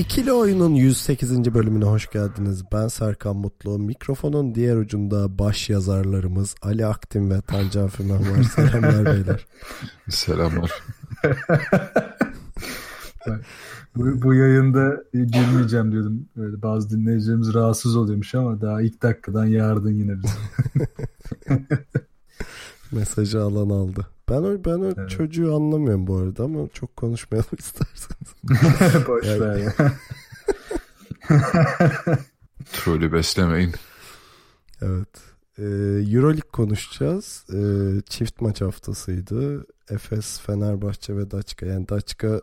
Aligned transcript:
İkili 0.00 0.32
Oyun'un 0.32 0.74
108. 0.74 1.54
bölümüne 1.54 1.84
hoş 1.84 2.10
geldiniz. 2.10 2.64
Ben 2.72 2.88
Serkan 2.88 3.36
Mutlu. 3.36 3.78
Mikrofonun 3.78 4.54
diğer 4.54 4.76
ucunda 4.76 5.38
baş 5.38 5.70
yazarlarımız 5.70 6.54
Ali 6.62 6.86
Aktin 6.86 7.30
ve 7.30 7.40
Tancan 7.40 7.88
Fümen 7.88 8.20
var. 8.20 8.42
Selamlar 8.54 9.04
beyler. 9.04 9.46
Selamlar. 10.08 10.82
Bu, 13.96 14.22
bu 14.22 14.34
yayında 14.34 15.04
girmeyeceğim 15.12 15.92
diyordum. 15.92 16.28
Böyle 16.36 16.62
bazı 16.62 16.90
dinleyicilerimiz 16.90 17.54
rahatsız 17.54 17.96
oluyormuş 17.96 18.34
ama 18.34 18.60
daha 18.60 18.82
ilk 18.82 19.02
dakikadan 19.02 19.46
yardın 19.46 19.92
yine 19.92 20.12
bize. 20.22 20.88
Mesajı 22.92 23.42
alan 23.42 23.70
aldı. 23.70 24.06
Ben 24.28 24.42
o, 24.42 24.64
ben 24.64 24.78
o 24.80 24.92
Evet. 24.96 25.10
çocuğu 25.10 25.54
anlamıyorum 25.56 26.06
bu 26.06 26.16
arada 26.16 26.44
ama 26.44 26.68
çok 26.72 26.96
konuşmayalım 26.96 27.50
isterseniz. 27.58 28.34
Boş 29.08 29.26
Yani- 29.26 29.40
ver 29.40 29.56
ya. 29.56 29.74
Trolü 32.72 33.12
beslemeyin. 33.12 33.72
Evet. 34.82 35.08
Ee, 35.58 35.62
Euroleague 36.14 36.50
konuşacağız. 36.52 37.44
Ee, 37.54 38.00
çift 38.08 38.40
maç 38.40 38.60
haftasıydı. 38.60 39.66
Efes, 39.90 40.40
Fenerbahçe 40.40 41.16
ve 41.16 41.30
Daçka. 41.30 41.66
Yani 41.66 41.88
Daçka 41.88 42.40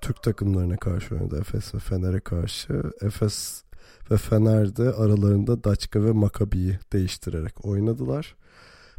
Türk 0.00 0.22
takımlarına 0.22 0.76
karşı 0.76 1.14
oynadı. 1.14 1.38
Efes 1.40 1.74
ve 1.74 1.78
Fener'e 1.78 2.20
karşı. 2.20 2.82
Efes 3.02 3.62
ve 4.10 4.16
Fener'de 4.16 4.92
aralarında 4.92 5.64
Daçka 5.64 6.04
ve 6.04 6.12
Makabi'yi 6.12 6.78
değiştirerek 6.92 7.64
oynadılar. 7.66 8.36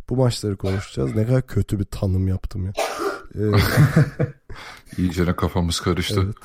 Bu 0.10 0.16
maçları 0.16 0.58
konuşacağız. 0.58 1.16
Ne 1.16 1.26
kadar 1.26 1.48
kötü 1.48 1.80
bir 1.80 1.86
tanım 1.86 2.28
yaptım 2.28 2.66
ya. 2.66 2.74
Ee, 3.36 3.52
İyicene 4.98 5.36
kafamız 5.36 5.80
karıştı. 5.80 6.22
Evet. 6.26 6.36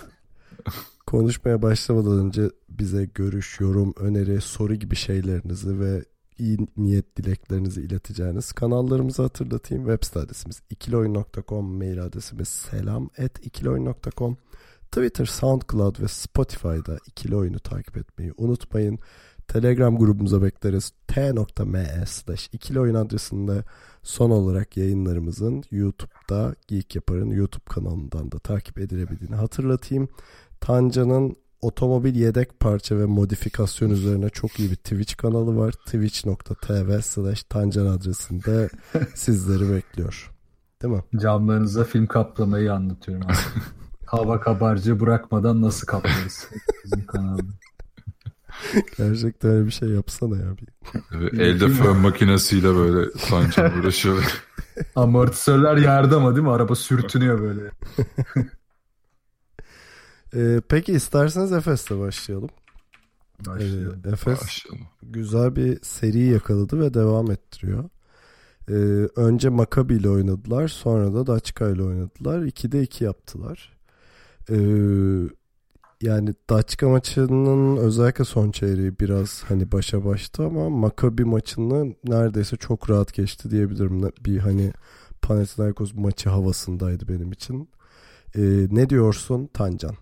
Konuşmaya 1.06 1.62
başlamadan 1.62 2.26
önce 2.26 2.50
bize 2.68 3.04
görüş, 3.04 3.60
yorum, 3.60 3.94
öneri, 3.96 4.40
soru 4.40 4.74
gibi 4.74 4.96
şeylerinizi 4.96 5.80
ve 5.80 6.04
iyi 6.38 6.58
niyet 6.76 7.16
dileklerinizi 7.16 7.80
ileteceğiniz 7.80 8.52
kanallarımızı 8.52 9.22
hatırlatayım. 9.22 9.84
Web 9.84 10.06
site 10.06 10.20
adresimiz 10.20 10.62
ikiloyun.com, 10.70 11.76
mail 11.76 12.02
adresimiz 12.02 12.48
selam 12.48 13.10
et 13.18 13.46
ikiloyun.com. 13.46 14.36
Twitter, 14.92 15.26
SoundCloud 15.26 16.00
ve 16.00 16.08
Spotify'da 16.08 16.98
ikili 17.06 17.36
oyunu 17.36 17.58
takip 17.60 17.96
etmeyi 17.96 18.32
unutmayın. 18.36 18.98
Telegram 19.48 19.96
grubumuza 19.98 20.42
bekleriz. 20.42 20.92
t.me 21.06 22.04
slash 22.06 22.48
ikili 22.52 22.80
oyun 22.80 22.94
adresinde 22.94 23.64
son 24.02 24.30
olarak 24.30 24.76
yayınlarımızın 24.76 25.62
YouTube'da 25.70 26.54
Geek 26.68 26.94
Yapar'ın 26.94 27.30
YouTube 27.30 27.64
kanalından 27.64 28.32
da 28.32 28.38
takip 28.38 28.78
edilebildiğini 28.78 29.36
hatırlatayım. 29.36 30.08
Tanca'nın 30.60 31.36
otomobil 31.62 32.14
yedek 32.14 32.60
parça 32.60 32.98
ve 32.98 33.04
modifikasyon 33.04 33.90
üzerine 33.90 34.28
çok 34.28 34.60
iyi 34.60 34.70
bir 34.70 34.76
Twitch 34.76 35.16
kanalı 35.16 35.56
var. 35.56 35.72
twitch.tv 35.72 37.00
slash 37.00 37.42
tancan 37.42 37.86
adresinde 37.86 38.68
sizleri 39.14 39.72
bekliyor. 39.72 40.30
Değil 40.82 40.94
mi? 40.94 41.04
Camlarınıza 41.22 41.84
film 41.84 42.06
kaplamayı 42.06 42.72
anlatıyorum. 42.72 43.26
Hava 44.06 44.40
kabarcığı 44.40 45.00
bırakmadan 45.00 45.62
nasıl 45.62 45.86
kaplarız? 45.86 46.48
Bizim 46.84 47.06
kanalda. 47.06 47.42
Gerçekten 48.98 49.50
öyle 49.50 49.66
bir 49.66 49.70
şey 49.70 49.88
yapsana 49.88 50.36
ya. 50.36 50.56
Bir. 50.58 51.38
Elde 51.40 51.68
fön 51.68 51.96
makinesiyle 51.96 52.74
böyle 52.74 53.10
sancım 53.18 53.80
uğraşıyor. 53.80 54.42
Amortisörler 54.96 55.76
yerde 55.76 56.14
ama 56.14 56.34
değil 56.34 56.46
mi? 56.46 56.52
Araba 56.52 56.74
sürtünüyor 56.74 57.40
böyle. 57.40 57.70
Ee, 60.36 60.60
peki 60.68 60.92
isterseniz 60.92 61.52
Efes'le 61.52 61.90
başlayalım. 61.90 62.48
Başlıyor. 63.46 63.96
Ee, 64.04 64.08
Efes 64.08 64.42
Başlayalım. 64.42 64.86
güzel 65.02 65.56
bir 65.56 65.78
seri 65.82 66.18
yakaladı 66.20 66.80
ve 66.80 66.94
devam 66.94 67.30
ettiriyor. 67.30 67.84
Ee, 68.68 68.72
önce 69.16 69.48
Maccabi 69.48 69.94
ile 69.94 70.08
oynadılar. 70.08 70.68
Sonra 70.68 71.14
da 71.14 71.26
Daçka 71.26 71.68
ile 71.68 71.82
oynadılar. 71.82 72.42
2'de 72.42 72.82
2 72.82 73.04
yaptılar. 73.04 73.72
Ee, 74.50 74.54
yani 76.02 76.34
Daçka 76.50 76.88
maçının 76.88 77.76
özellikle 77.76 78.24
son 78.24 78.50
çeyreği 78.50 78.98
biraz 79.00 79.44
hani 79.48 79.72
başa 79.72 80.04
baştı 80.04 80.44
ama 80.44 80.70
Maccabi 80.70 81.24
maçını 81.24 81.94
neredeyse 82.04 82.56
çok 82.56 82.90
rahat 82.90 83.14
geçti 83.14 83.50
diyebilirim. 83.50 84.12
Bir 84.24 84.38
hani 84.38 84.72
Panathinaikos 85.22 85.94
maçı 85.94 86.28
havasındaydı 86.30 87.08
benim 87.08 87.32
için. 87.32 87.68
Ee, 88.36 88.40
ne 88.70 88.90
diyorsun 88.90 89.46
Tancan? 89.46 89.94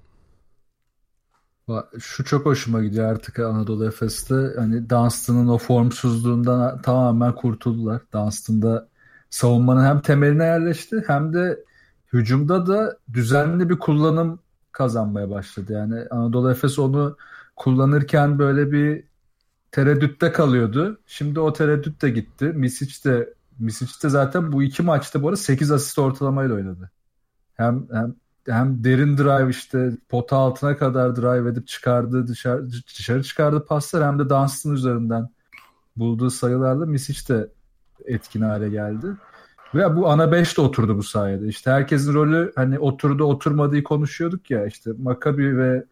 Şu 1.99 2.25
çok 2.25 2.47
hoşuma 2.47 2.83
gidiyor 2.83 3.13
artık 3.13 3.39
Anadolu 3.39 3.87
Efes'te. 3.87 4.35
Hani 4.57 4.91
Dunstan'ın 4.91 5.49
o 5.49 5.59
formsuzluğundan 5.59 6.83
tamamen 6.83 7.35
kurtuldular. 7.35 8.03
Dunstan'da 8.13 8.89
savunmanın 9.31 9.85
hem 9.85 10.01
temeline 10.01 10.45
yerleşti 10.45 11.05
hem 11.07 11.33
de 11.33 11.65
hücumda 12.13 12.67
da 12.67 12.99
düzenli 13.13 13.69
bir 13.69 13.79
kullanım 13.79 14.39
kazanmaya 14.73 15.31
başladı. 15.31 15.73
Yani 15.73 16.07
Anadolu 16.11 16.51
Efes 16.51 16.79
onu 16.79 17.17
kullanırken 17.57 18.39
böyle 18.39 18.73
bir 18.73 19.05
tereddütte 19.71 20.33
kalıyordu. 20.33 21.01
Şimdi 21.07 21.41
o 21.41 21.53
tereddüt 21.53 22.03
de 22.03 22.11
gitti. 22.11 22.45
Misic 22.45 23.11
de 23.11 23.35
Misic 23.59 24.03
de 24.03 24.09
zaten 24.09 24.53
bu 24.53 24.63
iki 24.63 24.83
maçta 24.83 25.23
bu 25.23 25.29
arada 25.29 25.37
8 25.37 25.71
asist 25.71 25.99
ortalamayla 25.99 26.55
oynadı. 26.55 26.91
Hem 27.55 27.87
hem 27.93 28.15
hem 28.47 28.85
derin 28.85 29.19
drive 29.19 29.51
işte 29.51 29.91
pota 30.09 30.37
altına 30.37 30.77
kadar 30.77 31.17
drive 31.17 31.51
edip 31.51 31.67
çıkardığı 31.69 32.29
dışarı, 32.29 32.71
dışarı 32.71 33.23
çıkardığı 33.23 33.65
paslar 33.65 34.05
hem 34.05 34.19
de 34.19 34.29
Dunstan 34.31 34.73
üzerinden 34.73 35.29
bulduğu 35.97 36.31
sayılarla 36.31 36.87
Misic 36.87 37.35
de 37.35 37.49
etkin 38.05 38.43
hale 38.43 38.69
geldi. 38.69 39.07
Ve 39.75 39.97
bu 39.97 40.09
ana 40.09 40.33
5 40.33 40.57
de 40.57 40.61
oturdu 40.61 40.97
bu 40.99 41.03
sayede. 41.03 41.49
İşte 41.49 41.71
herkesin 41.71 42.15
rolü 42.15 42.53
hani 42.57 42.79
oturdu 42.79 43.25
oturmadığı 43.25 43.83
konuşuyorduk 43.83 44.51
ya 44.51 44.67
işte 44.67 44.91
Maccabi 44.99 45.59
ve 45.59 45.85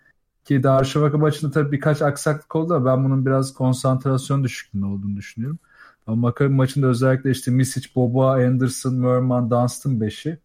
ki 0.44 0.62
Darüşşafaka 0.62 1.18
maçında 1.18 1.50
tabii 1.50 1.72
birkaç 1.72 2.02
aksaklık 2.02 2.56
oldu 2.56 2.74
ama 2.74 2.86
ben 2.86 3.04
bunun 3.04 3.26
biraz 3.26 3.54
konsantrasyon 3.54 4.44
düşüklüğünde 4.44 4.86
olduğunu 4.86 5.16
düşünüyorum. 5.16 5.58
Ama 6.06 6.16
Maccabi 6.16 6.54
maçında 6.54 6.86
özellikle 6.86 7.30
işte 7.30 7.50
Misic, 7.50 7.88
Boba, 7.94 8.32
Anderson, 8.32 8.94
Merman, 8.94 9.50
Dunstan 9.50 10.00
5'i 10.00 10.38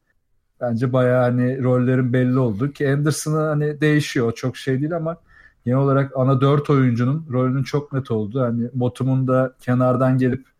bence 0.61 0.93
bayağı 0.93 1.21
hani 1.21 1.63
rollerin 1.63 2.13
belli 2.13 2.39
oldu 2.39 2.71
ki 2.71 2.89
Anderson'ı 2.93 3.39
hani 3.39 3.81
değişiyor 3.81 4.31
çok 4.31 4.57
şey 4.57 4.79
değil 4.79 4.95
ama 4.95 5.17
genel 5.65 5.77
olarak 5.79 6.11
ana 6.15 6.41
4 6.41 6.69
oyuncunun 6.69 7.27
rolünün 7.31 7.63
çok 7.63 7.93
net 7.93 8.11
olduğu 8.11 8.41
hani 8.41 8.69
Motum'un 8.73 9.27
da 9.27 9.53
kenardan 9.61 10.17
gelip 10.17 10.54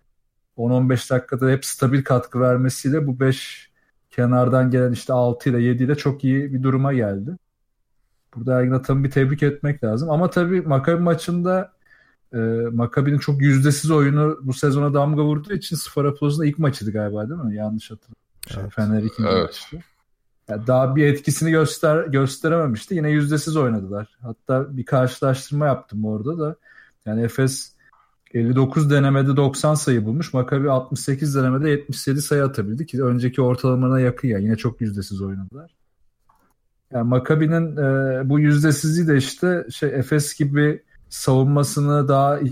10-15 0.57 1.09
dakikada 1.11 1.49
hep 1.49 1.65
stabil 1.65 2.03
katkı 2.03 2.39
vermesiyle 2.39 3.07
bu 3.07 3.19
5 3.19 3.69
kenardan 4.09 4.71
gelen 4.71 4.91
işte 4.91 5.13
6 5.13 5.49
ile 5.49 5.61
7 5.61 5.83
ile 5.83 5.95
çok 5.95 6.23
iyi 6.23 6.53
bir 6.53 6.63
duruma 6.63 6.93
geldi. 6.93 7.37
Burada 8.35 8.59
Ergin 8.59 8.71
Ataman'ı 8.71 9.03
bir 9.03 9.11
tebrik 9.11 9.43
etmek 9.43 9.83
lazım. 9.83 10.09
Ama 10.09 10.29
tabii 10.29 10.61
Maccabi 10.61 11.01
maçında 11.01 11.71
e, 12.33 12.37
Maccabi'nin 12.71 13.19
çok 13.19 13.41
yüzdesiz 13.41 13.91
oyunu 13.91 14.39
bu 14.41 14.53
sezona 14.53 14.93
damga 14.93 15.23
vurduğu 15.23 15.53
için 15.53 15.75
Sfaraplos'un 15.75 16.43
ilk 16.43 16.59
maçıydı 16.59 16.91
galiba 16.91 17.29
değil 17.29 17.41
mi? 17.41 17.55
Yanlış 17.55 17.91
hatırlamıyorum. 17.91 18.25
Şey, 18.47 18.61
Evet. 18.63 18.73
Fener 18.73 19.03
ikinci 19.03 19.29
Evet. 19.29 19.45
maçtı. 19.45 19.79
Yani 20.49 20.67
daha 20.67 20.95
bir 20.95 21.05
etkisini 21.05 21.51
göster 21.51 22.05
gösterememişti. 22.05 22.95
Yine 22.95 23.09
yüzdesiz 23.09 23.57
oynadılar. 23.57 24.17
Hatta 24.21 24.77
bir 24.77 24.85
karşılaştırma 24.85 25.65
yaptım 25.65 26.05
orada 26.05 26.39
da. 26.39 26.55
Yani 27.05 27.21
Efes 27.21 27.74
59 28.35 28.89
denemede 28.89 29.37
90 29.37 29.73
sayı 29.73 30.05
bulmuş. 30.05 30.33
Maccabi 30.33 30.71
68 30.71 31.35
denemede 31.35 31.69
77 31.69 32.21
sayı 32.21 32.43
atabildi 32.43 32.85
ki 32.85 33.03
önceki 33.03 33.41
ortalamana 33.41 33.99
yakın 33.99 34.27
ya. 34.27 34.37
Yine 34.37 34.55
çok 34.55 34.81
yüzdesiz 34.81 35.21
oynadılar. 35.21 35.75
Yani 36.91 37.07
Maccabi'nin 37.07 37.77
e, 37.77 38.29
bu 38.29 38.39
yüzdesizliği 38.39 39.07
de 39.07 39.17
işte 39.17 39.65
şey 39.71 39.89
Efes 39.89 40.35
gibi 40.35 40.83
savunmasını 41.09 42.07
daha 42.07 42.39
e, 42.39 42.45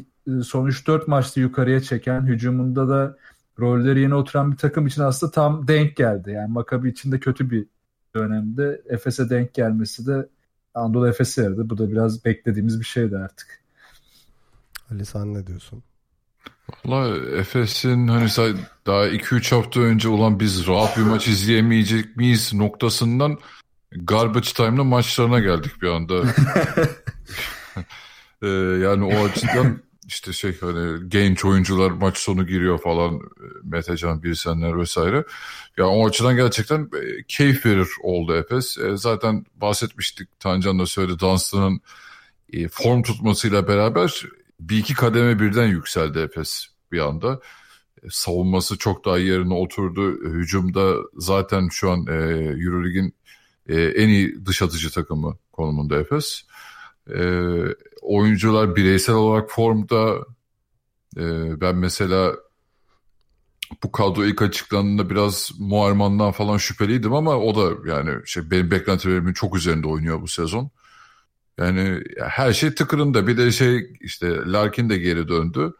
son 0.44 0.68
3-4 0.68 1.04
maçta 1.08 1.42
yukarıya 1.42 1.80
çeken, 1.80 2.22
hücumunda 2.22 2.90
da 2.90 3.18
rolleri 3.60 4.02
yeni 4.02 4.16
oturan 4.16 4.52
bir 4.52 4.58
takım 4.58 4.88
için 4.88 5.02
aslında 5.02 5.32
tam 5.32 5.68
denk 5.68 5.96
geldi. 5.96 6.32
Yani 6.32 6.52
Maccabi 6.52 6.90
için 6.90 7.12
de 7.12 7.20
kötü 7.20 7.50
bir 7.52 7.68
dönemde 8.16 8.82
Efes'e 8.90 9.30
denk 9.30 9.54
gelmesi 9.54 10.08
de 10.08 10.30
Anadolu 10.74 11.08
Efes'e 11.08 11.44
yaradı. 11.44 11.70
Bu 11.70 11.78
da 11.78 11.92
biraz 11.92 12.26
beklediğimiz 12.26 12.80
bir 12.80 12.86
şeydi 12.86 13.18
artık. 13.18 13.63
Ali 14.92 15.06
sen 15.06 15.34
ne 15.34 15.48
diyorsun? 15.48 15.84
Valla 16.86 17.18
Efes'in 17.38 18.08
hani 18.08 18.30
daha 18.86 19.08
2-3 19.08 19.56
hafta 19.56 19.80
önce 19.80 20.10
olan 20.10 20.40
biz 20.40 20.68
rahat 20.68 20.98
bir 20.98 21.04
maç 21.04 21.28
izleyemeyecek 21.28 22.18
miyiz 22.18 22.54
noktasından 22.54 23.38
garbage 23.92 24.50
time'la 24.56 24.84
maçlarına 24.84 25.40
geldik 25.40 25.82
bir 25.82 25.88
anda. 25.88 26.24
ee, 28.42 28.48
yani 28.84 29.04
o 29.04 29.26
açıdan 29.26 29.82
işte 30.08 30.34
şey 30.34 30.60
hani 30.60 31.10
genç 31.10 31.46
oyuncular 31.46 31.92
maç 31.92 32.18
sonu 32.18 32.48
giriyor 32.48 32.82
falan 32.82 33.20
Metecan, 33.64 34.24
Birsenler 34.24 34.80
vesaire. 34.80 35.26
Ya 35.78 35.88
o 35.88 36.08
açıdan 36.08 36.36
gerçekten 36.36 36.82
e, 36.82 37.24
keyif 37.28 37.66
verir 37.66 37.88
oldu 38.02 38.36
Efes. 38.36 38.78
E, 38.78 38.98
zaten 38.98 39.46
bahsetmiştik 39.56 40.40
Tancan 40.40 40.80
da 40.80 40.86
söyledi 40.86 41.20
Dunstan'ın 41.20 41.82
e, 42.54 42.68
form 42.68 43.04
tutmasıyla 43.04 43.68
beraber 43.68 44.24
bir 44.60 44.78
iki 44.78 44.94
kademe 44.94 45.40
birden 45.40 45.68
yükseldi 45.68 46.20
Efes 46.20 46.68
bir 46.92 47.00
anda. 47.00 47.40
E, 48.04 48.08
savunması 48.10 48.78
çok 48.78 49.06
daha 49.06 49.18
yerine 49.18 49.54
oturdu. 49.54 50.28
E, 50.28 50.30
hücumda 50.30 50.96
zaten 51.18 51.68
şu 51.72 51.92
an 51.92 52.08
e, 52.08 52.14
Euroleague'in 52.64 53.16
e, 53.68 53.82
en 53.84 54.08
iyi 54.10 54.46
dış 54.46 54.62
atıcı 54.62 54.92
takımı 54.92 55.38
konumunda 55.52 56.00
Efes. 56.00 56.42
E, 57.16 57.20
oyuncular 58.02 58.76
bireysel 58.76 59.16
olarak 59.16 59.52
formda. 59.52 60.16
E, 61.18 61.22
ben 61.62 61.76
mesela 61.76 62.36
bu 63.84 63.92
kadro 63.92 64.26
ilk 64.26 64.42
açıklandığında 64.42 65.10
biraz 65.10 65.52
Muarman'dan 65.60 66.32
falan 66.32 66.58
şüpheliydim 66.58 67.14
ama 67.14 67.38
o 67.38 67.56
da 67.56 67.90
yani 67.92 68.28
şey 68.28 68.52
benim 68.52 68.72
beklentilerimin 68.72 69.34
çok 69.34 69.56
üzerinde 69.56 69.88
oynuyor 69.88 70.22
bu 70.22 70.28
sezon. 70.28 70.72
Yani 71.58 72.04
her 72.20 72.54
şey 72.54 72.76
tıkırında. 72.76 73.28
Bir 73.28 73.38
de 73.38 73.52
şey 73.52 73.98
işte 74.02 74.28
Larkin 74.28 74.90
de 74.90 74.98
geri 74.98 75.28
döndü. 75.28 75.74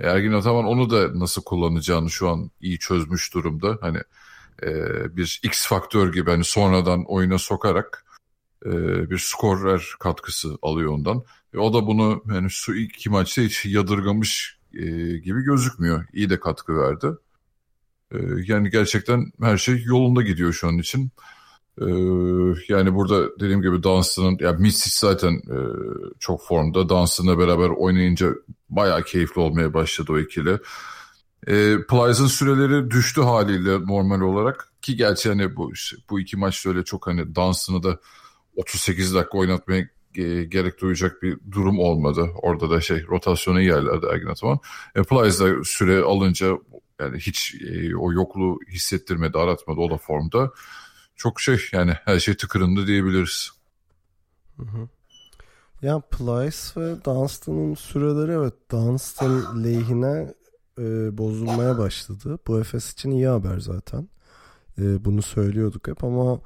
Ergin 0.00 0.32
Ataman 0.32 0.64
onu 0.64 0.90
da 0.90 1.20
nasıl 1.20 1.42
kullanacağını 1.42 2.10
şu 2.10 2.28
an 2.28 2.50
iyi 2.60 2.78
çözmüş 2.78 3.34
durumda. 3.34 3.78
Hani 3.80 3.98
e, 4.62 4.72
bir 5.16 5.40
X 5.42 5.66
faktör 5.66 6.12
gibi 6.12 6.30
hani 6.30 6.44
sonradan 6.44 7.04
oyuna 7.04 7.38
sokarak 7.38 8.04
e, 8.66 8.70
bir 9.10 9.18
skorer 9.18 9.94
katkısı 9.98 10.58
alıyor 10.62 10.92
ondan. 10.92 11.24
E, 11.54 11.58
o 11.58 11.74
da 11.74 11.86
bunu 11.86 12.22
yani 12.34 12.50
su 12.50 12.74
iki 12.74 13.10
maçta 13.10 13.42
hiç 13.42 13.66
yadırgamış 13.66 14.58
e, 14.74 14.84
gibi 15.18 15.42
gözükmüyor. 15.42 16.04
İyi 16.12 16.30
de 16.30 16.40
katkı 16.40 16.78
verdi. 16.78 17.06
E, 18.12 18.18
yani 18.46 18.70
gerçekten 18.70 19.32
her 19.40 19.58
şey 19.58 19.82
yolunda 19.84 20.22
gidiyor 20.22 20.52
şu 20.52 20.68
an 20.68 20.78
için. 20.78 21.10
Ee, 21.80 21.84
yani 22.68 22.94
burada 22.94 23.40
dediğim 23.40 23.62
gibi 23.62 23.82
Dunstan'ın, 23.82 24.38
ya 24.40 24.52
Mitsic 24.52 24.98
zaten 24.98 25.32
e, 25.32 25.58
çok 26.18 26.46
formda. 26.46 26.88
Dunstan'la 26.88 27.38
beraber 27.38 27.68
oynayınca 27.68 28.28
bayağı 28.70 29.02
keyifli 29.02 29.40
olmaya 29.40 29.74
başladı 29.74 30.12
o 30.12 30.18
ikili. 30.18 30.58
E, 31.46 31.76
Plyce'ın 31.88 32.26
süreleri 32.26 32.90
düştü 32.90 33.20
haliyle 33.20 33.86
normal 33.86 34.20
olarak. 34.20 34.72
Ki 34.82 34.96
gerçi 34.96 35.28
hani 35.28 35.56
bu, 35.56 35.72
bu 36.10 36.20
iki 36.20 36.36
maçta 36.36 36.70
öyle 36.70 36.84
çok 36.84 37.06
hani 37.06 37.34
Dunstan'ı 37.34 37.82
da 37.82 38.00
38 38.56 39.14
dakika 39.14 39.38
oynatmaya 39.38 39.88
e, 40.14 40.44
gerek 40.44 40.80
duyacak 40.80 41.22
bir 41.22 41.38
durum 41.52 41.78
olmadı. 41.78 42.28
Orada 42.42 42.70
da 42.70 42.80
şey 42.80 43.06
rotasyonu 43.06 43.60
yerlerde 43.60 44.06
Ergin 44.06 44.26
Ataman. 44.26 44.58
E, 44.94 45.02
Plyce 45.02 45.38
da 45.38 45.64
süre 45.64 46.02
alınca 46.02 46.58
yani 47.00 47.18
hiç 47.18 47.54
e, 47.54 47.96
o 47.96 48.12
yokluğu 48.12 48.58
hissettirmedi, 48.68 49.38
aratmadı 49.38 49.80
o 49.80 49.90
da 49.90 49.96
formda 49.96 50.52
çok 51.16 51.40
şey 51.40 51.58
yani 51.72 51.92
her 52.04 52.18
şey 52.18 52.36
tıkırında 52.36 52.86
diyebiliriz. 52.86 53.50
Hı 54.56 54.62
hı. 54.62 54.88
Ya 55.82 56.00
Plyce 56.00 56.80
ve 56.80 57.04
Dunstan'ın 57.04 57.74
süreleri 57.74 58.32
evet 58.32 58.54
Dunstan 58.70 59.64
lehine 59.64 60.34
e, 60.78 61.18
bozulmaya 61.18 61.78
başladı. 61.78 62.38
Bu 62.46 62.60
Efes 62.60 62.92
için 62.92 63.10
iyi 63.10 63.26
haber 63.26 63.60
zaten. 63.60 64.08
E, 64.78 65.04
bunu 65.04 65.22
söylüyorduk 65.22 65.88
hep 65.88 66.04
ama 66.04 66.40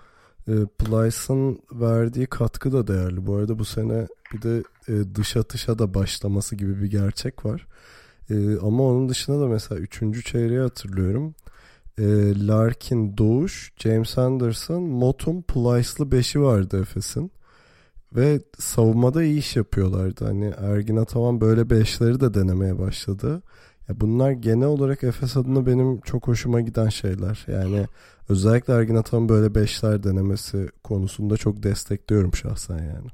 e, 0.48 0.52
Plyce'ın 0.78 1.60
verdiği 1.72 2.26
katkı 2.26 2.72
da 2.72 2.86
değerli. 2.86 3.26
Bu 3.26 3.36
arada 3.36 3.58
bu 3.58 3.64
sene 3.64 4.08
bir 4.32 4.42
de 4.42 4.62
e, 4.88 5.14
dış 5.14 5.36
atışa 5.36 5.78
da 5.78 5.94
başlaması 5.94 6.56
gibi 6.56 6.82
bir 6.82 6.90
gerçek 6.90 7.44
var. 7.44 7.66
E, 8.30 8.58
ama 8.58 8.82
onun 8.82 9.08
dışında 9.08 9.40
da 9.40 9.46
mesela 9.46 9.80
3. 9.80 10.24
çeyreği 10.24 10.60
hatırlıyorum 10.60 11.34
e, 12.00 12.06
Larkin, 12.46 13.16
Doğuş, 13.18 13.72
James 13.76 14.18
Anderson, 14.18 14.82
Motum, 14.82 15.42
Plyce'lı 15.42 16.12
beşi 16.12 16.42
vardı 16.42 16.80
Efes'in. 16.82 17.32
Ve 18.16 18.40
savunmada 18.58 19.22
iyi 19.22 19.38
iş 19.38 19.56
yapıyorlardı. 19.56 20.24
Hani 20.24 20.52
Ergin 20.58 20.96
Ataman 20.96 21.40
böyle 21.40 21.70
beşleri 21.70 22.20
de 22.20 22.34
denemeye 22.34 22.78
başladı. 22.78 23.42
Ya 23.88 24.00
bunlar 24.00 24.30
genel 24.30 24.68
olarak 24.68 25.04
Efes 25.04 25.36
adına 25.36 25.66
benim 25.66 26.00
çok 26.00 26.28
hoşuma 26.28 26.60
giden 26.60 26.88
şeyler. 26.88 27.44
Yani 27.48 27.86
özellikle 28.28 28.72
Ergin 28.72 28.94
Ataman 28.94 29.28
böyle 29.28 29.54
beşler 29.54 30.02
denemesi 30.02 30.68
konusunda 30.84 31.36
çok 31.36 31.62
destekliyorum 31.62 32.34
şahsen 32.34 32.78
yani. 32.78 33.08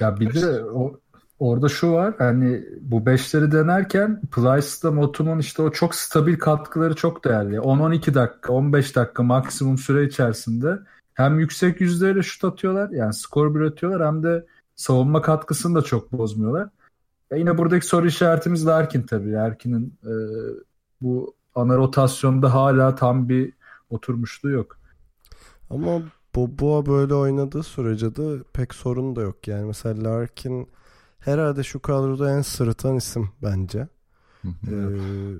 Ya 0.00 0.20
bir 0.20 0.34
de 0.34 0.64
o 0.64 1.00
Orada 1.40 1.68
şu 1.68 1.92
var 1.92 2.14
hani 2.18 2.64
bu 2.80 3.06
beşleri 3.06 3.52
denerken 3.52 4.20
Plyce'da 4.20 4.90
Motum'un 4.90 5.38
işte 5.38 5.62
o 5.62 5.72
çok 5.72 5.94
stabil 5.94 6.38
katkıları 6.38 6.94
çok 6.94 7.24
değerli. 7.24 7.56
10-12 7.56 8.14
dakika 8.14 8.52
15 8.52 8.96
dakika 8.96 9.22
maksimum 9.22 9.78
süre 9.78 10.04
içerisinde 10.04 10.78
hem 11.14 11.40
yüksek 11.40 11.80
yüzdeyle 11.80 12.22
şut 12.22 12.44
atıyorlar 12.44 12.90
yani 12.90 13.14
skor 13.14 13.56
üretiyorlar 13.56 14.06
hem 14.06 14.22
de 14.22 14.46
savunma 14.76 15.22
katkısını 15.22 15.74
da 15.74 15.82
çok 15.82 16.12
bozmuyorlar. 16.12 16.68
E 17.30 17.38
yine 17.38 17.58
buradaki 17.58 17.86
soru 17.86 18.06
işaretimiz 18.06 18.66
Larkin 18.66 19.02
tabii. 19.02 19.32
Larkin'in 19.32 19.98
e, 20.04 20.12
bu 21.00 21.34
ana 21.54 21.76
rotasyonda 21.76 22.54
hala 22.54 22.94
tam 22.94 23.28
bir 23.28 23.52
oturmuşluğu 23.90 24.50
yok. 24.50 24.78
Ama 25.70 26.02
Boboa 26.34 26.86
böyle 26.86 27.14
oynadığı 27.14 27.62
sürece 27.62 28.16
de 28.16 28.42
pek 28.52 28.74
sorun 28.74 29.16
da 29.16 29.20
yok. 29.20 29.48
Yani 29.48 29.64
mesela 29.64 30.04
Larkin 30.04 30.68
herhalde 31.20 31.62
şu 31.62 31.80
kadroda 31.80 32.36
en 32.36 32.42
sırıtan 32.42 32.96
isim 32.96 33.30
bence. 33.42 33.88
Ee, 34.44 34.70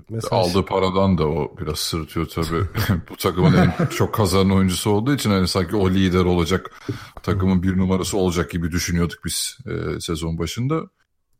mesela 0.09 0.41
Aldığı 0.41 0.65
paradan 0.65 1.17
da 1.17 1.27
o 1.27 1.55
biraz 1.61 1.79
sırıtıyor 1.79 2.25
tabii. 2.25 2.65
Bu 3.09 3.15
takımın 3.15 3.53
en 3.53 3.85
çok 3.85 4.13
kazanan 4.13 4.51
oyuncusu 4.51 4.89
olduğu 4.89 5.13
için 5.13 5.29
hani 5.29 5.47
sanki 5.47 5.75
o 5.75 5.89
lider 5.89 6.25
olacak, 6.25 6.81
takımın 7.23 7.63
bir 7.63 7.77
numarası 7.77 8.17
olacak 8.17 8.51
gibi 8.51 8.71
düşünüyorduk 8.71 9.19
biz 9.25 9.57
e, 9.65 9.99
sezon 9.99 10.37
başında. 10.37 10.81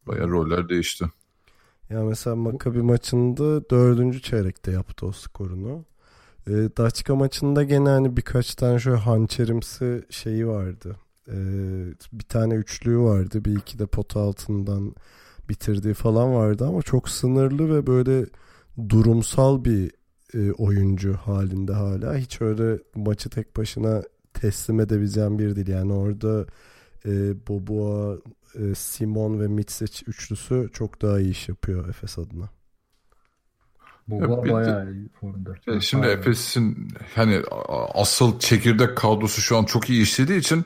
Bayağı 0.07 0.29
roller 0.29 0.69
değişti. 0.69 1.05
Ya 1.89 2.03
mesela 2.03 2.35
Maccabi 2.35 2.81
maçında 2.81 3.69
dördüncü 3.69 4.21
çeyrekte 4.21 4.71
yaptı 4.71 5.05
o 5.05 5.11
skorunu. 5.11 5.85
E, 6.47 6.51
Daçka 6.51 7.15
maçında 7.15 7.63
gene 7.63 7.89
hani 7.89 8.17
birkaç 8.17 8.55
tane 8.55 8.79
şöyle 8.79 8.97
hançerimsi 8.97 10.05
şeyi 10.09 10.47
vardı. 10.47 10.95
Ee, 11.27 11.33
bir 12.13 12.23
tane 12.23 12.53
üçlüğü 12.53 12.99
vardı. 12.99 13.45
Bir 13.45 13.57
iki 13.57 13.79
de 13.79 13.85
pot 13.85 14.17
altından 14.17 14.95
bitirdiği 15.49 15.93
falan 15.93 16.33
vardı 16.33 16.65
ama 16.67 16.81
çok 16.81 17.09
sınırlı 17.09 17.75
ve 17.75 17.87
böyle 17.87 18.25
durumsal 18.89 19.65
bir 19.65 19.91
e, 20.33 20.51
oyuncu 20.51 21.13
halinde 21.13 21.73
hala. 21.73 22.15
Hiç 22.15 22.41
öyle 22.41 22.79
maçı 22.95 23.29
tek 23.29 23.57
başına 23.57 24.03
teslim 24.33 24.79
edebileceğim 24.79 25.39
bir 25.39 25.55
değil. 25.55 25.67
Yani 25.67 25.93
orada 25.93 26.45
e, 27.05 27.11
Boboa, 27.47 28.17
e, 28.55 28.75
Simon 28.75 29.39
ve 29.39 29.47
Mitsic 29.47 30.03
üçlüsü 30.07 30.69
çok 30.73 31.01
daha 31.01 31.19
iyi 31.19 31.31
iş 31.31 31.49
yapıyor 31.49 31.89
Efes 31.89 32.17
adına. 32.17 32.49
Boba 34.07 34.49
bayağı 34.53 34.93
iyi 34.93 35.09
formda. 35.09 35.81
Şimdi 35.81 36.07
Efes'in 36.07 36.87
hani 37.15 37.41
asıl 37.93 38.39
çekirdek 38.39 38.97
kadrosu 38.97 39.41
şu 39.41 39.57
an 39.57 39.65
çok 39.65 39.89
iyi 39.89 40.03
işlediği 40.03 40.39
için 40.39 40.65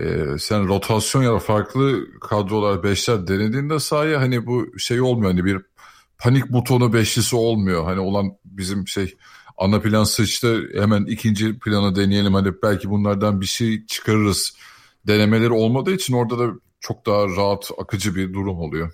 e, 0.00 0.38
sen 0.38 0.68
rotasyon 0.68 1.22
ya 1.22 1.32
da 1.32 1.38
farklı 1.38 2.06
kadrolar 2.20 2.82
beşler 2.82 3.26
denediğinde 3.26 3.80
sahaya 3.80 4.20
hani 4.20 4.46
bu 4.46 4.78
şey 4.78 5.00
olmuyor 5.00 5.30
hani 5.30 5.44
bir 5.44 5.62
panik 6.18 6.52
butonu 6.52 6.92
beşlisi 6.92 7.36
olmuyor. 7.36 7.84
Hani 7.84 8.00
olan 8.00 8.36
bizim 8.44 8.88
şey 8.88 9.16
ana 9.58 9.80
plan 9.80 10.04
sıçtı 10.04 10.62
hemen 10.74 11.04
ikinci 11.04 11.58
planı 11.58 11.96
deneyelim 11.96 12.34
hani 12.34 12.52
belki 12.62 12.90
bunlardan 12.90 13.40
bir 13.40 13.46
şey 13.46 13.86
çıkarırız 13.86 14.56
denemeleri 15.06 15.52
olmadığı 15.52 15.92
için 15.92 16.14
orada 16.14 16.38
da 16.38 16.52
çok 16.80 17.06
daha 17.06 17.26
rahat 17.28 17.70
akıcı 17.78 18.14
bir 18.14 18.34
durum 18.34 18.58
oluyor. 18.58 18.92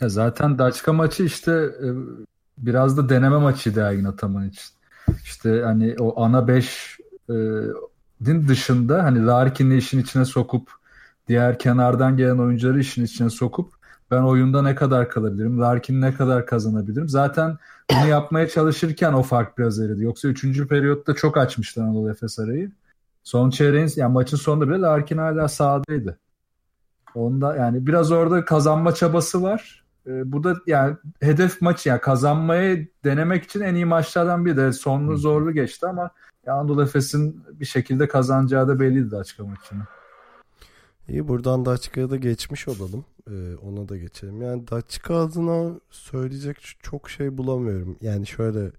Ya 0.00 0.08
zaten 0.08 0.58
Daçka 0.58 0.92
maçı 0.92 1.24
işte 1.24 1.52
e, 1.52 1.88
biraz 2.58 2.96
da 2.96 3.08
deneme 3.08 3.38
maçıydı 3.38 3.80
Ergin 3.80 4.04
Ataman 4.04 4.48
için. 4.48 4.64
İşte 5.24 5.62
hani 5.64 5.96
o 5.98 6.22
ana 6.22 6.48
5 6.48 6.98
din 7.28 7.89
dışında 8.48 9.04
hani 9.04 9.26
Larkin'i 9.26 9.76
işin 9.76 9.98
içine 9.98 10.24
sokup 10.24 10.70
diğer 11.28 11.58
kenardan 11.58 12.16
gelen 12.16 12.38
oyuncuları 12.38 12.80
işin 12.80 13.04
içine 13.04 13.30
sokup 13.30 13.72
ben 14.10 14.22
oyunda 14.22 14.62
ne 14.62 14.74
kadar 14.74 15.08
kalabilirim, 15.08 15.60
Larkin 15.60 16.00
ne 16.00 16.14
kadar 16.14 16.46
kazanabilirim. 16.46 17.08
Zaten 17.08 17.58
bunu 17.90 18.08
yapmaya 18.08 18.48
çalışırken 18.48 19.12
o 19.12 19.22
fark 19.22 19.58
biraz 19.58 19.80
eridi. 19.80 20.04
Yoksa 20.04 20.28
3. 20.28 20.68
periyotta 20.68 21.14
çok 21.14 21.36
açmıştı 21.36 21.82
Anadolu 21.82 22.10
Efes 22.10 22.38
arayı. 22.38 22.72
Son 23.24 23.50
çeyreğin 23.50 23.90
yani 23.96 24.12
maçın 24.12 24.36
sonunda 24.36 24.68
bile 24.68 24.78
Larkin 24.78 25.18
hala 25.18 25.48
sahadaydı. 25.48 26.18
Onda 27.14 27.56
yani 27.56 27.86
biraz 27.86 28.12
orada 28.12 28.44
kazanma 28.44 28.94
çabası 28.94 29.42
var. 29.42 29.79
Ee, 30.06 30.32
bu 30.32 30.44
da 30.44 30.56
yani 30.66 30.96
hedef 31.20 31.62
maçı 31.62 31.88
yani 31.88 32.00
kazanmayı 32.00 32.88
denemek 33.04 33.44
için 33.44 33.60
en 33.60 33.74
iyi 33.74 33.84
maçlardan 33.84 34.46
biri 34.46 34.56
de 34.56 34.72
sonlu 34.72 35.16
zorlu 35.16 35.52
geçti 35.52 35.86
ama 35.86 36.10
Anadolu 36.46 36.82
Efes'in 36.82 37.44
bir 37.60 37.64
şekilde 37.64 38.08
kazanacağı 38.08 38.68
da 38.68 38.80
belliydi 38.80 39.16
açık 39.16 39.38
maçını. 39.38 39.82
İyi 41.08 41.28
buradan 41.28 41.64
Daçka'ya 41.64 42.10
da 42.10 42.16
geçmiş 42.16 42.68
olalım. 42.68 43.04
Ee, 43.30 43.56
ona 43.56 43.88
da 43.88 43.96
geçelim. 43.96 44.42
Yani 44.42 44.68
Daçka 44.68 45.16
adına 45.16 45.80
söyleyecek 45.90 46.76
çok 46.82 47.10
şey 47.10 47.38
bulamıyorum. 47.38 47.96
Yani 48.00 48.26
şöyle 48.26 48.70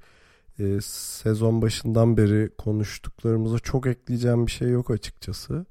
e, 0.59 0.81
sezon 0.81 1.61
başından 1.61 2.17
beri 2.17 2.49
konuştuklarımıza 2.57 3.59
çok 3.59 3.87
ekleyeceğim 3.87 4.47
bir 4.47 4.51
şey 4.51 4.69
yok 4.69 4.91
açıkçası. 4.91 5.65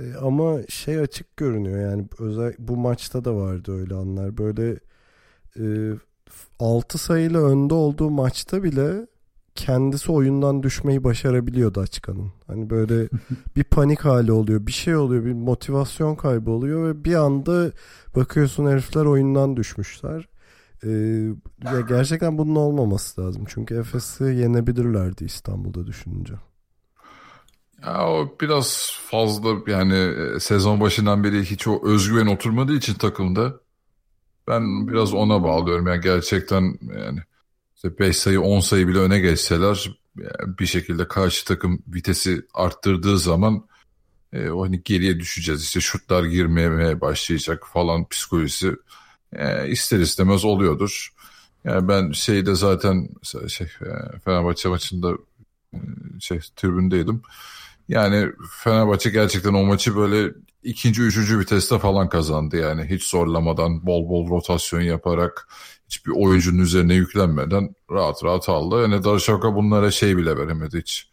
E, 0.00 0.14
ama 0.14 0.58
şey 0.68 0.98
açık 0.98 1.36
görünüyor 1.36 1.90
yani 1.90 2.08
özel 2.18 2.54
bu 2.58 2.76
maçta 2.76 3.24
da 3.24 3.36
vardı 3.36 3.80
öyle 3.80 3.94
anlar. 3.94 4.38
Böyle 4.38 4.78
e, 5.58 5.94
6 6.58 6.98
sayıyla 6.98 7.40
önde 7.42 7.74
olduğu 7.74 8.10
maçta 8.10 8.62
bile 8.62 9.06
kendisi 9.54 10.12
oyundan 10.12 10.62
düşmeyi 10.62 11.04
başarabiliyordu 11.04 11.80
Açkan'ın. 11.80 12.32
Hani 12.46 12.70
böyle 12.70 13.08
bir 13.56 13.64
panik 13.64 14.00
hali 14.00 14.32
oluyor, 14.32 14.66
bir 14.66 14.72
şey 14.72 14.96
oluyor, 14.96 15.24
bir 15.24 15.32
motivasyon 15.32 16.14
kaybı 16.14 16.50
oluyor 16.50 16.88
ve 16.88 17.04
bir 17.04 17.14
anda 17.14 17.72
bakıyorsun 18.16 18.66
herifler 18.66 19.04
oyundan 19.04 19.56
düşmüşler. 19.56 20.28
Ee, 20.84 20.90
ya 21.64 21.80
gerçekten 21.88 22.38
bunun 22.38 22.54
olmaması 22.56 23.20
lazım. 23.20 23.44
Çünkü 23.48 23.74
Efes'i 23.74 24.24
yenebilirlerdi 24.24 25.24
İstanbul'da 25.24 25.86
düşününce. 25.86 26.34
Ya 27.86 28.08
o 28.08 28.36
biraz 28.40 28.98
fazla 29.10 29.56
yani 29.66 29.94
e, 30.36 30.40
sezon 30.40 30.80
başından 30.80 31.24
beri 31.24 31.44
hiç 31.44 31.68
o 31.68 31.88
özgüven 31.88 32.26
oturmadığı 32.26 32.76
için 32.76 32.94
takımda 32.94 33.60
ben 34.48 34.88
biraz 34.88 35.14
ona 35.14 35.42
bağlıyorum. 35.42 35.86
Yani 35.86 36.00
gerçekten 36.00 36.78
yani 36.96 37.20
işte 37.76 37.98
5 37.98 38.16
sayı 38.16 38.40
10 38.40 38.60
sayı 38.60 38.88
bile 38.88 38.98
öne 38.98 39.18
geçseler 39.20 39.90
bir 40.58 40.66
şekilde 40.66 41.08
karşı 41.08 41.44
takım 41.44 41.82
vitesi 41.88 42.46
arttırdığı 42.54 43.18
zaman 43.18 43.66
e, 44.32 44.46
hani 44.46 44.82
geriye 44.84 45.20
düşeceğiz. 45.20 45.62
İşte 45.62 45.80
şutlar 45.80 46.24
girmeye 46.24 47.00
başlayacak 47.00 47.66
falan 47.72 48.08
psikolojisi 48.08 48.76
e, 49.32 49.68
ister 49.68 49.98
istemez 50.00 50.44
oluyordur. 50.44 51.08
Yani 51.64 51.88
ben 51.88 52.12
şeyde 52.12 52.54
zaten 52.54 53.08
şey 53.48 53.66
e, 53.66 54.18
Fenerbahçe 54.24 54.68
maçında 54.68 55.12
e, 55.74 55.78
şey 56.20 56.40
tribündeydim. 56.56 57.22
Yani 57.88 58.32
Fenerbahçe 58.50 59.10
gerçekten 59.10 59.54
o 59.54 59.64
maçı 59.64 59.96
böyle 59.96 60.34
ikinci, 60.62 61.02
üçüncü 61.02 61.38
viteste 61.38 61.78
falan 61.78 62.08
kazandı. 62.08 62.56
Yani 62.56 62.84
hiç 62.84 63.04
zorlamadan, 63.04 63.86
bol 63.86 64.08
bol 64.08 64.30
rotasyon 64.30 64.80
yaparak, 64.80 65.48
hiçbir 65.86 66.12
oyuncunun 66.12 66.58
üzerine 66.58 66.94
yüklenmeden 66.94 67.74
rahat 67.90 68.24
rahat 68.24 68.48
aldı. 68.48 68.82
Yani 68.82 69.04
Darüşşafaka 69.04 69.54
bunlara 69.54 69.90
şey 69.90 70.16
bile 70.16 70.36
veremedi 70.36 70.78
hiç. 70.78 71.12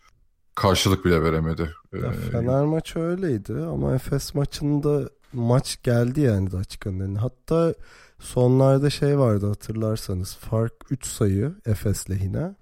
Karşılık 0.55 1.05
bile 1.05 1.23
veremedi. 1.23 1.69
Ya 1.93 1.99
ee, 1.99 2.31
Fener 2.31 2.65
maçı 2.65 2.99
öyleydi 2.99 3.53
ama 3.53 3.95
Efes 3.95 4.35
maçında 4.35 5.09
maç 5.33 5.83
geldi 5.83 6.21
yani 6.21 6.51
da 6.51 6.57
açıkçası. 6.57 7.15
Hatta 7.19 7.73
sonlarda 8.19 8.89
şey 8.89 9.19
vardı 9.19 9.47
hatırlarsanız. 9.47 10.35
Fark 10.35 10.73
3 10.89 11.05
sayı 11.05 11.53
Efes 11.65 12.09
lehine. 12.09 12.55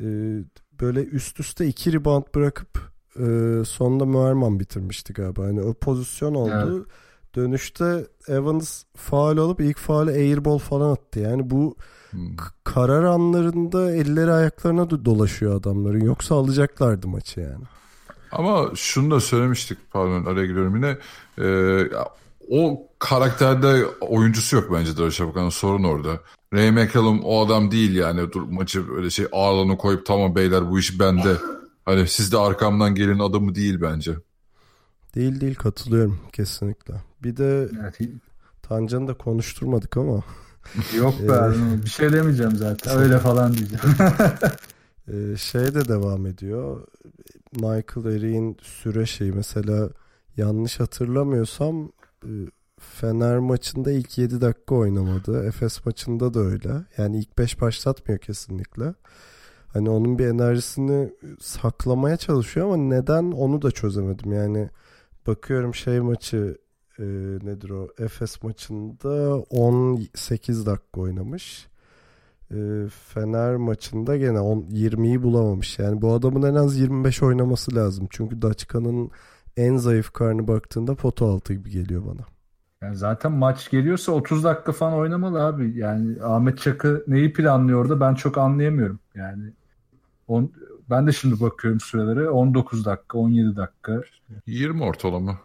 Ee, 0.00 0.04
böyle 0.80 1.04
üst 1.04 1.40
üste 1.40 1.66
2 1.66 1.92
rebound 1.92 2.24
bırakıp 2.34 2.89
e, 3.16 3.24
sonunda 3.64 4.04
Muerman 4.04 4.60
bitirmişti 4.60 5.12
galiba. 5.12 5.46
Yani 5.46 5.62
o 5.62 5.74
pozisyon 5.74 6.34
oldu. 6.34 6.76
Evet. 6.76 6.86
Dönüşte 7.34 8.06
Evans 8.28 8.82
faal 8.96 9.36
olup 9.36 9.60
ilk 9.60 9.78
faali 9.78 10.10
airball 10.10 10.58
falan 10.58 10.92
attı. 10.92 11.20
Yani 11.20 11.50
bu 11.50 11.76
hmm. 12.10 12.36
karar 12.64 13.04
anlarında 13.04 13.92
elleri 13.92 14.32
ayaklarına 14.32 14.90
dolaşıyor 14.90 15.60
adamların. 15.60 16.00
Yoksa 16.00 16.34
alacaklardı 16.34 17.08
maçı 17.08 17.40
yani. 17.40 17.64
Ama 18.32 18.70
şunu 18.74 19.10
da 19.10 19.20
söylemiştik 19.20 19.78
pardon 19.90 20.24
araya 20.24 20.46
giriyorum 20.46 20.76
yine. 20.76 20.98
Ee, 21.38 21.90
o 22.50 22.88
karakterde 22.98 23.84
oyuncusu 24.00 24.56
yok 24.56 24.68
bence 24.72 24.96
Darüşşafaka'nın 24.96 25.48
sorun 25.48 25.84
orada. 25.84 26.20
Ray 26.54 26.70
McCallum 26.70 27.20
o 27.24 27.46
adam 27.46 27.70
değil 27.70 27.94
yani. 27.94 28.32
Dur, 28.32 28.42
maçı 28.42 28.94
öyle 28.96 29.10
şey 29.10 29.26
ağırlığını 29.32 29.78
koyup 29.78 30.06
tamam 30.06 30.34
beyler 30.34 30.70
bu 30.70 30.78
iş 30.78 31.00
bende 31.00 31.36
Hani 31.84 32.08
siz 32.08 32.32
de 32.32 32.38
arkamdan 32.38 32.94
gelin 32.94 33.18
adamı 33.18 33.54
değil 33.54 33.80
bence. 33.80 34.14
Değil 35.14 35.40
değil 35.40 35.54
katılıyorum 35.54 36.18
kesinlikle. 36.32 36.94
Bir 37.22 37.36
de 37.36 37.68
evet. 37.80 37.98
Tancan'ı 38.62 39.08
da 39.08 39.14
konuşturmadık 39.14 39.96
ama. 39.96 40.22
Yok 40.96 41.14
be 41.20 41.32
ee, 41.32 41.82
bir 41.84 41.90
şey 41.90 42.12
demeyeceğim 42.12 42.56
zaten 42.56 42.98
öyle 42.98 43.18
falan 43.18 43.54
diyeceğim. 43.54 43.96
Ee, 45.08 45.36
şey 45.36 45.74
de 45.74 45.88
devam 45.88 46.26
ediyor. 46.26 46.86
Michael 47.52 48.06
Erick'in 48.06 48.56
süre 48.62 49.06
şeyi 49.06 49.32
mesela 49.32 49.90
yanlış 50.36 50.80
hatırlamıyorsam 50.80 51.92
e, 52.24 52.32
Fener 52.80 53.38
maçında 53.38 53.90
ilk 53.90 54.18
7 54.18 54.40
dakika 54.40 54.74
oynamadı. 54.74 55.46
Efes 55.46 55.86
maçında 55.86 56.34
da 56.34 56.40
öyle. 56.40 56.72
Yani 56.98 57.18
ilk 57.18 57.38
5 57.38 57.60
başlatmıyor 57.60 58.20
kesinlikle. 58.20 58.94
Hani 59.72 59.90
onun 59.90 60.18
bir 60.18 60.26
enerjisini 60.26 61.12
saklamaya 61.40 62.16
çalışıyor 62.16 62.66
ama 62.66 62.76
neden 62.76 63.32
onu 63.32 63.62
da 63.62 63.70
çözemedim. 63.70 64.32
Yani 64.32 64.70
bakıyorum 65.26 65.74
şey 65.74 66.00
maçı 66.00 66.58
e, 66.98 67.04
nedir 67.42 67.70
o 67.70 67.88
Efes 67.98 68.42
maçında 68.42 69.36
18 69.50 70.66
dakika 70.66 71.00
oynamış. 71.00 71.68
E, 72.50 72.56
Fener 72.88 73.56
maçında 73.56 74.16
gene 74.16 74.40
10, 74.40 74.60
20'yi 74.60 75.22
bulamamış. 75.22 75.78
Yani 75.78 76.02
bu 76.02 76.12
adamın 76.12 76.42
en 76.42 76.54
az 76.54 76.78
25 76.78 77.22
oynaması 77.22 77.74
lazım. 77.74 78.06
Çünkü 78.10 78.42
Daçka'nın 78.42 79.10
en 79.56 79.76
zayıf 79.76 80.12
karnı 80.12 80.48
baktığında 80.48 80.94
foto 80.94 81.26
altı 81.26 81.54
gibi 81.54 81.70
geliyor 81.70 82.02
bana. 82.06 82.26
Yani 82.82 82.96
zaten 82.96 83.32
maç 83.32 83.70
geliyorsa 83.70 84.12
30 84.12 84.44
dakika 84.44 84.72
falan 84.72 84.94
oynamalı 84.94 85.44
abi. 85.44 85.78
Yani 85.78 86.22
Ahmet 86.22 86.58
Çakı 86.58 87.04
neyi 87.06 87.32
planlıyor 87.32 87.80
orada 87.80 88.00
ben 88.00 88.14
çok 88.14 88.38
anlayamıyorum. 88.38 89.00
Yani 89.14 89.52
On, 90.30 90.52
ben 90.90 91.06
de 91.06 91.12
şimdi 91.12 91.40
bakıyorum 91.40 91.80
sürelere 91.80 92.30
19 92.30 92.84
dakika, 92.84 93.18
17 93.18 93.56
dakika. 93.56 94.02
20 94.46 94.82
ortalama. 94.82 95.38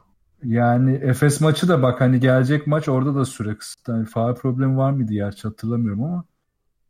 Yani 0.43 0.93
Efes 0.93 1.41
maçı 1.41 1.67
da 1.67 1.81
bak 1.81 2.01
hani 2.01 2.19
gelecek 2.19 2.67
maç 2.67 2.89
orada 2.89 3.15
da 3.15 3.25
süre 3.25 3.57
kısıtlı. 3.57 3.93
Yani 3.93 4.05
faal 4.05 4.35
problemi 4.35 4.77
var 4.77 4.91
mıydı 4.91 5.13
gerçi 5.13 5.47
hatırlamıyorum 5.47 6.03
ama 6.03 6.23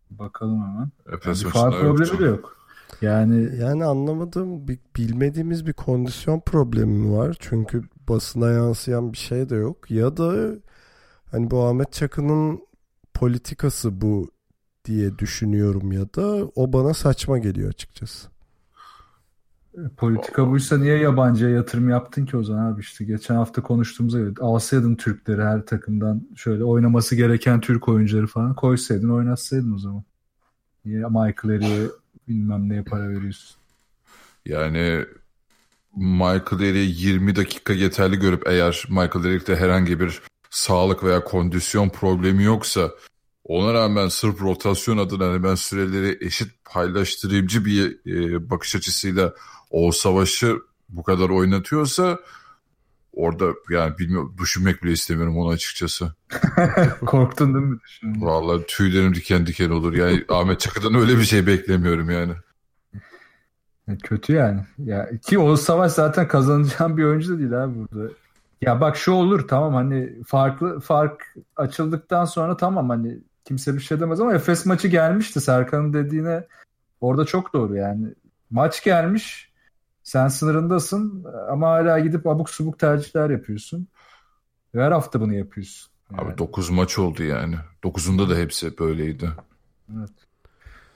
bakalım 0.10 0.64
hemen. 0.64 0.92
Efes 1.14 1.44
yani 1.44 1.54
faal 1.54 1.72
problemi 1.72 2.10
yoktu. 2.10 2.24
de 2.24 2.26
yok. 2.26 2.58
Yani 3.02 3.50
yani 3.60 3.86
anlamadığım 3.86 4.68
bir, 4.68 4.80
bilmediğimiz 4.98 5.68
bir 5.68 5.74
kondisyon 5.74 6.40
problemi 6.40 6.98
mi 6.98 7.18
var? 7.18 7.38
Çünkü 7.40 7.84
basına 8.10 8.52
yansıyan 8.52 9.14
bir 9.14 9.18
şey 9.18 9.50
de 9.50 9.56
yok. 9.56 9.92
Ya 9.92 10.18
da 10.18 10.56
hani 11.32 11.52
bu 11.52 11.64
Ahmet 11.64 11.94
Çakı'nın 11.94 12.60
politikası 13.14 14.02
bu 14.02 14.35
diye 14.86 15.20
düşünüyorum 15.20 15.92
ya 15.92 16.02
da 16.02 16.52
o 16.56 16.74
bana 16.74 16.94
saçma 16.94 17.38
geliyor 17.38 17.70
açıkçası. 17.70 18.28
Politika 19.98 20.50
buysa 20.50 20.78
niye 20.78 20.98
yabancıya 20.98 21.52
yatırım 21.52 21.90
yaptın 21.90 22.26
ki 22.26 22.38
o 22.38 22.44
zaman 22.44 22.72
abi 22.72 22.82
işte 22.82 23.06
geçen 23.06 23.36
hafta 23.36 23.62
konuştuğumuzda 23.62 24.20
göre 24.20 24.34
alsaydın 24.40 24.96
Türkleri 24.96 25.44
her 25.44 25.66
takımdan 25.66 26.28
şöyle 26.36 26.64
oynaması 26.64 27.16
gereken 27.16 27.62
Türk 27.62 27.90
oyuncuları 27.90 28.28
falan 28.28 28.56
koysaydın 28.56 29.10
oynatsaydın 29.10 29.76
o 29.76 29.78
zaman. 29.78 30.04
Niye 30.86 30.98
Michael 30.98 31.50
Eric'e 31.50 31.88
bilmem 32.28 32.70
neye 32.70 32.84
para 32.84 33.10
veriyorsun? 33.10 33.56
Yani 34.46 35.06
Michael 35.96 36.62
Eric'i 36.62 37.08
20 37.08 37.36
dakika 37.36 37.74
yeterli 37.74 38.20
görüp 38.20 38.48
eğer 38.48 38.86
Michael 38.90 39.26
Eric'te 39.26 39.56
herhangi 39.56 40.00
bir 40.00 40.22
sağlık 40.50 41.04
veya 41.04 41.24
kondisyon 41.24 41.90
problemi 41.90 42.44
yoksa 42.44 42.92
ona 43.46 43.74
rağmen 43.74 44.08
sırf 44.08 44.42
rotasyon 44.42 44.98
adına 44.98 45.26
hani 45.26 45.44
ben 45.44 45.56
süreleri 45.56 46.18
eşit 46.26 46.52
paylaştırımcı 46.66 47.66
bir 47.66 48.00
e, 48.08 48.50
bakış 48.50 48.76
açısıyla 48.76 49.34
o 49.70 49.92
savaşı 49.92 50.56
bu 50.90 51.04
kadar 51.04 51.30
oynatıyorsa 51.30 52.20
orada 53.14 53.46
yani 53.70 53.98
bilmiyorum 53.98 54.36
düşünmek 54.42 54.84
bile 54.84 54.92
istemiyorum 54.92 55.38
onu 55.38 55.50
açıkçası. 55.50 56.14
Korktun 57.06 57.54
değil 57.54 57.66
mi? 57.66 57.80
Düşündün? 57.84 58.22
Vallahi 58.22 58.66
tüylerim 58.68 59.16
diken 59.16 59.48
diken 59.48 59.70
olur. 59.70 59.94
Yani 59.94 60.26
Ahmet 60.30 60.60
Çakı'dan 60.60 60.96
öyle 60.96 61.18
bir 61.18 61.24
şey 61.24 61.48
beklemiyorum 61.48 62.10
yani. 62.10 62.34
Kötü 64.04 64.34
yani. 64.34 64.62
Ya 64.78 65.10
ki 65.18 65.40
o 65.40 65.56
savaş 65.56 65.92
zaten 65.92 66.28
kazanacağım 66.28 66.98
bir 66.98 67.04
oyuncu 67.04 67.34
da 67.34 67.40
değil 67.40 67.64
abi 67.64 67.74
burada. 67.76 68.14
Ya 68.62 68.82
bak 68.82 68.98
şu 68.98 69.12
olur 69.12 69.48
tamam 69.48 69.74
hani 69.74 70.24
farklı 70.24 70.80
fark 70.80 71.36
açıldıktan 71.56 72.26
sonra 72.26 72.58
tamam 72.58 72.90
hani 72.90 73.18
kimse 73.46 73.74
bir 73.74 73.80
şey 73.80 74.00
demez 74.00 74.20
ama 74.20 74.34
Efes 74.34 74.66
maçı 74.66 74.88
gelmişti 74.88 75.42
Serkan'ın 75.42 75.94
dediğine 75.94 76.44
orada 77.02 77.26
çok 77.26 77.54
doğru 77.54 77.76
yani. 77.76 78.08
Maç 78.50 78.84
gelmiş 78.84 79.56
Sen 80.06 80.28
sınırındasın 80.28 81.26
ama 81.50 81.68
hala 81.68 82.00
gidip 82.00 82.28
abuk 82.28 82.50
subuk 82.50 82.80
tercihler 82.80 83.30
yapıyorsun. 83.30 83.88
Ve 84.76 84.84
her 84.84 84.92
hafta 84.92 85.22
bunu 85.22 85.34
yapıyorsun. 85.34 85.92
Yani. 86.12 86.22
Abi 86.22 86.38
9 86.38 86.70
maç 86.70 87.00
oldu 87.00 87.24
yani. 87.24 87.56
9'unda 87.84 88.30
da 88.30 88.36
hepsi 88.36 88.78
böyleydi. 88.78 89.32
Evet. 89.98 90.12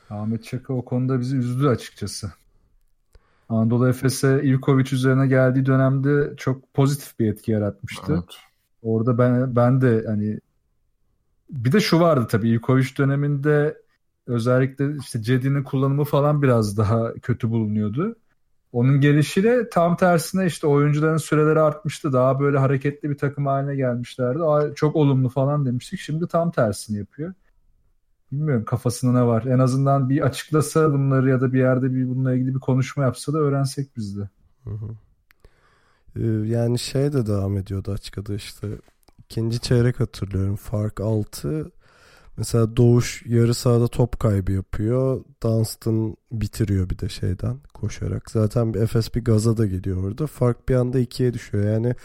Ahmet 0.10 0.44
Çaka 0.44 0.74
o 0.74 0.86
konuda 0.86 1.20
bizi 1.20 1.38
üzdü 1.38 1.68
açıkçası. 1.68 2.32
Anadolu 3.50 3.89
Efes'e 3.89 4.44
Ivkovic 4.44 4.96
üzerine 4.96 5.27
geldiği 5.27 5.65
dönemde 5.65 6.34
çok 6.38 6.74
pozitif 6.74 7.20
bir 7.20 7.32
etki 7.32 7.51
yaratmıştı. 7.51 8.13
Evet. 8.13 8.38
Orada 8.84 9.18
ben 9.18 9.56
ben 9.56 9.82
de 9.82 10.03
hani 10.08 10.39
bir 11.50 11.72
de 11.72 11.79
şu 11.79 12.00
vardı 12.00 12.27
tabii 12.29 12.50
Ivkovic 12.50 12.88
döneminde 12.98 13.82
özellikle 14.27 14.98
işte 15.00 15.22
Cedi'nin 15.22 15.63
kullanımı 15.63 16.03
falan 16.03 16.41
biraz 16.41 16.77
daha 16.77 17.13
kötü 17.13 17.50
bulunuyordu. 17.50 18.15
Onun 18.72 19.01
gelişiyle 19.01 19.70
tam 19.70 19.98
tersine 19.98 20.46
işte 20.46 20.68
oyuncuların 20.68 21.18
süreleri 21.18 21.60
artmıştı. 21.60 22.13
Daha 22.13 22.39
böyle 22.39 22.58
hareketli 22.58 23.10
bir 23.10 23.18
takım 23.18 23.46
haline 23.46 23.75
gelmişlerdi. 23.75 24.75
Çok 24.75 24.96
olumlu 24.96 25.29
falan 25.29 25.65
demiştik. 25.65 26.00
Şimdi 26.00 26.27
tam 26.27 26.51
tersini 26.51 26.98
yapıyor. 26.98 27.34
Bilmiyorum 28.32 28.65
kafasında 28.65 29.20
ne 29.20 29.25
var. 29.25 29.44
En 29.44 29.60
azından 29.60 30.10
bir 30.10 30.22
açıklasa 30.22 30.94
bunları 30.94 31.29
ya 31.29 31.41
da 31.41 31.53
bir 31.53 31.60
yerde 31.60 31.94
bir 31.94 32.10
bununla 32.10 32.34
ilgili 32.34 32.56
bir 32.56 32.60
konuşma 32.60 33.03
yapsa 33.03 33.34
da 33.34 33.38
öğrensek 33.38 33.98
biz 33.98 34.18
de. 34.18 34.29
Hı 34.63 34.70
hı. 34.70 34.89
Ee, 36.15 36.48
yani 36.48 36.79
şey 36.79 37.13
de 37.13 37.25
devam 37.25 37.58
ediyordu 37.58 37.91
açıkçası 37.91 38.36
işte 38.36 38.68
ikinci 39.29 39.59
çeyrek 39.59 40.00
hatırlıyorum 40.00 40.55
fark 40.55 41.01
6 41.01 41.71
mesela 42.38 42.77
Doğuş 42.77 43.24
yarı 43.25 43.53
sahada 43.53 43.88
top 43.88 44.19
kaybı 44.19 44.51
yapıyor 44.51 45.24
Dunstan 45.43 46.17
bitiriyor 46.31 46.89
bir 46.89 47.00
de 47.00 47.09
şeyden 47.09 47.57
koşarak. 47.74 48.31
Zaten 48.31 48.74
Efes 48.74 49.15
bir 49.15 49.24
gaza 49.24 49.57
da 49.57 49.65
geliyor 49.65 50.03
orada. 50.03 50.27
Fark 50.27 50.69
bir 50.69 50.75
anda 50.75 51.00
ikiye 51.00 51.33
düşüyor. 51.33 51.74
Yani 51.74 51.95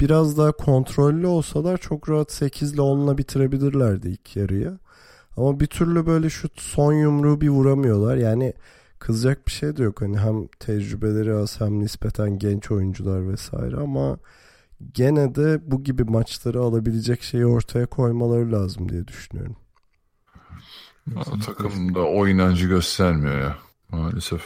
biraz 0.00 0.38
daha 0.38 0.52
kontrollü 0.52 1.26
olsalar 1.26 1.78
çok 1.78 2.10
rahat 2.10 2.32
8 2.32 2.72
ile 2.72 2.80
10 2.80 3.06
ile 3.06 3.18
bitirebilirlerdi 3.18 4.08
ilk 4.08 4.36
yarıya 4.36 4.78
ama 5.36 5.60
bir 5.60 5.66
türlü 5.66 6.06
böyle 6.06 6.30
şu 6.30 6.48
son 6.56 6.92
yumruğu 6.92 7.40
bir 7.40 7.48
vuramıyorlar. 7.48 8.16
Yani 8.16 8.54
kızacak 8.98 9.46
bir 9.46 9.52
şey 9.52 9.76
de 9.76 9.82
yok. 9.82 10.02
Hani 10.02 10.18
hem 10.18 10.46
tecrübeleri 10.46 11.34
az 11.34 11.60
hem 11.60 11.80
nispeten 11.80 12.38
genç 12.38 12.70
oyuncular 12.70 13.28
vesaire 13.28 13.76
ama 13.76 14.18
gene 14.92 15.34
de 15.34 15.70
bu 15.70 15.84
gibi 15.84 16.04
maçları 16.04 16.60
alabilecek 16.60 17.22
şeyi 17.22 17.46
ortaya 17.46 17.86
koymaları 17.86 18.52
lazım 18.52 18.88
diye 18.88 19.08
düşünüyorum. 19.08 19.56
Ya, 21.16 21.22
takım 21.46 21.94
da 21.94 22.00
o 22.00 22.28
inancı 22.28 22.68
göstermiyor 22.68 23.40
ya 23.40 23.58
maalesef. 23.88 24.42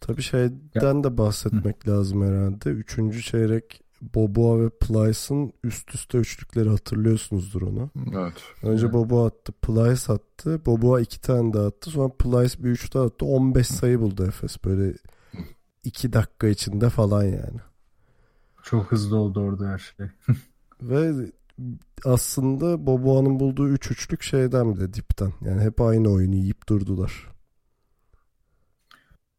Tabii 0.00 0.22
şeyden 0.22 1.04
de 1.04 1.18
bahsetmek 1.18 1.88
lazım 1.88 2.22
herhalde. 2.22 2.70
Üçüncü 2.70 3.22
çeyrek 3.22 3.80
Boboa 4.14 4.64
ve 4.64 4.70
Plyce'ın 4.70 5.52
üst 5.64 5.94
üste 5.94 6.18
üçlükleri 6.18 6.68
hatırlıyorsunuzdur 6.68 7.62
onu. 7.62 7.90
Evet. 8.12 8.42
Önce 8.62 8.84
evet. 8.84 8.94
Boboa 8.94 9.26
attı, 9.26 9.52
Plyce 9.52 10.12
attı. 10.12 10.66
Boboa 10.66 11.00
iki 11.00 11.20
tane 11.20 11.52
daha 11.52 11.66
attı. 11.66 11.90
Sonra 11.90 12.12
Plyce 12.18 12.64
bir 12.64 12.70
üç 12.70 12.94
daha 12.94 13.04
attı. 13.04 13.24
15 13.24 13.66
sayı 13.66 14.00
buldu 14.00 14.26
Efes 14.26 14.64
böyle 14.64 14.94
iki 15.84 16.12
dakika 16.12 16.46
içinde 16.48 16.90
falan 16.90 17.24
yani. 17.24 17.60
Çok 18.64 18.92
hızlı 18.92 19.16
oldu 19.16 19.40
orada 19.40 19.68
her 19.68 19.78
şey. 19.78 20.06
ve 20.82 21.30
aslında 22.04 22.86
Boboa'nın 22.86 23.40
bulduğu 23.40 23.68
üç 23.68 23.90
üçlük 23.90 24.22
şeyden 24.22 24.74
bir 24.74 24.80
de 24.80 24.94
dipten. 24.94 25.32
Yani 25.40 25.62
hep 25.62 25.80
aynı 25.80 26.08
oyunu 26.08 26.34
yiyip 26.34 26.68
durdular. 26.68 27.28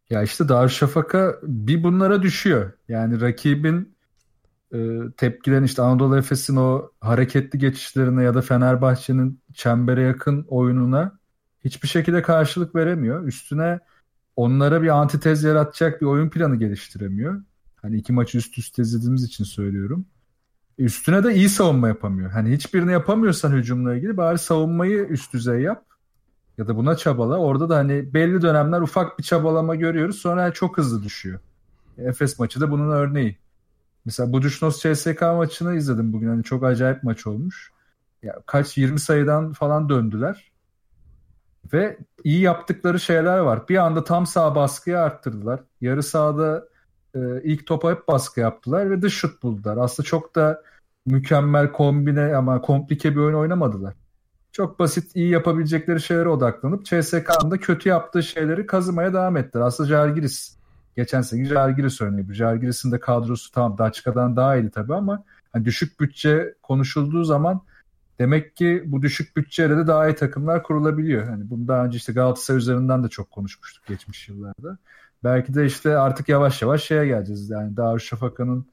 Ya 0.09 0.23
işte 0.23 0.49
Darüşşafaka 0.49 1.39
bir 1.43 1.83
bunlara 1.83 2.21
düşüyor. 2.21 2.71
Yani 2.87 3.21
rakibin 3.21 3.95
e, 4.73 4.77
tepkilerin 5.17 5.63
işte 5.63 5.81
Anadolu 5.81 6.17
Efes'in 6.17 6.55
o 6.55 6.91
hareketli 7.01 7.59
geçişlerine 7.59 8.23
ya 8.23 8.33
da 8.33 8.41
Fenerbahçe'nin 8.41 9.41
çembere 9.53 10.01
yakın 10.01 10.45
oyununa 10.47 11.19
hiçbir 11.63 11.87
şekilde 11.87 12.21
karşılık 12.21 12.75
veremiyor. 12.75 13.27
Üstüne 13.27 13.79
onlara 14.35 14.81
bir 14.81 14.87
antitez 14.87 15.43
yaratacak 15.43 16.01
bir 16.01 16.05
oyun 16.05 16.29
planı 16.29 16.55
geliştiremiyor. 16.55 17.41
Hani 17.85 17.97
iki 17.97 18.13
maçı 18.13 18.37
üst 18.37 18.57
üste 18.57 18.81
izlediğimiz 18.81 19.23
için 19.23 19.43
söylüyorum. 19.43 20.05
Üstüne 20.77 21.23
de 21.23 21.35
iyi 21.35 21.49
savunma 21.49 21.87
yapamıyor. 21.87 22.31
Hani 22.31 22.51
hiçbirini 22.51 22.91
yapamıyorsan 22.91 23.51
hücumla 23.51 23.95
ilgili 23.95 24.17
bari 24.17 24.37
savunmayı 24.37 25.05
üst 25.05 25.33
düzey 25.33 25.61
yap. 25.61 25.85
Ya 26.57 26.67
da 26.67 26.75
buna 26.75 26.95
çabala. 26.97 27.37
Orada 27.37 27.69
da 27.69 27.75
hani 27.75 28.13
belli 28.13 28.41
dönemler 28.41 28.81
ufak 28.81 29.19
bir 29.19 29.23
çabalama 29.23 29.75
görüyoruz. 29.75 30.15
Sonra 30.15 30.53
çok 30.53 30.77
hızlı 30.77 31.03
düşüyor. 31.03 31.39
Efes 31.97 32.39
maçı 32.39 32.61
da 32.61 32.71
bunun 32.71 32.91
örneği. 32.91 33.37
Mesela 34.05 34.31
Budućnost 34.31 34.93
CSK 34.93 35.21
maçını 35.21 35.75
izledim 35.75 36.13
bugün. 36.13 36.27
Hani 36.27 36.43
çok 36.43 36.63
acayip 36.63 37.03
maç 37.03 37.27
olmuş. 37.27 37.71
Ya 38.23 38.35
kaç 38.45 38.77
20 38.77 38.99
sayıdan 38.99 39.53
falan 39.53 39.89
döndüler. 39.89 40.51
Ve 41.73 41.97
iyi 42.23 42.41
yaptıkları 42.41 42.99
şeyler 42.99 43.37
var. 43.37 43.69
Bir 43.69 43.77
anda 43.77 44.03
tam 44.03 44.27
sağ 44.27 44.55
baskıyı 44.55 44.99
arttırdılar. 44.99 45.59
Yarı 45.81 46.03
sahada 46.03 46.74
e, 47.15 47.19
ilk 47.43 47.67
topa 47.67 47.91
hep 47.91 48.07
baskı 48.07 48.39
yaptılar 48.39 48.91
ve 48.91 49.01
dış 49.01 49.13
şut 49.13 49.43
buldular. 49.43 49.77
Aslında 49.77 50.07
çok 50.07 50.35
da 50.35 50.61
mükemmel 51.05 51.71
kombine 51.71 52.35
ama 52.35 52.61
komplike 52.61 53.11
bir 53.11 53.21
oyun 53.21 53.35
oynamadılar. 53.35 53.93
Çok 54.51 54.79
basit 54.79 55.15
iyi 55.15 55.29
yapabilecekleri 55.29 56.01
şeylere 56.01 56.29
odaklanıp 56.29 56.85
CSK'nın 56.85 57.51
da 57.51 57.57
kötü 57.57 57.89
yaptığı 57.89 58.23
şeyleri 58.23 58.65
kazımaya 58.65 59.13
devam 59.13 59.37
ettiler. 59.37 59.63
Aslında 59.63 59.89
Jalgiris 59.89 60.55
Geçen 60.95 61.21
sene 61.21 61.45
Jalgiris 61.45 62.01
örneği. 62.01 62.33
Jalgiris'in 62.33 62.91
de 62.91 62.99
kadrosu 62.99 63.51
tamam 63.51 63.77
Daçka'dan 63.77 64.35
daha 64.35 64.55
iyiydi 64.55 64.71
tabii 64.71 64.95
ama 64.95 65.23
hani 65.53 65.65
düşük 65.65 65.99
bütçe 65.99 66.55
konuşulduğu 66.63 67.23
zaman 67.23 67.61
demek 68.19 68.55
ki 68.55 68.83
bu 68.85 69.01
düşük 69.01 69.37
bütçeyle 69.37 69.77
de 69.77 69.87
daha 69.87 70.09
iyi 70.09 70.15
takımlar 70.15 70.63
kurulabiliyor. 70.63 71.27
Hani 71.27 71.49
bunu 71.49 71.67
daha 71.67 71.85
önce 71.85 71.97
işte 71.97 72.13
Galatasaray 72.13 72.57
üzerinden 72.57 73.03
de 73.03 73.07
çok 73.07 73.31
konuşmuştuk 73.31 73.85
geçmiş 73.85 74.29
yıllarda. 74.29 74.77
Belki 75.25 75.53
de 75.53 75.65
işte 75.65 75.97
artık 75.97 76.29
yavaş 76.29 76.61
yavaş 76.61 76.83
şeye 76.83 77.05
geleceğiz. 77.05 77.49
Yani 77.49 77.77
Darüşşafaka'nın 77.77 78.65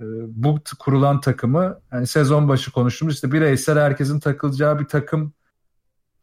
e, 0.00 0.04
bu 0.28 0.58
kurulan 0.78 1.20
takımı 1.20 1.80
yani 1.92 2.06
sezon 2.06 2.48
başı 2.48 2.72
konuştuğumuz 2.72 3.14
işte 3.14 3.32
bireysel 3.32 3.78
herkesin 3.78 4.20
takılacağı 4.20 4.78
bir 4.78 4.84
takım 4.84 5.32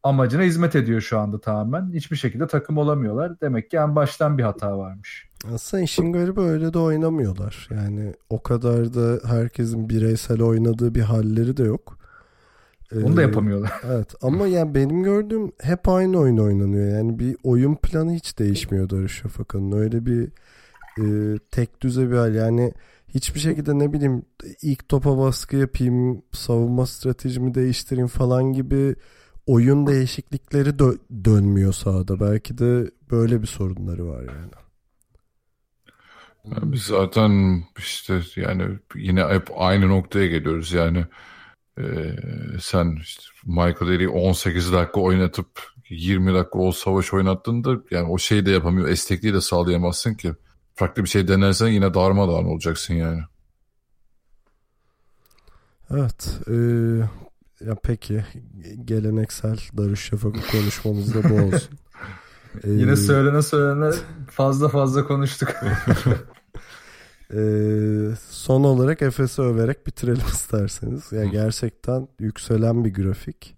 amacına 0.03 0.41
hizmet 0.41 0.75
ediyor 0.75 1.01
şu 1.01 1.19
anda 1.19 1.41
tamamen. 1.41 1.91
Hiçbir 1.93 2.17
şekilde 2.17 2.47
takım 2.47 2.77
olamıyorlar. 2.77 3.41
Demek 3.41 3.71
ki 3.71 3.77
en 3.77 3.95
baştan 3.95 4.37
bir 4.37 4.43
hata 4.43 4.77
varmış. 4.77 5.29
Aslında 5.53 5.83
işin 5.83 6.13
garibi 6.13 6.41
öyle 6.41 6.73
de 6.73 6.79
oynamıyorlar. 6.79 7.67
Yani 7.71 8.13
o 8.29 8.43
kadar 8.43 8.93
da 8.93 9.29
herkesin 9.29 9.89
bireysel 9.89 10.41
oynadığı 10.41 10.95
bir 10.95 11.01
halleri 11.01 11.57
de 11.57 11.63
yok. 11.63 11.98
Onu 12.95 13.17
da 13.17 13.21
ee, 13.21 13.25
yapamıyorlar. 13.25 13.71
Evet 13.85 14.13
ama 14.21 14.47
yani 14.47 14.75
benim 14.75 15.03
gördüğüm 15.03 15.51
hep 15.61 15.89
aynı 15.89 16.19
oyun 16.19 16.37
oynanıyor. 16.37 16.97
Yani 16.97 17.19
bir 17.19 17.37
oyun 17.43 17.75
planı 17.75 18.13
hiç 18.13 18.39
değişmiyor 18.39 18.89
Darüşşafaka'nın. 18.89 19.71
Öyle 19.71 20.05
bir 20.05 20.31
e, 20.99 21.37
tek 21.51 21.81
düze 21.81 22.11
bir 22.11 22.15
hal. 22.15 22.35
Yani 22.35 22.73
hiçbir 23.07 23.39
şekilde 23.39 23.79
ne 23.79 23.93
bileyim 23.93 24.23
ilk 24.61 24.89
topa 24.89 25.17
baskı 25.17 25.55
yapayım, 25.55 26.21
savunma 26.31 26.85
stratejimi 26.85 27.53
değiştireyim 27.53 28.07
falan 28.07 28.53
gibi 28.53 28.95
oyun 29.47 29.87
değişiklikleri 29.87 30.69
dö- 30.69 31.25
dönmüyor 31.25 31.73
sahada. 31.73 32.19
Belki 32.19 32.57
de 32.57 32.91
böyle 33.11 33.41
bir 33.41 33.47
sorunları 33.47 34.07
var 34.07 34.21
yani. 34.21 34.51
Yani 36.45 36.71
biz 36.71 36.81
zaten 36.81 37.63
işte 37.77 38.21
yani 38.35 38.79
yine 38.95 39.23
hep 39.23 39.47
aynı 39.55 39.89
noktaya 39.89 40.27
geliyoruz 40.27 40.73
yani 40.73 41.05
e, 41.79 42.15
sen 42.61 42.97
işte 43.01 43.23
Michael 43.45 43.91
Eddie 43.91 44.07
18 44.07 44.73
dakika 44.73 45.01
oynatıp 45.01 45.47
20 45.89 46.33
dakika 46.33 46.59
o 46.59 46.71
savaş 46.71 47.13
oynattığında 47.13 47.77
yani 47.91 48.07
o 48.09 48.17
şeyi 48.17 48.45
de 48.45 48.51
yapamıyor 48.51 48.87
esnekliği 48.87 49.33
de 49.33 49.41
sağlayamazsın 49.41 50.13
ki 50.13 50.33
farklı 50.75 51.03
bir 51.03 51.09
şey 51.09 51.27
denersen 51.27 51.67
yine 51.67 51.93
darmadağın 51.93 52.45
olacaksın 52.45 52.93
yani. 52.93 53.21
Evet. 55.91 56.39
E, 56.47 56.55
ya 57.65 57.75
peki 57.83 58.25
geleneksel 58.85 59.59
Darüşşafaka 59.77 60.39
konuşmamız 60.51 61.13
da 61.13 61.29
bu 61.29 61.33
olsun. 61.33 61.69
Yine 62.65 62.91
ee, 62.91 62.95
söylene 62.95 63.41
söylene 63.41 63.95
fazla 64.31 64.69
fazla 64.69 65.07
konuştuk. 65.07 65.49
ee, 67.33 68.15
son 68.29 68.63
olarak 68.63 69.01
Efes'i 69.01 69.41
överek 69.41 69.87
bitirelim 69.87 70.27
isterseniz. 70.33 71.11
Yani 71.11 71.31
gerçekten 71.31 72.07
yükselen 72.19 72.85
bir 72.85 72.93
grafik 72.93 73.55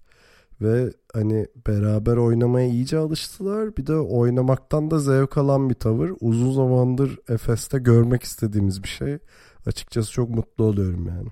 ve 0.62 0.94
hani 1.14 1.48
beraber 1.68 2.18
oynamaya 2.18 2.68
iyice 2.68 2.98
alıştılar. 2.98 3.78
Bir 3.78 3.88
de 3.88 3.96
oynamaktan 3.96 4.92
da 4.92 5.00
zevk 5.00 5.38
alan 5.38 5.70
bir 5.70 5.76
tavır. 5.76 6.12
Uzun 6.20 6.52
zamandır 6.52 7.20
Efes'te 7.30 7.80
görmek 7.80 8.24
istediğimiz 8.24 8.84
bir 8.84 8.88
şey. 8.88 9.18
Açıkçası 9.66 10.12
çok 10.12 10.30
mutlu 10.30 10.64
oluyorum 10.64 11.08
yani. 11.08 11.30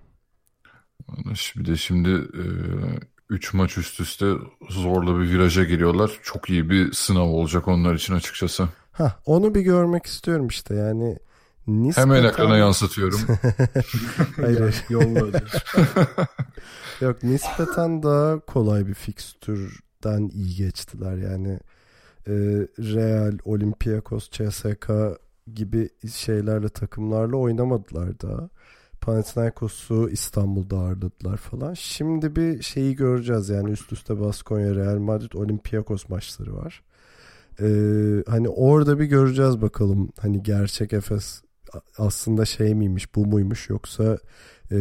Bir 1.58 1.66
de 1.66 1.76
şimdi 1.76 2.28
3 3.30 3.54
maç 3.54 3.78
üst 3.78 4.00
üste 4.00 4.34
zorla 4.70 5.20
bir 5.20 5.30
viraja 5.30 5.64
giriyorlar. 5.64 6.20
Çok 6.24 6.50
iyi 6.50 6.70
bir 6.70 6.92
sınav 6.92 7.28
olacak 7.28 7.68
onlar 7.68 7.96
için 7.96 8.14
açıkçası. 8.14 8.70
Ha, 8.92 9.20
onu 9.26 9.56
bir 9.56 9.62
görmek 9.62 10.06
istiyorum 10.06 10.48
işte 10.48 10.76
yani. 10.76 11.18
Nispeten... 11.70 12.10
Hemen 12.10 12.24
ekrana 12.24 12.58
yansıtıyorum. 12.58 13.20
hayır, 14.36 14.60
hayır. 14.60 14.86
Yolla. 14.90 15.42
Yok 17.02 17.24
nispeten 17.24 18.04
daha 18.04 18.40
kolay 18.40 18.88
bir 18.88 18.94
fikstürden 18.94 20.30
iyi 20.34 20.56
geçtiler 20.56 21.18
yani. 21.18 21.60
E, 22.28 22.34
Real, 22.80 23.38
Olympiakos, 23.46 24.30
CSK 24.30 24.90
gibi 25.54 25.90
şeylerle 26.14 26.70
takımlarla 26.70 27.38
oynamadılar 27.38 28.20
daha. 28.22 28.50
Panathinaikos'u 29.02 30.10
İstanbul'da 30.10 30.78
ağırladılar 30.78 31.38
falan. 31.38 31.74
Şimdi 31.74 32.36
bir 32.36 32.62
şeyi 32.62 32.96
göreceğiz 32.96 33.50
yani 33.50 33.72
üst 33.72 33.94
üste 33.94 34.20
Baskonya, 34.20 34.76
Real 34.76 34.98
Madrid, 34.98 35.34
Olympiakos 35.34 36.10
maçları 36.10 36.58
var. 36.58 36.84
Ee, 37.62 38.24
hani 38.28 38.50
orada 38.50 39.00
bir 39.00 39.06
göreceğiz 39.06 39.62
bakalım 39.62 40.10
hani 40.20 40.44
gerçek 40.44 40.94
Efes 40.94 41.42
aslında 41.98 42.46
şey 42.46 42.76
miymiş 42.76 43.16
bu 43.16 43.26
muymuş 43.26 43.70
yoksa 43.70 44.18
e, 44.72 44.78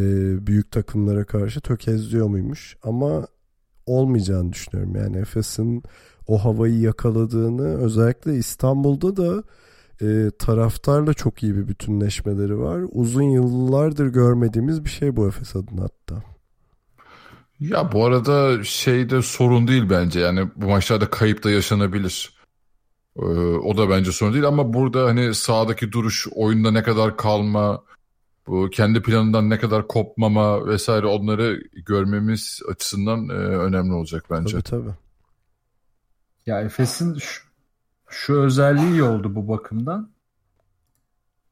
büyük 0.46 0.70
takımlara 0.70 1.24
karşı 1.24 1.60
tökezliyor 1.60 2.26
muymuş 2.26 2.76
ama 2.82 3.26
olmayacağını 3.86 4.52
düşünüyorum 4.52 4.96
yani 4.96 5.18
Efes'in 5.18 5.82
o 6.26 6.44
havayı 6.44 6.80
yakaladığını 6.80 7.78
özellikle 7.78 8.36
İstanbul'da 8.36 9.16
da 9.16 9.42
e, 10.02 10.30
taraftarla 10.38 11.14
çok 11.14 11.42
iyi 11.42 11.56
bir 11.56 11.68
bütünleşmeleri 11.68 12.58
var. 12.58 12.82
Uzun 12.92 13.22
yıllardır 13.22 14.06
görmediğimiz 14.06 14.84
bir 14.84 14.90
şey 14.90 15.16
bu 15.16 15.28
Efes 15.28 15.56
adına 15.56 15.82
hatta. 15.82 16.22
Ya 17.60 17.92
bu 17.92 18.04
arada 18.04 18.64
şeyde 18.64 19.22
sorun 19.22 19.68
değil 19.68 19.84
bence 19.90 20.20
yani 20.20 20.48
bu 20.56 20.66
maçlarda 20.66 21.10
kayıp 21.10 21.44
da 21.44 21.50
yaşanabilir. 21.50 22.37
Ee, 23.18 23.24
o 23.56 23.76
da 23.76 23.90
bence 23.90 24.12
sorun 24.12 24.32
değil 24.32 24.46
ama 24.46 24.74
burada 24.74 25.04
hani 25.04 25.34
sahadaki 25.34 25.92
duruş, 25.92 26.26
oyunda 26.34 26.70
ne 26.70 26.82
kadar 26.82 27.16
kalma, 27.16 27.82
bu 28.46 28.70
kendi 28.70 29.02
planından 29.02 29.50
ne 29.50 29.58
kadar 29.58 29.88
kopmama 29.88 30.66
vesaire 30.66 31.06
onları 31.06 31.62
görmemiz 31.86 32.60
açısından 32.70 33.28
e, 33.28 33.32
önemli 33.32 33.92
olacak 33.92 34.24
bence. 34.30 34.52
Tabii 34.52 34.62
tabii. 34.62 34.94
Ya 36.46 36.60
Efes'in 36.60 37.14
şu, 37.14 37.42
şu 38.08 38.34
özelliği 38.34 38.90
iyi 38.90 39.02
oldu 39.02 39.34
bu 39.34 39.48
bakımdan. 39.48 40.10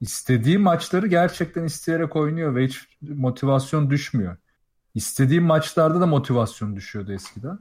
İstediği 0.00 0.59
maçları 0.59 1.07
gerçekten 1.07 1.64
isteyerek 1.64 2.16
oynuyor 2.16 2.55
ve 2.55 2.66
hiç 2.66 2.88
motivasyon 3.02 3.90
düşmüyor. 3.90 4.37
İstediği 4.94 5.40
maçlarda 5.40 6.00
da 6.00 6.07
motivasyon 6.07 6.76
düşüyordu 6.76 7.12
eskiden. 7.12 7.59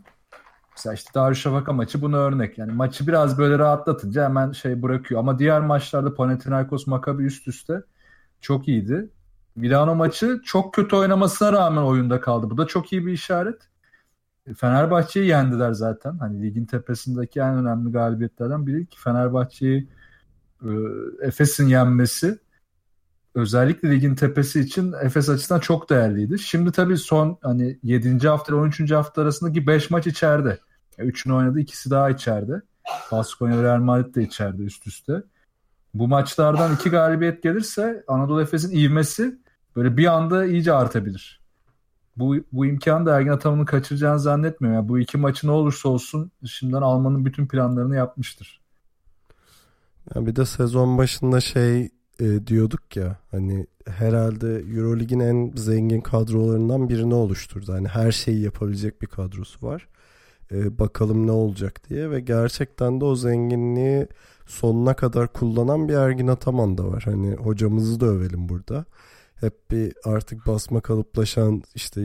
Mesela 0.76 0.94
işte 0.94 1.14
Darüşşafaka 1.16 1.74
maçı 1.74 2.02
buna 2.02 2.18
örnek. 2.18 2.58
Yani 2.58 2.72
maçı 2.72 3.08
biraz 3.08 3.38
böyle 3.38 3.60
rahatlatınca 3.60 4.26
hemen 4.26 4.52
şey 4.52 4.82
bırakıyor. 4.82 5.20
Ama 5.20 5.40
diğer 5.40 5.62
maçlarda 5.62 6.14
Panathinaikos 6.14 6.88
Maccabi 6.88 7.24
üst 7.24 7.48
üste 7.48 7.84
çok 8.42 8.68
iyiydi. 8.68 9.10
Milano 9.56 9.96
maçı 9.96 10.42
çok 10.46 10.74
kötü 10.74 10.96
oynamasına 10.96 11.54
rağmen 11.54 11.82
oyunda 11.82 12.22
kaldı. 12.22 12.50
Bu 12.50 12.58
da 12.58 12.68
çok 12.68 12.94
iyi 12.94 13.06
bir 13.06 13.12
işaret. 13.12 13.62
Fenerbahçe'yi 14.58 15.28
yendiler 15.28 15.72
zaten. 15.72 16.18
Hani 16.18 16.42
ligin 16.42 16.66
tepesindeki 16.66 17.40
en 17.40 17.58
önemli 17.58 17.92
galibiyetlerden 17.92 18.68
biri 18.68 18.86
ki 18.86 19.00
Fenerbahçe'yi 19.00 19.90
e, 20.64 20.70
Efes'in 21.22 21.68
yenmesi 21.68 22.40
özellikle 23.36 23.92
ligin 23.92 24.16
tepesi 24.16 24.60
için 24.60 24.94
Efes 25.02 25.30
açısından 25.30 25.60
çok 25.60 25.90
değerliydi. 25.90 26.40
Şimdi 26.40 26.72
tabii 26.72 26.98
son 26.98 27.38
hani 27.42 27.80
7. 27.84 28.28
hafta 28.28 28.54
ile 28.54 28.62
13. 28.62 28.92
hafta 28.92 29.22
arasındaki 29.22 29.68
5 29.68 29.90
maç 29.90 30.08
içeride. 30.08 30.60
3'ünü 30.98 31.34
oynadı, 31.34 31.60
ikisi 31.60 31.90
daha 31.90 32.10
içeride. 32.10 32.62
Baskonya 33.12 33.64
Real 33.64 33.80
Madrid 33.80 34.16
de 34.16 34.24
içeride 34.24 34.64
üst 34.64 34.88
üste. 34.88 35.24
Bu 35.94 36.08
maçlardan 36.08 36.76
iki 36.76 36.90
galibiyet 36.90 37.44
gelirse 37.44 38.04
Anadolu 38.08 38.42
Efes'in 38.42 38.78
ivmesi 38.78 39.40
böyle 39.76 39.98
bir 39.98 40.06
anda 40.06 40.46
iyice 40.46 40.74
artabilir. 40.74 41.42
Bu, 42.18 42.36
bu 42.52 42.66
imkanı 42.66 43.06
da 43.06 43.18
Ergin 43.18 43.30
Ataman'ın 43.30 43.66
kaçıracağını 43.66 44.20
zannetmiyorum. 44.20 44.80
Yani 44.80 44.90
bu 44.90 45.00
iki 45.00 45.18
maçı 45.18 45.48
ne 45.48 45.52
olursa 45.52 45.90
olsun 45.90 46.32
şimdiden 46.46 46.82
almanın 46.82 47.26
bütün 47.26 47.48
planlarını 47.48 47.96
yapmıştır. 47.96 48.62
Yani 50.16 50.28
bir 50.28 50.36
de 50.36 50.46
sezon 50.46 50.98
başında 50.98 51.42
şey 51.42 51.90
e, 52.20 52.48
diyorduk 52.48 52.96
ya 52.96 53.18
hani 53.32 53.68
herhalde 53.88 54.48
Eurolig'in 54.78 55.20
en 55.20 55.52
zengin 55.56 56.02
kadrolarından 56.02 56.90
birini 56.90 57.14
oluşturdu. 57.14 57.74
Hani 57.74 57.88
her 57.88 58.12
şeyi 58.12 58.42
yapabilecek 58.42 59.02
bir 59.02 59.08
kadrosu 59.08 59.68
var. 59.68 59.88
E, 60.52 60.80
bakalım 60.80 61.28
ne 61.28 61.32
olacak 61.32 61.90
diye 61.90 62.12
ve 62.12 62.20
gerçekten 62.20 63.02
de 63.02 63.06
o 63.06 63.16
zenginliği 63.16 64.08
sonuna 64.46 64.94
kadar 64.94 65.34
kullanan 65.34 65.90
bir 65.90 65.94
Ergin 65.94 66.28
Ataman 66.28 66.78
da 66.78 66.88
var. 66.88 67.04
Hani 67.06 67.36
hocamızı 67.36 68.00
da 68.00 68.06
övelim 68.06 68.50
burada. 68.50 68.86
Hep 69.36 69.72
bir 69.72 69.94
artık 70.04 70.48
basma 70.48 70.82
kalıplaşan 70.82 71.64
işte 71.76 72.02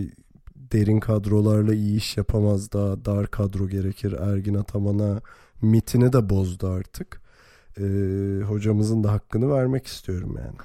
derin 0.57 1.01
kadrolarla 1.01 1.75
iyi 1.75 1.97
iş 1.97 2.17
yapamaz 2.17 2.73
daha 2.73 3.05
dar 3.05 3.27
kadro 3.27 3.69
gerekir 3.69 4.13
Ergin 4.13 4.55
Ataman'a 4.55 5.21
mitini 5.63 6.13
de 6.13 6.31
bozdu 6.31 6.69
artık 6.69 7.21
e, 7.79 7.85
hocamızın 8.43 9.05
da 9.05 9.13
hakkını 9.13 9.51
vermek 9.51 9.87
istiyorum 9.87 10.37
yani. 10.39 10.57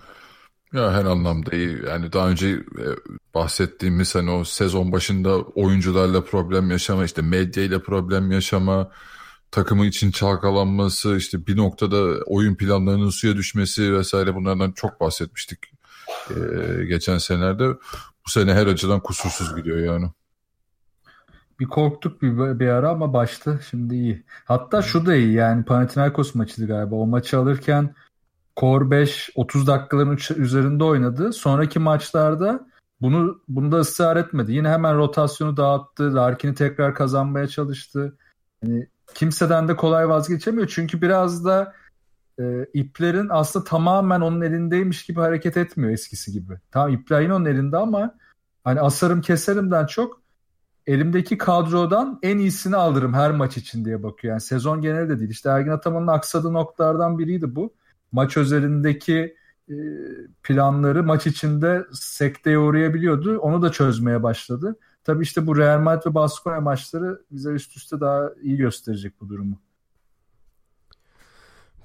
Ya 0.74 0.94
her 0.94 1.06
anlamda 1.06 1.56
iyi. 1.56 1.82
Yani 1.88 2.14
daha 2.14 2.30
önce 2.30 2.48
e, 2.50 2.86
bahsettiğimiz 3.34 4.16
hani 4.16 4.32
o 4.32 4.44
sezon 4.44 4.92
başında 4.92 5.42
oyuncularla 5.42 6.24
problem 6.24 6.72
yaşama, 6.72 7.06
işte 7.06 7.22
medya 7.22 7.64
ile 7.64 7.80
problem 7.80 8.32
yaşama, 8.32 8.92
takımı 9.52 9.86
için 9.86 10.12
çalkalanması, 10.12 11.16
işte 11.16 11.48
bir 11.48 11.58
noktada 11.58 12.24
oyun 12.26 12.56
planlarının 12.56 13.10
suya 13.10 13.36
düşmesi 13.36 13.94
vesaire 13.94 14.36
bunlardan 14.36 14.72
çok 14.72 15.02
bahsetmiştik 15.02 15.60
ee, 16.30 16.86
geçen 16.86 17.18
senelerde. 17.18 17.68
Bu 18.26 18.30
sene 18.30 18.54
her 18.54 18.68
açıdan 18.68 19.00
kusursuz 19.00 19.56
gidiyor 19.56 19.78
yani. 19.78 20.12
Bir 21.60 21.66
korktuk 21.66 22.22
bir, 22.22 22.60
bir 22.60 22.68
ara 22.68 22.90
ama 22.90 23.14
başta 23.14 23.60
şimdi 23.70 23.96
iyi. 23.96 24.24
Hatta 24.46 24.82
şu 24.82 25.06
da 25.06 25.16
iyi 25.16 25.34
yani 25.34 25.66
Panathinaikos 25.66 26.36
maçıydı 26.36 26.68
galiba. 26.68 26.96
O 26.96 27.08
maçı 27.08 27.40
alırken 27.40 27.96
Kor 28.56 28.92
5 28.92 29.30
30 29.36 29.68
dakikaların 29.68 30.18
üzerinde 30.36 30.84
oynadı. 30.84 31.34
Sonraki 31.34 31.80
maçlarda 31.80 32.68
bunu 33.02 33.42
bunda 33.48 33.78
ısrar 33.78 34.18
etmedi. 34.18 34.54
Yine 34.54 34.70
hemen 34.70 34.98
rotasyonu 34.98 35.58
dağıttı. 35.58 36.16
Larkin'i 36.16 36.56
tekrar 36.56 36.96
kazanmaya 36.96 37.48
çalıştı. 37.48 38.18
Yani 38.64 38.88
kimseden 39.14 39.68
de 39.68 39.76
kolay 39.76 40.10
vazgeçemiyor. 40.10 40.68
Çünkü 40.68 41.02
biraz 41.02 41.46
da 41.46 41.74
e, 42.40 42.66
iplerin 42.74 43.28
aslında 43.30 43.66
tamamen 43.66 44.22
onun 44.22 44.42
elindeymiş 44.42 45.06
gibi 45.06 45.20
hareket 45.20 45.58
etmiyor 45.58 45.94
eskisi 45.94 46.32
gibi. 46.32 46.54
Tamam 46.72 46.94
ipler 46.94 47.22
yine 47.22 47.34
onun 47.34 47.46
elinde 47.46 47.78
ama 47.78 48.16
hani 48.64 48.82
asarım 48.82 49.22
keserimden 49.22 49.86
çok 49.86 50.22
elimdeki 50.88 51.38
kadrodan 51.38 52.20
en 52.24 52.38
iyisini 52.38 52.76
alırım 52.76 53.14
her 53.14 53.32
maç 53.32 53.58
için 53.58 53.86
diye 53.86 54.04
bakıyor. 54.04 54.32
Yani 54.32 54.42
sezon 54.42 54.82
geneli 54.82 55.10
de 55.10 55.20
değil. 55.20 55.30
İşte 55.30 55.50
Ergin 55.50 55.72
Ataman'ın 55.72 56.08
aksadığı 56.08 56.54
noktalardan 56.54 57.20
biriydi 57.20 57.56
bu. 57.56 57.74
Maç 58.12 58.38
özelindeki 58.38 59.36
e, 59.70 59.76
planları 60.44 61.04
maç 61.04 61.28
içinde 61.28 61.86
sekteye 61.94 62.58
uğrayabiliyordu. 62.58 63.40
Onu 63.40 63.62
da 63.62 63.72
çözmeye 63.72 64.24
başladı. 64.24 64.76
Tabii 65.04 65.24
işte 65.24 65.48
bu 65.48 65.58
Real 65.58 65.80
Madrid 65.80 66.06
ve 66.06 66.14
Baskonya 66.14 66.62
maçları 66.62 67.22
bize 67.32 67.52
üst 67.52 67.78
üste 67.78 68.00
daha 68.00 68.30
iyi 68.42 68.58
gösterecek 68.58 69.14
bu 69.22 69.30
durumu. 69.30 69.60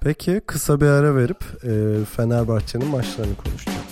Peki 0.01 0.41
kısa 0.45 0.81
bir 0.81 0.85
ara 0.85 1.15
verip 1.15 1.43
e, 1.63 2.05
Fenerbahçe'nin 2.05 2.87
maçlarını 2.87 3.35
konuşacağız. 3.35 3.90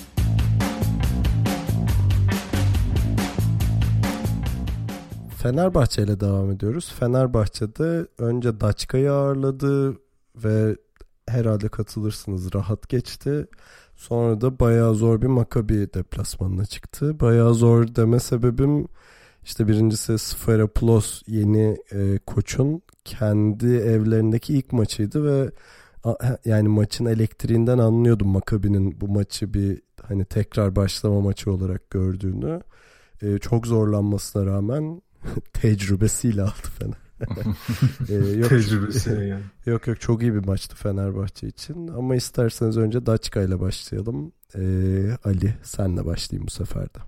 Fenerbahçe 5.42 6.04
ile 6.04 6.20
devam 6.20 6.52
ediyoruz. 6.52 6.94
Fenerbahçe'de 7.00 8.08
önce 8.18 8.60
Daçka'yı 8.60 9.12
ağırladı 9.12 9.98
ve 10.36 10.76
herhalde 11.28 11.70
katılırsınız 11.70 12.54
rahat 12.54 12.90
geçti. 12.90 13.48
Sonra 13.96 14.42
da 14.42 14.60
bayağı 14.60 14.96
zor 14.96 15.22
bir 15.22 15.28
Makabi 15.28 15.94
deplasmanına 15.94 16.66
çıktı. 16.66 17.20
Bayağı 17.20 17.54
zor 17.54 17.96
deme 17.96 18.20
sebebim 18.20 18.88
işte 19.44 19.68
birincisi 19.68 20.18
Sferopoulos 20.18 21.22
yeni 21.28 21.78
e, 21.92 22.20
koçun 22.26 22.82
kendi 23.06 23.68
evlerindeki 23.68 24.54
ilk 24.54 24.74
maçıydı 24.74 25.26
ve 25.26 25.52
yani 26.46 26.68
maçın 26.68 27.06
elektriğinden 27.06 27.78
anlıyordum 27.78 28.28
Makabi'nin 28.28 29.02
bu 29.02 29.08
maçı 29.08 29.54
bir 29.54 29.82
hani 30.02 30.26
tekrar 30.26 30.76
başlama 30.76 31.22
maçı 31.22 31.52
olarak 31.52 31.90
gördüğünü. 31.90 32.62
E, 33.22 33.38
çok 33.38 33.68
zorlanmasına 33.68 34.46
rağmen 34.46 35.02
tecrübesiyle 35.54 36.42
aldı 36.42 36.68
Fener. 36.80 37.10
ee, 38.10 38.14
yok, 38.14 38.50
Tecrübesi 38.50 39.10
yani. 39.10 39.44
Yok 39.66 39.88
yok 39.88 40.02
çok 40.02 40.22
iyi 40.22 40.34
bir 40.34 40.46
maçtı 40.46 40.76
Fenerbahçe 40.76 41.48
için. 41.48 41.88
Ama 41.88 42.16
isterseniz 42.16 42.78
önce 42.78 43.06
Daçka 43.06 43.42
ile 43.42 43.60
başlayalım. 43.60 44.32
Ee, 44.56 45.18
Ali 45.24 45.56
senle 45.64 46.06
başlayayım 46.06 46.48
bu 46.48 46.52
sefer 46.52 46.84
de. 46.84 47.00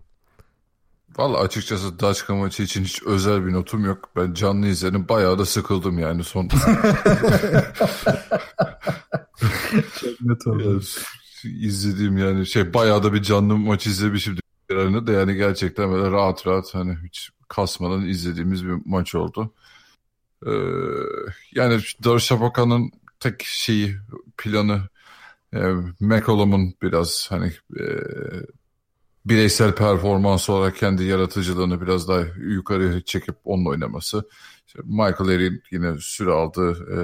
Valla 1.18 1.40
açıkçası 1.40 2.00
Daçka 2.00 2.36
maçı 2.36 2.64
için 2.64 2.84
hiç 2.84 3.04
özel 3.04 3.46
bir 3.46 3.54
notum 3.54 3.86
yok. 3.86 4.10
Ben 4.16 4.34
canlı 4.34 4.68
izledim. 4.68 5.10
Bayağı 5.10 5.40
da 5.40 5.46
sıkıldım 5.46 6.00
yani 6.00 6.24
son. 6.24 6.48
Çok 10.00 10.22
net 10.22 10.48
oldu. 10.48 10.82
İzlediğim 11.44 12.18
yani 12.18 12.46
şey 12.46 12.74
bayağı 12.74 13.04
da 13.04 13.14
bir 13.14 13.22
canlı 13.22 13.58
maç 13.58 13.88
izlemişim 13.88 14.38
de 15.08 15.12
yani 15.12 15.36
gerçekten 15.36 15.92
böyle 15.92 16.12
rahat 16.12 16.48
rahat 16.48 16.76
hani 16.76 16.98
hiç 17.04 17.30
kasmadan 17.52 18.08
izlediğimiz 18.08 18.66
bir 18.66 18.78
maç 18.86 19.16
oldu. 19.16 19.54
Ee, 20.46 20.52
yani 21.52 21.82
Darüşşafaka'nın 22.04 22.92
tek 23.20 23.44
şeyi 23.44 23.96
planı 24.38 24.82
e, 25.54 25.60
McCollum'un 26.00 26.74
biraz 26.82 27.28
hani 27.30 27.54
e, 27.80 27.84
bireysel 29.26 29.76
performans 29.76 30.50
olarak 30.50 30.78
kendi 30.78 31.04
yaratıcılığını 31.04 31.82
biraz 31.82 32.08
daha 32.08 32.22
yukarı 32.38 33.02
çekip 33.02 33.36
onunla 33.44 33.70
oynaması. 33.70 34.30
İşte 34.68 34.80
Michael 34.84 35.30
Erik'in 35.30 35.62
yine 35.72 35.98
süre 36.00 36.32
aldığı 36.32 36.72
e, 36.72 37.00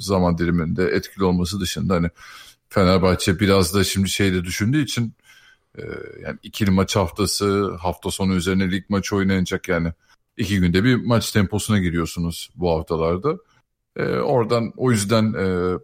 zaman 0.00 0.38
diliminde 0.38 0.84
etkili 0.84 1.24
olması 1.24 1.60
dışında 1.60 1.94
hani 1.94 2.10
Fenerbahçe 2.68 3.40
biraz 3.40 3.74
da 3.74 3.84
şimdi 3.84 4.08
şeyde 4.08 4.44
düşündüğü 4.44 4.82
için 4.82 5.14
yani 6.22 6.38
ikili 6.42 6.70
maç 6.70 6.96
haftası 6.96 7.74
hafta 7.74 8.10
sonu 8.10 8.34
üzerine 8.34 8.70
lig 8.70 8.84
maçı 8.88 9.16
oynayacak 9.16 9.68
yani 9.68 9.92
iki 10.36 10.60
günde 10.60 10.84
bir 10.84 10.94
maç 10.94 11.30
temposuna 11.30 11.78
giriyorsunuz 11.78 12.50
bu 12.56 12.70
haftalarda. 12.70 13.36
E, 13.96 14.02
oradan 14.04 14.72
o 14.76 14.90
yüzden 14.90 15.32
e, 15.32 15.78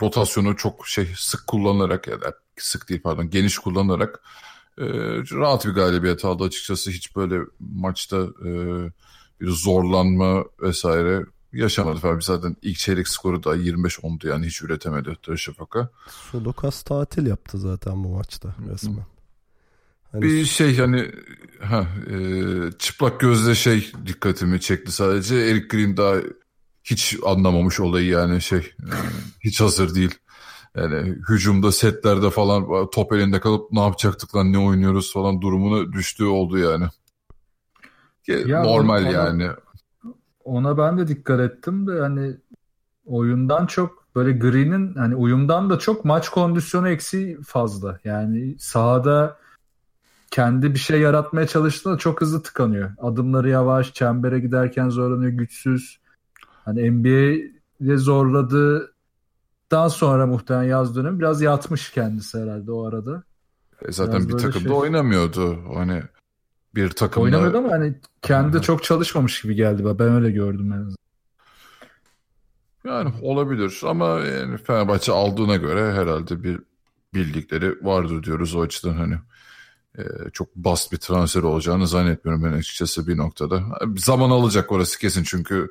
rotasyonu 0.00 0.56
çok 0.56 0.88
şey 0.88 1.08
sık 1.16 1.46
kullanarak 1.46 2.08
ya 2.08 2.20
da 2.20 2.34
sık 2.56 2.88
değil 2.88 3.02
pardon 3.02 3.30
geniş 3.30 3.58
kullanarak 3.58 4.22
e, 4.78 4.84
rahat 5.32 5.66
bir 5.66 5.70
galibiyet 5.70 6.24
aldı 6.24 6.44
açıkçası 6.44 6.90
hiç 6.90 7.16
böyle 7.16 7.40
maçta 7.60 8.16
e, 8.18 8.50
bir 9.40 9.48
zorlanma 9.48 10.44
vesaire 10.60 11.24
yaşamadı 11.54 12.00
falan. 12.00 12.20
Zaten 12.20 12.56
ilk 12.62 12.78
çeyrek 12.78 13.08
skoru 13.08 13.44
da 13.44 13.56
25-10'du 13.56 14.28
yani 14.28 14.46
hiç 14.46 14.62
üretemedi 14.62 15.16
Darüşşafaka. 15.28 15.88
Sulukas 16.08 16.82
tatil 16.82 17.26
yaptı 17.26 17.58
zaten 17.58 18.04
bu 18.04 18.08
maçta 18.08 18.54
resmen. 18.70 19.06
Hani... 20.12 20.22
Bir 20.22 20.44
şey 20.44 20.78
hani 20.78 21.10
ha, 21.62 21.86
e, 22.10 22.16
çıplak 22.78 23.20
gözle 23.20 23.54
şey 23.54 23.92
dikkatimi 24.06 24.60
çekti 24.60 24.92
sadece. 24.92 25.36
Eric 25.36 25.66
Green 25.66 25.96
daha 25.96 26.16
hiç 26.84 27.16
anlamamış 27.26 27.80
olayı 27.80 28.06
yani 28.06 28.40
şey 28.40 28.58
e, 28.58 28.94
hiç 29.44 29.60
hazır 29.60 29.94
değil. 29.94 30.14
Yani 30.76 31.14
hücumda 31.28 31.72
setlerde 31.72 32.30
falan 32.30 32.90
top 32.90 33.12
elinde 33.12 33.40
kalıp 33.40 33.72
ne 33.72 33.80
yapacaktık 33.80 34.36
lan 34.36 34.52
ne 34.52 34.58
oynuyoruz 34.58 35.12
falan 35.12 35.40
durumuna 35.40 35.92
düştüğü 35.92 36.24
oldu 36.24 36.58
yani. 36.58 36.84
Ya 38.26 38.62
Normal 38.62 39.12
yani. 39.12 39.50
Ona 40.44 40.78
ben 40.78 40.98
de 40.98 41.08
dikkat 41.08 41.40
ettim 41.40 41.86
de 41.86 42.00
hani 42.00 42.36
oyundan 43.06 43.66
çok 43.66 44.04
böyle 44.16 44.32
Green'in 44.32 44.94
hani 44.94 45.16
uyumdan 45.16 45.70
da 45.70 45.78
çok 45.78 46.04
maç 46.04 46.28
kondisyonu 46.28 46.88
eksiği 46.88 47.42
fazla. 47.42 47.98
Yani 48.04 48.56
sahada 48.58 49.36
kendi 50.30 50.74
bir 50.74 50.78
şey 50.78 51.00
yaratmaya 51.00 51.46
çalıştığında 51.46 51.98
çok 51.98 52.20
hızlı 52.20 52.42
tıkanıyor. 52.42 52.90
Adımları 52.98 53.48
yavaş, 53.48 53.92
çembere 53.92 54.40
giderken 54.40 54.88
zorlanıyor, 54.88 55.32
güçsüz. 55.32 55.98
Hani 56.64 56.90
NBA'de 56.90 57.96
zorladıktan 57.96 59.88
sonra 59.88 60.26
muhtemelen 60.26 60.68
yaz 60.68 60.96
dönemi 60.96 61.18
biraz 61.18 61.42
yatmış 61.42 61.90
kendisi 61.90 62.38
herhalde 62.38 62.72
o 62.72 62.86
arada. 62.86 63.22
E 63.82 63.92
zaten 63.92 64.14
biraz 64.14 64.28
bir 64.28 64.38
takımda 64.38 64.68
şey... 64.68 64.72
oynamıyordu. 64.72 65.58
Hani 65.74 66.02
bir 66.74 66.90
takımda... 66.90 67.24
Oynamıyordu 67.24 67.58
ama 67.58 67.70
hani 67.70 67.94
kendi 68.22 68.62
çok 68.62 68.84
çalışmamış 68.84 69.42
gibi 69.42 69.54
geldi. 69.54 69.84
Ben 69.98 70.08
öyle 70.08 70.30
gördüm 70.30 70.72
en 70.72 70.76
azından. 70.76 70.96
Yani 72.84 73.14
olabilir 73.22 73.80
ama 73.84 74.20
yani 74.20 74.58
Fenerbahçe 74.58 75.12
aldığına 75.12 75.56
göre 75.56 75.92
herhalde 75.92 76.42
bir 76.42 76.60
bildikleri 77.14 77.84
vardır 77.84 78.22
diyoruz 78.22 78.54
o 78.54 78.60
açıdan 78.60 78.94
hani 78.94 79.14
e, 79.98 80.02
çok 80.32 80.56
bast 80.56 80.92
bir 80.92 80.96
transfer 80.96 81.42
olacağını 81.42 81.86
zannetmiyorum 81.86 82.44
ben 82.44 82.52
açıkçası 82.52 83.06
bir 83.06 83.16
noktada. 83.16 83.62
Zaman 83.96 84.30
alacak 84.30 84.72
orası 84.72 84.98
kesin 84.98 85.22
çünkü 85.22 85.70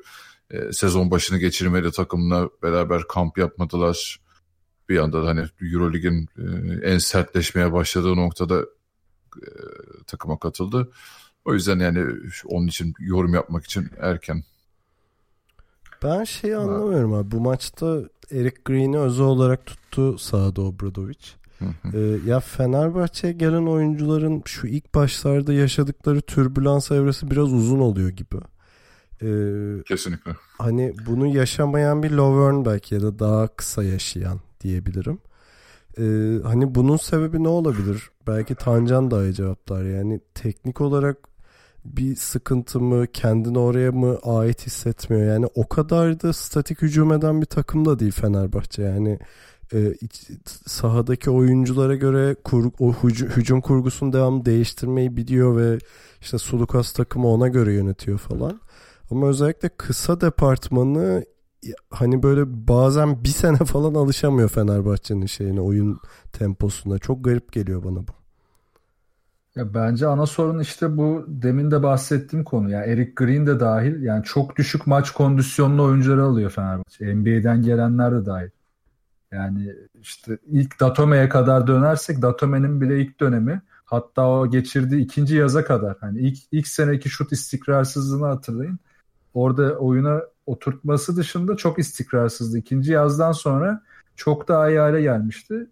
e, 0.50 0.72
sezon 0.72 1.10
başını 1.10 1.38
geçirmeli 1.38 1.92
takımla 1.92 2.48
beraber 2.62 3.02
kamp 3.08 3.38
yapmadılar. 3.38 4.20
Bir 4.88 4.98
anda 4.98 5.26
hani 5.26 5.44
Eurolig'in 5.62 6.28
e, 6.38 6.44
en 6.90 6.98
sertleşmeye 6.98 7.72
başladığı 7.72 8.16
noktada 8.16 8.64
e, 9.42 9.48
takıma 10.06 10.38
katıldı. 10.38 10.90
O 11.44 11.54
yüzden 11.54 11.78
yani 11.78 12.06
onun 12.46 12.66
için 12.66 12.94
yorum 12.98 13.34
yapmak 13.34 13.64
için 13.64 13.90
erken. 14.00 14.44
Ben 16.02 16.24
şeyi 16.24 16.56
anlamıyorum 16.56 17.14
abi. 17.14 17.30
Bu 17.30 17.40
maçta 17.40 18.02
Eric 18.30 18.56
Green'i 18.64 18.98
özel 18.98 19.24
olarak 19.24 19.66
tuttu 19.66 20.18
Sado 20.18 20.66
Obradovic. 20.66 21.18
Ee, 21.94 21.98
ya 22.26 22.40
Fenerbahçe'ye 22.40 23.32
gelen 23.32 23.66
oyuncuların 23.66 24.42
şu 24.46 24.66
ilk 24.66 24.94
başlarda 24.94 25.52
yaşadıkları 25.52 26.20
türbülans 26.20 26.90
evresi 26.90 27.30
biraz 27.30 27.52
uzun 27.52 27.78
oluyor 27.78 28.08
gibi. 28.08 28.36
Ee, 29.22 29.82
Kesinlikle. 29.82 30.36
Hani 30.58 30.94
bunu 31.06 31.26
yaşamayan 31.26 32.02
bir 32.02 32.10
Lovern 32.10 32.64
belki 32.64 32.94
ya 32.94 33.02
da 33.02 33.18
daha 33.18 33.48
kısa 33.48 33.84
yaşayan 33.84 34.40
diyebilirim. 34.60 35.18
Ee, 35.98 36.02
hani 36.42 36.74
bunun 36.74 36.96
sebebi 36.96 37.42
ne 37.42 37.48
olabilir? 37.48 38.10
Belki 38.26 38.54
Tancan 38.54 39.10
daha 39.10 39.24
iyi 39.24 39.34
cevaplar. 39.34 39.84
Yani 39.84 40.20
teknik 40.34 40.80
olarak 40.80 41.16
bir 41.84 42.16
sıkıntı 42.16 42.80
mı 42.80 43.06
kendini 43.06 43.58
oraya 43.58 43.92
mı 43.92 44.18
ait 44.22 44.66
hissetmiyor? 44.66 45.26
Yani 45.26 45.46
o 45.54 45.68
kadar 45.68 46.22
da 46.22 46.32
statik 46.32 46.82
hücum 46.82 47.12
eden 47.12 47.40
bir 47.40 47.46
takım 47.46 47.84
da 47.84 47.98
değil 47.98 48.12
Fenerbahçe. 48.12 48.82
Yani 48.82 49.18
e, 49.72 49.92
iç, 49.92 50.30
sahadaki 50.66 51.30
oyunculara 51.30 51.94
göre 51.94 52.36
kur, 52.44 52.70
o 52.78 52.92
hücum, 52.92 53.28
hücum 53.28 53.60
kurgusunu 53.60 54.12
devam 54.12 54.44
değiştirmeyi 54.44 55.16
biliyor 55.16 55.56
ve 55.56 55.78
işte 56.20 56.38
Sulukas 56.38 56.92
takımı 56.92 57.28
ona 57.28 57.48
göre 57.48 57.72
yönetiyor 57.72 58.18
falan. 58.18 58.60
Ama 59.10 59.28
özellikle 59.28 59.68
kısa 59.68 60.20
departmanı 60.20 61.24
hani 61.90 62.22
böyle 62.22 62.68
bazen 62.68 63.24
bir 63.24 63.28
sene 63.28 63.56
falan 63.64 63.94
alışamıyor 63.94 64.48
Fenerbahçe'nin 64.48 65.26
şeyine 65.26 65.60
oyun 65.60 66.00
temposuna 66.32 66.98
çok 66.98 67.24
garip 67.24 67.52
geliyor 67.52 67.84
bana 67.84 67.98
bu. 67.98 68.12
Ya 69.56 69.74
bence 69.74 70.06
ana 70.06 70.26
sorun 70.26 70.58
işte 70.58 70.96
bu 70.96 71.24
demin 71.28 71.70
de 71.70 71.82
bahsettiğim 71.82 72.44
konu. 72.44 72.70
Yani 72.70 72.86
Eric 72.86 73.12
Green 73.16 73.46
de 73.46 73.60
dahil 73.60 74.02
yani 74.02 74.24
çok 74.24 74.56
düşük 74.56 74.86
maç 74.86 75.10
kondisyonlu 75.10 75.84
oyuncuları 75.84 76.24
alıyor 76.24 76.50
Fenerbahçe. 76.50 77.14
NBA'den 77.14 77.62
gelenler 77.62 78.12
de 78.12 78.26
dahil. 78.26 78.50
Yani 79.32 79.74
işte 80.00 80.38
ilk 80.46 80.80
Datome'ye 80.80 81.28
kadar 81.28 81.66
dönersek 81.66 82.22
Datome'nin 82.22 82.80
bile 82.80 83.00
ilk 83.00 83.20
dönemi 83.20 83.62
hatta 83.84 84.28
o 84.28 84.50
geçirdiği 84.50 85.04
ikinci 85.04 85.36
yaza 85.36 85.64
kadar 85.64 85.96
hani 86.00 86.18
ilk 86.20 86.38
ilk 86.52 86.68
seneki 86.68 87.10
şut 87.10 87.32
istikrarsızlığını 87.32 88.26
hatırlayın. 88.26 88.78
Orada 89.34 89.78
oyuna 89.78 90.20
oturtması 90.46 91.16
dışında 91.16 91.56
çok 91.56 91.78
istikrarsızdı. 91.78 92.58
İkinci 92.58 92.92
yazdan 92.92 93.32
sonra 93.32 93.82
çok 94.16 94.48
daha 94.48 94.70
iyi 94.70 94.78
hale 94.78 95.02
gelmişti. 95.02 95.66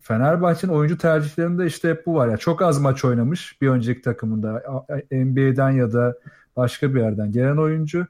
Fenerbahçe'nin 0.00 0.72
oyuncu 0.72 0.98
tercihlerinde 0.98 1.66
işte 1.66 1.90
hep 1.90 2.06
bu 2.06 2.14
var. 2.14 2.28
ya 2.28 2.36
Çok 2.36 2.62
az 2.62 2.80
maç 2.80 3.04
oynamış 3.04 3.62
bir 3.62 3.68
önceki 3.68 4.02
takımında. 4.02 4.62
NBA'den 5.10 5.70
ya 5.70 5.92
da 5.92 6.14
başka 6.56 6.94
bir 6.94 7.00
yerden 7.00 7.32
gelen 7.32 7.56
oyuncu. 7.56 8.06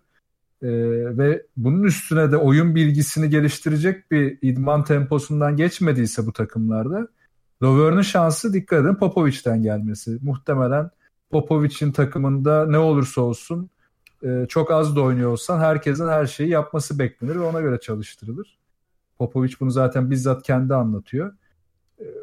Ee, 0.63 0.69
ve 1.19 1.43
bunun 1.57 1.83
üstüne 1.83 2.33
de 2.33 2.37
oyun 2.37 2.75
bilgisini 2.75 3.31
geliştirecek 3.31 4.11
bir 4.11 4.39
idman 4.43 4.85
temposundan 4.85 5.57
geçmediyse 5.57 6.27
bu 6.27 6.33
takımlarda 6.33 7.09
Lovern'ın 7.63 8.03
şansı 8.03 8.53
dikkat 8.53 8.85
edin 8.85 8.95
Popovic'ten 8.95 9.63
gelmesi. 9.63 10.19
Muhtemelen 10.23 10.91
Popovic'in 11.31 11.93
takımında 11.93 12.67
ne 12.67 12.79
olursa 12.79 13.21
olsun 13.21 13.71
e, 14.27 14.47
çok 14.49 14.71
az 14.71 14.97
da 14.97 15.01
oynuyor 15.01 15.31
olsan 15.31 15.61
herkesin 15.61 16.09
her 16.09 16.27
şeyi 16.27 16.51
yapması 16.51 16.99
beklenir 16.99 17.35
ve 17.35 17.41
ona 17.41 17.61
göre 17.61 17.81
çalıştırılır. 17.81 18.59
Popovic 19.19 19.53
bunu 19.61 19.71
zaten 19.71 20.11
bizzat 20.11 20.43
kendi 20.43 20.75
anlatıyor 20.75 21.33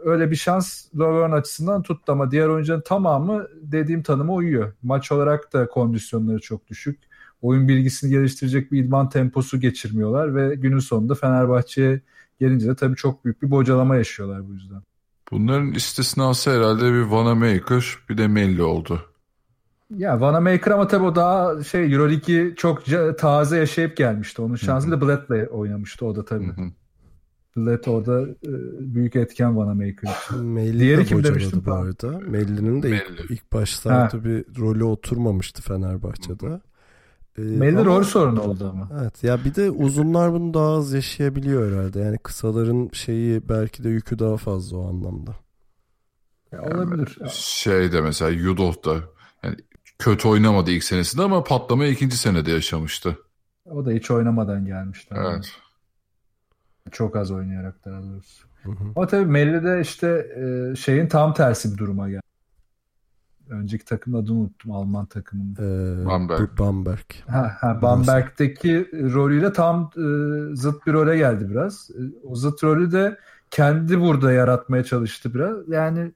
öyle 0.03 0.31
bir 0.31 0.35
şans 0.35 0.85
Lovern 0.95 1.31
açısından 1.31 1.83
tuttu 1.83 2.11
ama 2.11 2.31
diğer 2.31 2.47
oyuncuların 2.47 2.81
tamamı 2.81 3.47
dediğim 3.61 4.03
tanıma 4.03 4.33
uyuyor. 4.33 4.73
Maç 4.83 5.11
olarak 5.11 5.53
da 5.53 5.67
kondisyonları 5.67 6.39
çok 6.39 6.67
düşük. 6.67 6.99
Oyun 7.41 7.67
bilgisini 7.67 8.09
geliştirecek 8.09 8.71
bir 8.71 8.83
idman 8.83 9.09
temposu 9.09 9.59
geçirmiyorlar 9.59 10.35
ve 10.35 10.55
günün 10.55 10.79
sonunda 10.79 11.15
Fenerbahçe'ye 11.15 12.01
gelince 12.39 12.67
de 12.67 12.75
tabii 12.75 12.95
çok 12.95 13.25
büyük 13.25 13.41
bir 13.41 13.51
bocalama 13.51 13.95
yaşıyorlar 13.95 14.47
bu 14.47 14.53
yüzden. 14.53 14.81
Bunların 15.31 15.71
istisnası 15.71 16.51
herhalde 16.51 16.93
bir 16.93 17.01
Vanamaker 17.01 17.85
bir 18.09 18.17
de 18.17 18.27
Melli 18.27 18.63
oldu. 18.63 19.01
Ya 19.97 20.21
Vanamaker 20.21 20.71
ama 20.71 20.87
tabii 20.87 21.05
o 21.05 21.15
daha 21.15 21.63
şey 21.63 21.93
Euroleague'i 21.93 22.55
çok 22.55 22.83
taze 23.17 23.57
yaşayıp 23.57 23.97
gelmişti. 23.97 24.41
Onun 24.41 24.55
şansıyla 24.55 25.01
Bled'le 25.01 25.47
oynamıştı 25.47 26.05
o 26.05 26.15
da 26.15 26.25
tabii. 26.25 26.47
Hı 26.47 26.61
hı. 26.61 26.71
Led 27.57 27.85
orada 27.87 28.21
e, 28.21 28.51
büyük 28.95 29.15
etken 29.15 29.57
Vanamaker. 29.57 30.15
Melli 30.41 30.79
Diğeri 30.79 31.05
kim 31.05 31.23
demiştim? 31.23 31.63
Bu 31.65 31.73
arada. 31.73 32.19
Melli'nin 32.19 32.83
de 32.83 32.89
ilk, 32.89 33.31
ilk 33.31 33.53
başlarda 33.53 34.23
bir 34.23 34.45
rolü 34.59 34.83
oturmamıştı 34.83 35.61
Fenerbahçe'de. 35.61 36.61
Ee, 37.37 37.41
Melli 37.41 37.77
ama- 37.77 37.85
rol 37.85 38.03
sorunu 38.03 38.41
oldu 38.41 38.69
ama. 38.73 38.89
Evet 39.01 39.23
ya 39.23 39.45
bir 39.45 39.55
de 39.55 39.71
uzunlar 39.71 40.33
bunu 40.33 40.53
daha 40.53 40.69
az 40.73 40.93
yaşayabiliyor 40.93 41.71
herhalde. 41.71 41.99
Yani 41.99 42.17
kısaların 42.17 42.89
şeyi 42.93 43.49
belki 43.49 43.83
de 43.83 43.89
yükü 43.89 44.19
daha 44.19 44.37
fazla 44.37 44.77
o 44.77 44.89
anlamda. 44.89 45.35
Ya 46.51 46.61
olabilir. 46.61 47.17
Şeyde 47.33 48.01
mesela 48.01 48.31
Yudov'da 48.31 48.93
yani 48.93 49.03
kötü 49.99 50.27
oynamadı 50.27 50.71
ilk 50.71 50.83
senesinde 50.83 51.21
ama 51.21 51.43
patlamayı 51.43 51.91
ikinci 51.91 52.17
senede 52.17 52.51
yaşamıştı. 52.51 53.17
O 53.65 53.85
da 53.85 53.91
hiç 53.91 54.11
oynamadan 54.11 54.65
gelmişti. 54.65 55.15
Evet. 55.17 55.51
Çok 56.91 57.15
az 57.15 57.31
oynayarak 57.31 57.85
daha 57.85 58.01
doğrusu. 58.01 58.47
Hı 58.63 58.71
hı. 58.71 58.83
Ama 58.95 59.07
tabii 59.07 59.25
Melli 59.25 59.63
de 59.63 59.81
işte 59.81 60.27
e, 60.35 60.75
şeyin 60.75 61.07
tam 61.07 61.33
tersi 61.33 61.73
bir 61.73 61.77
duruma 61.77 62.09
geldi. 62.09 62.23
Önceki 63.49 63.85
takımın 63.85 64.23
adını 64.23 64.37
unuttum. 64.37 64.71
Alman 64.71 65.05
takımının. 65.05 65.55
Ee, 65.55 66.05
Bamberg. 66.05 66.59
Bamberg. 66.59 67.05
Ha, 67.27 67.57
ha, 67.59 67.81
Bamberg'deki 67.81 68.89
rolüyle 68.93 69.53
tam 69.53 69.91
e, 69.97 70.05
zıt 70.55 70.87
bir 70.87 70.93
role 70.93 71.17
geldi 71.17 71.49
biraz. 71.49 71.89
E, 71.91 72.01
o 72.27 72.35
zıt 72.35 72.63
rolü 72.63 72.91
de 72.91 73.17
kendi 73.51 73.99
burada 73.99 74.31
yaratmaya 74.31 74.83
çalıştı 74.83 75.33
biraz. 75.33 75.69
Yani 75.69 76.11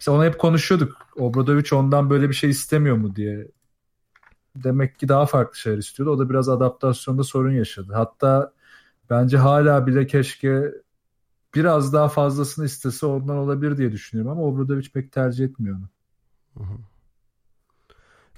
mesela 0.00 0.16
onu 0.16 0.24
hep 0.24 0.38
konuşuyorduk. 0.38 0.96
Obradovic 1.16 1.76
ondan 1.76 2.10
böyle 2.10 2.28
bir 2.28 2.34
şey 2.34 2.50
istemiyor 2.50 2.96
mu 2.96 3.16
diye. 3.16 3.48
Demek 4.56 4.98
ki 4.98 5.08
daha 5.08 5.26
farklı 5.26 5.58
şeyler 5.58 5.78
istiyordu. 5.78 6.12
O 6.12 6.18
da 6.18 6.30
biraz 6.30 6.48
adaptasyonda 6.48 7.24
sorun 7.24 7.52
yaşadı. 7.52 7.92
Hatta 7.94 8.52
bence 9.10 9.36
hala 9.38 9.86
bile 9.86 10.06
keşke 10.06 10.72
biraz 11.54 11.92
daha 11.92 12.08
fazlasını 12.08 12.64
istese 12.66 13.06
ondan 13.06 13.36
olabilir 13.36 13.76
diye 13.76 13.92
düşünüyorum 13.92 14.32
ama 14.32 14.42
Obradovic 14.42 14.88
pek 14.94 15.12
tercih 15.12 15.44
etmiyor 15.44 15.76
onu. 15.76 15.88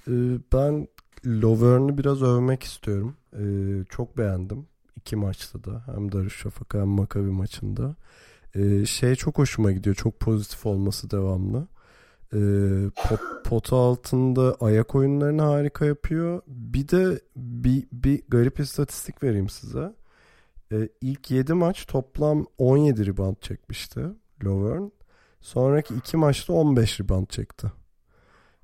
Ee, 0.09 0.39
ben 0.53 0.89
Lovern'ı 1.27 1.99
biraz 1.99 2.23
övmek 2.23 2.63
istiyorum. 2.63 3.17
Ee, 3.39 3.85
çok 3.91 4.19
beğendim. 4.19 4.67
İki 4.97 5.17
maçta 5.17 5.65
da. 5.65 5.83
Hem 5.87 6.13
Darüşşafaka 6.13 6.81
hem 6.81 6.89
Maccabi 6.89 7.31
maçında. 7.31 7.97
Ee, 8.55 8.87
şey 8.87 9.15
çok 9.15 9.39
hoşuma 9.39 9.73
gidiyor. 9.73 9.97
Çok 9.97 10.21
pozitif 10.21 10.67
olması 10.67 11.11
devamlı. 11.11 11.67
Ee, 12.35 12.91
pot, 13.09 13.21
pota 13.45 13.77
altında 13.77 14.57
ayak 14.61 14.95
oyunlarını 14.95 15.43
harika 15.43 15.85
yapıyor. 15.85 16.43
Bir 16.47 16.89
de 16.89 17.21
bir, 17.37 17.87
bir 17.93 18.23
garip 18.29 18.61
istatistik 18.61 19.23
vereyim 19.23 19.49
size. 19.49 19.95
Ee, 20.73 20.89
ilk 21.01 21.31
7 21.31 21.55
maç 21.55 21.87
toplam 21.87 22.47
17 22.59 23.07
rebound 23.07 23.37
çekmişti 23.41 24.01
Lovern. 24.45 24.89
Sonraki 25.41 25.95
iki 25.95 26.17
maçta 26.17 26.53
15 26.53 27.01
rebound 27.01 27.27
çekti. 27.27 27.73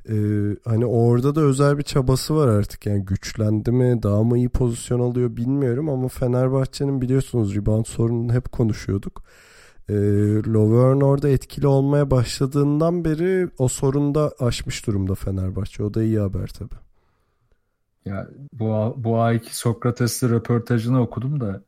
Ee, 0.09 0.15
hani 0.65 0.87
orada 0.87 1.35
da 1.35 1.41
özel 1.41 1.79
bir 1.79 1.83
çabası 1.83 2.37
var 2.37 2.49
artık 2.49 2.87
yani 2.87 3.05
güçlendi 3.05 3.73
mi 3.73 4.03
daha 4.03 4.23
mı 4.23 4.39
iyi 4.39 4.49
pozisyon 4.49 5.01
alıyor 5.01 5.37
bilmiyorum 5.37 5.89
ama 5.89 6.09
Fenerbahçe'nin 6.09 7.01
biliyorsunuz 7.01 7.57
rebound 7.57 7.85
sorununu 7.87 8.33
hep 8.33 8.53
konuşuyorduk. 8.53 9.23
Ee, 9.89 9.95
Lovern 10.47 11.01
orada 11.01 11.29
etkili 11.29 11.67
olmaya 11.67 12.11
başladığından 12.11 13.05
beri 13.05 13.49
o 13.59 13.69
sorunu 13.69 14.15
da 14.15 14.33
aşmış 14.39 14.87
durumda 14.87 15.15
Fenerbahçe 15.15 15.83
o 15.83 15.95
da 15.95 16.03
iyi 16.03 16.19
haber 16.19 16.47
tabi. 16.47 16.75
Ya 18.05 18.29
bu 18.53 18.95
bu 18.97 19.21
ayki 19.21 19.57
Sokrates'le 19.57 20.23
röportajını 20.23 21.01
okudum 21.01 21.41
da 21.41 21.63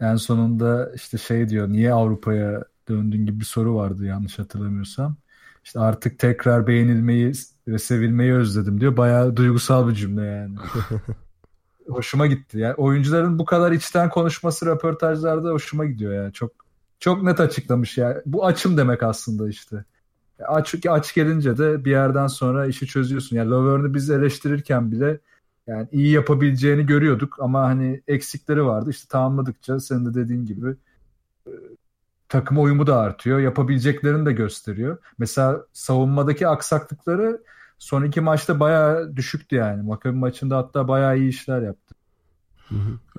en 0.00 0.16
sonunda 0.16 0.92
işte 0.94 1.18
şey 1.18 1.48
diyor 1.48 1.68
niye 1.68 1.92
Avrupa'ya 1.92 2.64
döndün 2.88 3.26
gibi 3.26 3.40
bir 3.40 3.44
soru 3.44 3.74
vardı 3.74 4.04
yanlış 4.04 4.38
hatırlamıyorsam. 4.38 5.16
İşte 5.64 5.80
artık 5.80 6.18
tekrar 6.18 6.66
beğenilmeyi 6.66 7.32
ve 7.68 7.78
sevilmeyi 7.78 8.32
özledim 8.34 8.80
diyor. 8.80 8.96
Bayağı 8.96 9.36
duygusal 9.36 9.88
bir 9.88 9.94
cümle 9.94 10.24
yani. 10.24 10.56
hoşuma 11.88 12.26
gitti. 12.26 12.58
Yani 12.58 12.74
oyuncuların 12.74 13.38
bu 13.38 13.44
kadar 13.44 13.72
içten 13.72 14.10
konuşması 14.10 14.66
röportajlarda 14.66 15.50
hoşuma 15.50 15.84
gidiyor 15.84 16.12
yani. 16.14 16.32
Çok 16.32 16.69
çok 17.00 17.22
net 17.22 17.40
açıklamış 17.40 17.98
yani. 17.98 18.16
Bu 18.26 18.46
açım 18.46 18.76
demek 18.76 19.02
aslında 19.02 19.48
işte. 19.48 19.84
Aç, 20.48 20.74
aç 20.88 21.14
gelince 21.14 21.58
de 21.58 21.84
bir 21.84 21.90
yerden 21.90 22.26
sonra 22.26 22.66
işi 22.66 22.86
çözüyorsun. 22.86 23.36
Yani 23.36 23.50
Lovern'ı 23.50 23.94
biz 23.94 24.10
eleştirirken 24.10 24.92
bile 24.92 25.20
yani 25.66 25.88
iyi 25.92 26.12
yapabileceğini 26.12 26.86
görüyorduk 26.86 27.36
ama 27.40 27.62
hani 27.62 28.02
eksikleri 28.08 28.64
vardı. 28.64 28.90
İşte 28.90 29.08
tamamladıkça 29.08 29.80
senin 29.80 30.06
de 30.06 30.14
dediğin 30.14 30.46
gibi 30.46 30.76
e, 31.46 31.52
takım 32.28 32.62
uyumu 32.64 32.86
da 32.86 32.98
artıyor. 32.98 33.38
Yapabileceklerini 33.40 34.26
de 34.26 34.32
gösteriyor. 34.32 34.98
Mesela 35.18 35.66
savunmadaki 35.72 36.48
aksaklıkları 36.48 37.42
son 37.78 38.04
iki 38.04 38.20
maçta 38.20 38.60
bayağı 38.60 39.16
düşüktü 39.16 39.56
yani. 39.56 39.82
Maccabi 39.82 40.16
maçında 40.16 40.56
hatta 40.56 40.88
bayağı 40.88 41.18
iyi 41.18 41.28
işler 41.28 41.62
yaptı. 41.62 41.89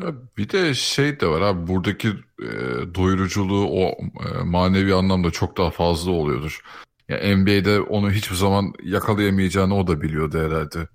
Ya 0.01 0.13
bir 0.37 0.49
de 0.49 0.73
şey 0.73 1.19
de 1.19 1.27
var 1.27 1.41
abi 1.41 1.67
buradaki 1.67 2.07
e, 2.39 2.49
doyuruculuğu 2.95 3.67
o 3.67 3.89
e, 3.89 4.43
manevi 4.43 4.93
anlamda 4.93 5.31
çok 5.31 5.57
daha 5.57 5.69
fazla 5.71 6.11
oluyordur. 6.11 6.61
Ya 7.09 7.37
NBA'de 7.37 7.81
onu 7.81 8.11
hiçbir 8.11 8.35
zaman 8.35 8.73
yakalayamayacağını 8.83 9.75
o 9.75 9.87
da 9.87 10.01
biliyordu 10.01 10.39
herhalde. 10.39 10.87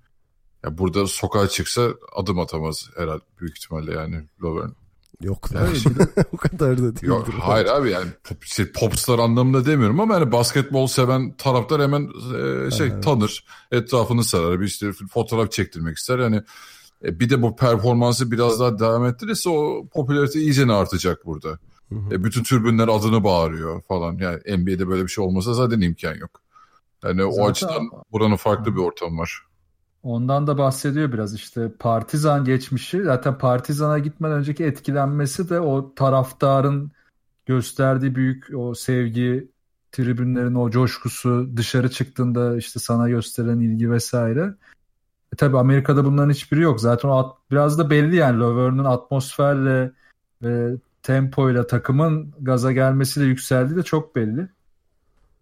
Ya 0.63 0.77
burada 0.77 1.07
sokağa 1.07 1.47
çıksa 1.47 1.89
adım 2.15 2.39
atamaz 2.39 2.89
herhalde 2.97 3.23
büyük 3.39 3.57
ihtimalle 3.57 3.93
yani 3.93 4.23
Lovern. 4.43 4.69
Yok 5.21 5.49
Yani 5.55 5.77
o 6.33 6.37
kadar 6.37 6.77
da 6.77 6.81
değildir. 6.81 7.07
Yok, 7.07 7.27
hayır 7.41 7.65
abi 7.65 7.91
yani 7.91 8.07
pop, 8.23 8.43
şey, 8.43 8.71
popstar 8.71 9.19
anlamında 9.19 9.65
demiyorum 9.65 9.99
ama 9.99 10.13
yani 10.13 10.31
basketbol 10.31 10.87
seven 10.87 11.33
taraftar 11.37 11.81
hemen 11.81 12.01
e, 12.07 12.71
şey 12.71 12.87
Evet. 12.87 13.03
tanır. 13.03 13.45
Etrafını 13.71 14.23
sarar. 14.23 14.59
Bir 14.59 14.65
işte 14.65 14.91
fotoğraf 15.13 15.51
çektirmek 15.51 15.97
ister. 15.97 16.19
Yani 16.19 16.41
e, 17.03 17.19
bir 17.19 17.29
de 17.29 17.41
bu 17.41 17.55
performansı 17.55 18.31
biraz 18.31 18.59
daha 18.59 18.79
devam 18.79 19.05
ettirirse 19.05 19.49
o 19.49 19.87
popülarite 19.93 20.39
iyice 20.39 20.71
artacak 20.71 21.25
burada. 21.25 21.49
Hı 21.89 21.95
hı. 21.95 22.13
E, 22.15 22.23
bütün 22.23 22.43
tribünler 22.43 22.87
adını 22.87 23.23
bağırıyor 23.23 23.81
falan. 23.81 24.17
Yani 24.17 24.39
NBA'de 24.57 24.87
böyle 24.87 25.03
bir 25.03 25.07
şey 25.07 25.23
olmasa 25.23 25.53
zaten 25.53 25.81
imkan 25.81 26.15
yok. 26.15 26.41
Yani 27.03 27.25
o 27.25 27.31
Zaten- 27.31 27.49
açıdan 27.49 27.89
buranın 28.11 28.35
farklı 28.35 28.75
bir 28.75 28.81
ortamı 28.81 29.17
var. 29.17 29.41
Ondan 30.03 30.47
da 30.47 30.57
bahsediyor 30.57 31.11
biraz 31.11 31.35
işte 31.35 31.71
Partizan 31.79 32.45
geçmişi 32.45 33.03
zaten 33.03 33.37
Partizan'a 33.37 33.99
gitmeden 33.99 34.37
önceki 34.37 34.63
etkilenmesi 34.63 35.49
de 35.49 35.59
o 35.59 35.93
taraftarın 35.95 36.91
gösterdiği 37.45 38.15
büyük 38.15 38.45
o 38.55 38.73
sevgi 38.73 39.51
tribünlerin 39.91 40.55
o 40.55 40.69
coşkusu 40.69 41.49
dışarı 41.57 41.91
çıktığında 41.91 42.57
işte 42.57 42.79
sana 42.79 43.09
gösteren 43.09 43.59
ilgi 43.59 43.91
vesaire. 43.91 44.53
Tabii 45.37 45.57
Amerika'da 45.57 46.05
bunların 46.05 46.29
hiçbiri 46.33 46.61
yok. 46.61 46.81
Zaten 46.81 47.09
o 47.09 47.17
at- 47.17 47.37
biraz 47.51 47.79
da 47.79 47.89
belli 47.89 48.15
yani 48.15 48.39
Lovern'ın 48.39 48.85
atmosferle 48.85 49.91
ve 50.43 50.75
tempoyla 51.03 51.67
takımın 51.67 52.33
gaza 52.41 52.71
gelmesiyle 52.71 53.27
yükseldiği 53.27 53.77
de 53.77 53.83
çok 53.83 54.15
belli. 54.15 54.47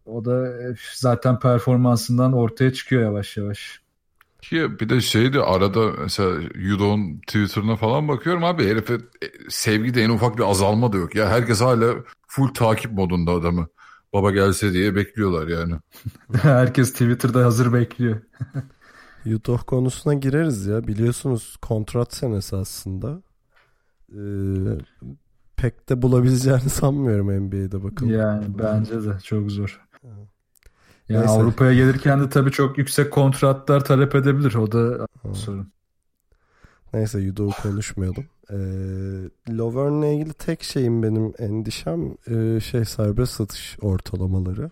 O 0.05 0.25
da 0.25 0.47
e, 0.47 0.75
zaten 0.95 1.39
performansından 1.39 2.33
ortaya 2.33 2.73
çıkıyor 2.73 3.01
yavaş 3.01 3.37
yavaş. 3.37 3.81
Ki 4.41 4.79
bir 4.79 4.89
de 4.89 5.01
şeydi 5.01 5.39
arada 5.39 5.91
mesela 6.01 6.41
Yudo'nun 6.55 7.17
Twitter'ına 7.17 7.75
falan 7.75 8.07
bakıyorum 8.07 8.43
abi 8.43 8.67
herife 8.67 8.93
e, 8.93 8.99
sevgide 9.49 10.03
en 10.03 10.09
ufak 10.09 10.37
bir 10.37 10.43
azalma 10.43 10.93
da 10.93 10.97
yok. 10.97 11.15
Ya 11.15 11.29
herkes 11.29 11.61
hala 11.61 11.95
full 12.27 12.47
takip 12.53 12.91
modunda 12.91 13.31
adamı. 13.31 13.67
Baba 14.13 14.31
gelse 14.31 14.73
diye 14.73 14.95
bekliyorlar 14.95 15.47
yani. 15.47 15.75
Herkes 16.41 16.91
Twitter'da 16.91 17.45
hazır 17.45 17.73
bekliyor. 17.73 18.21
Yudoh 19.25 19.59
konusuna 19.67 20.13
gireriz 20.13 20.65
ya. 20.65 20.87
Biliyorsunuz 20.87 21.57
kontrat 21.61 22.13
senesi 22.13 22.55
aslında. 22.55 23.21
Ee, 24.11 24.19
pek 25.55 25.89
de 25.89 26.01
bulabileceğini 26.01 26.59
sanmıyorum 26.69 27.45
NBA'de 27.45 27.83
bakın. 27.83 28.07
Yani 28.07 28.45
bence 28.59 29.03
de 29.03 29.19
çok 29.23 29.51
zor. 29.51 29.81
Yani 31.09 31.19
Neyse. 31.19 31.33
Avrupa'ya 31.33 31.73
gelirken 31.73 32.21
de 32.21 32.29
tabii 32.29 32.51
çok 32.51 32.77
yüksek 32.77 33.11
kontratlar 33.11 33.85
talep 33.85 34.15
edebilir. 34.15 34.55
O 34.55 34.71
da 34.71 35.07
sorun. 35.33 35.71
Neyse 36.93 37.19
Yudoh'u 37.19 37.51
konuşmayalım. 37.63 38.25
Ee, 38.49 38.55
Lovern'le 39.57 40.13
ilgili 40.13 40.33
tek 40.33 40.63
şeyim 40.63 41.03
benim 41.03 41.33
endişem 41.39 42.15
e, 42.27 42.59
şey 42.59 42.85
serbest 42.85 43.33
satış 43.33 43.77
ortalamaları. 43.81 44.71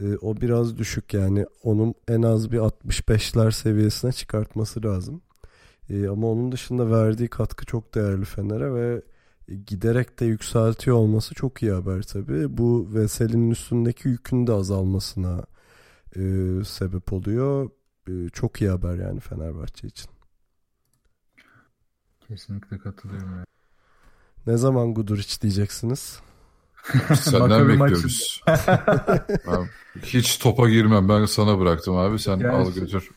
E, 0.00 0.16
o 0.16 0.36
biraz 0.36 0.78
düşük 0.78 1.14
yani 1.14 1.46
onun 1.62 1.94
en 2.08 2.22
az 2.22 2.52
bir 2.52 2.58
65'ler 2.58 3.52
seviyesine 3.52 4.12
çıkartması 4.12 4.82
lazım. 4.82 5.22
E, 5.90 6.08
ama 6.08 6.26
onun 6.26 6.52
dışında 6.52 6.90
verdiği 6.90 7.28
katkı 7.28 7.66
çok 7.66 7.94
değerli 7.94 8.24
Fener'e 8.24 8.74
ve 8.74 9.02
giderek 9.66 10.20
de 10.20 10.24
yükseltiyor 10.24 10.96
olması 10.96 11.34
çok 11.34 11.62
iyi 11.62 11.72
haber 11.72 12.02
tabii. 12.02 12.58
Bu 12.58 12.88
Vesel'in 12.94 13.50
üstündeki 13.50 14.08
yükün 14.08 14.46
de 14.46 14.52
azalmasına 14.52 15.44
e, 16.16 16.20
sebep 16.64 17.12
oluyor. 17.12 17.70
E, 18.08 18.28
çok 18.28 18.60
iyi 18.60 18.70
haber 18.70 18.94
yani 18.94 19.20
Fenerbahçe 19.20 19.88
için. 19.88 20.10
Kesinlikle 22.28 22.78
katılıyorum. 22.78 23.30
Yani. 23.30 23.46
Ne 24.46 24.56
zaman 24.56 24.94
Guduric 24.94 25.40
diyeceksiniz? 25.42 26.20
Senden 27.16 27.68
bekliyoruz. 27.68 28.42
Hiç 30.02 30.38
topa 30.38 30.68
girmem 30.68 31.08
ben 31.08 31.24
sana 31.24 31.58
bıraktım 31.58 31.96
abi 31.96 32.18
sen 32.18 32.36
Yani- 32.38 32.48
al 32.48 32.72
götür. 32.72 33.10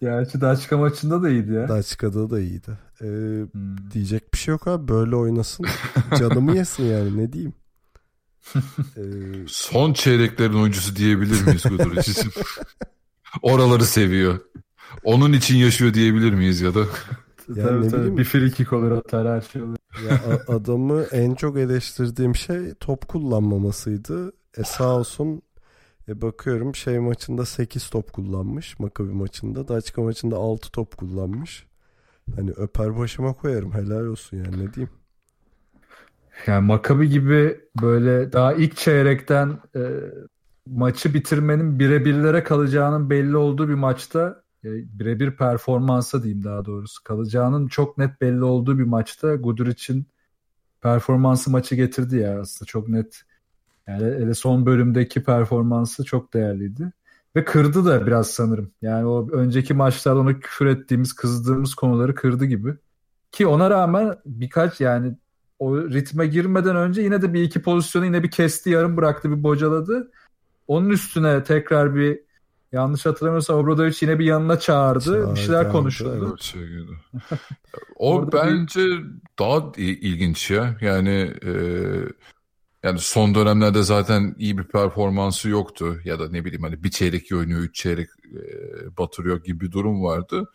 Gerçi 0.00 0.40
Daçka 0.40 0.76
maçında 0.78 1.22
da 1.22 1.28
iyiydi 1.30 1.52
ya. 1.52 1.68
Daçka'da 1.68 2.30
da 2.30 2.40
iyiydi. 2.40 2.70
Ee, 3.00 3.04
Hmm. 3.04 3.90
diyecek 3.92 4.34
bir 4.34 4.38
şey 4.38 4.52
yok 4.52 4.68
abi. 4.68 4.88
Böyle 4.88 5.16
oynasın. 5.16 5.66
Canımı 6.18 6.56
yesin 6.56 6.84
yani 6.84 7.16
ne 7.18 7.32
diyeyim. 7.32 7.52
Ee, 8.96 9.02
Son 9.46 9.92
çeyreklerin 9.92 10.52
oyuncusu 10.54 10.96
diyebilir 10.96 11.46
miyiz 11.46 11.62
Guduric 11.62 12.10
için? 12.12 12.32
Oraları 13.42 13.84
seviyor. 13.84 14.38
Onun 15.04 15.32
için 15.32 15.56
yaşıyor 15.56 15.94
diyebilir 15.94 16.32
miyiz 16.32 16.60
ya 16.60 16.74
da? 16.74 16.80
Ya 17.54 17.66
tabii, 17.68 17.88
tabii. 17.88 18.16
Bir 18.16 18.24
free 18.24 18.50
kick 18.50 18.72
olur 18.72 18.90
atar 18.90 19.28
her 19.28 19.40
şey 19.52 19.62
olur. 19.62 19.75
Ya 20.08 20.40
adamı 20.48 21.02
en 21.02 21.34
çok 21.34 21.58
eleştirdiğim 21.58 22.36
şey 22.36 22.74
top 22.74 23.08
kullanmamasıydı. 23.08 24.32
E 24.56 24.64
sağ 24.64 24.96
olsun 24.96 25.42
e 26.08 26.22
bakıyorum 26.22 26.74
şey 26.74 26.98
maçında 26.98 27.44
8 27.46 27.90
top 27.90 28.12
kullanmış. 28.12 28.78
Makabi 28.78 29.12
maçında. 29.12 29.68
Daçka 29.68 30.02
maçında 30.02 30.36
6 30.36 30.72
top 30.72 30.96
kullanmış. 30.96 31.66
Hani 32.36 32.50
öper 32.50 32.98
başıma 32.98 33.32
koyarım. 33.32 33.74
Helal 33.74 34.06
olsun 34.06 34.36
yani 34.36 34.66
ne 34.66 34.74
diyeyim. 34.74 34.90
Yani 36.46 36.66
Maccabi 36.66 37.08
gibi 37.08 37.60
böyle 37.82 38.32
daha 38.32 38.52
ilk 38.54 38.76
çeyrekten 38.76 39.58
e, 39.76 39.80
maçı 40.66 41.14
bitirmenin 41.14 41.78
birebirlere 41.78 42.42
kalacağının 42.44 43.10
belli 43.10 43.36
olduğu 43.36 43.68
bir 43.68 43.74
maçta 43.74 44.42
birebir 44.64 45.36
performansa 45.36 46.22
diyeyim 46.22 46.44
daha 46.44 46.64
doğrusu 46.64 47.04
kalacağının 47.04 47.68
çok 47.68 47.98
net 47.98 48.20
belli 48.20 48.44
olduğu 48.44 48.78
bir 48.78 48.84
maçta 48.84 49.34
Guduric'in 49.34 50.06
performansı 50.80 51.50
maçı 51.50 51.74
getirdi 51.74 52.16
ya 52.16 52.40
aslında 52.40 52.66
çok 52.66 52.88
net. 52.88 53.22
Yani 53.86 54.04
hele 54.04 54.34
son 54.34 54.66
bölümdeki 54.66 55.22
performansı 55.22 56.04
çok 56.04 56.34
değerliydi. 56.34 56.92
Ve 57.36 57.44
kırdı 57.44 57.84
da 57.84 58.06
biraz 58.06 58.30
sanırım. 58.30 58.70
Yani 58.82 59.06
o 59.06 59.30
önceki 59.30 59.74
maçlarda 59.74 60.20
ona 60.20 60.40
küfür 60.40 60.66
ettiğimiz, 60.66 61.12
kızdığımız 61.12 61.74
konuları 61.74 62.14
kırdı 62.14 62.44
gibi. 62.44 62.74
Ki 63.32 63.46
ona 63.46 63.70
rağmen 63.70 64.16
birkaç 64.26 64.80
yani 64.80 65.16
o 65.58 65.76
ritme 65.78 66.26
girmeden 66.26 66.76
önce 66.76 67.02
yine 67.02 67.22
de 67.22 67.32
bir 67.32 67.42
iki 67.42 67.62
pozisyonu 67.62 68.04
yine 68.04 68.22
bir 68.22 68.30
kesti 68.30 68.70
yarım 68.70 68.96
bıraktı 68.96 69.30
bir 69.30 69.42
bocaladı. 69.42 70.10
Onun 70.68 70.90
üstüne 70.90 71.44
tekrar 71.44 71.94
bir 71.94 72.25
yanlış 72.72 73.06
hatırlamıyorsam 73.06 73.58
Obradovic 73.58 73.96
yine 74.00 74.18
bir 74.18 74.24
yanına 74.24 74.58
çağırdı. 74.58 75.04
Çağırdı, 75.04 75.34
bir 75.34 75.40
şeyler 75.40 75.72
konuşuldu. 75.72 76.36
Şey 76.40 76.62
o 77.96 78.14
Orada 78.14 78.46
bir- 78.46 78.52
bence 78.52 78.80
daha 79.38 79.72
il- 79.76 80.02
ilginç 80.02 80.50
ya. 80.50 80.76
Yani 80.80 81.34
e, 81.44 81.52
yani 82.82 82.98
son 82.98 83.34
dönemlerde 83.34 83.82
zaten 83.82 84.34
iyi 84.38 84.58
bir 84.58 84.64
performansı 84.64 85.48
yoktu 85.48 86.00
ya 86.04 86.18
da 86.18 86.28
ne 86.30 86.44
bileyim 86.44 86.62
hani 86.62 86.84
bir 86.84 86.90
çeyrek 86.90 87.32
oynuyor, 87.32 87.60
üç 87.60 87.74
çeyrek 87.74 88.08
e, 88.24 88.40
batırıyor 88.98 89.44
gibi 89.44 89.60
bir 89.60 89.72
durum 89.72 90.02
vardı. 90.02 90.50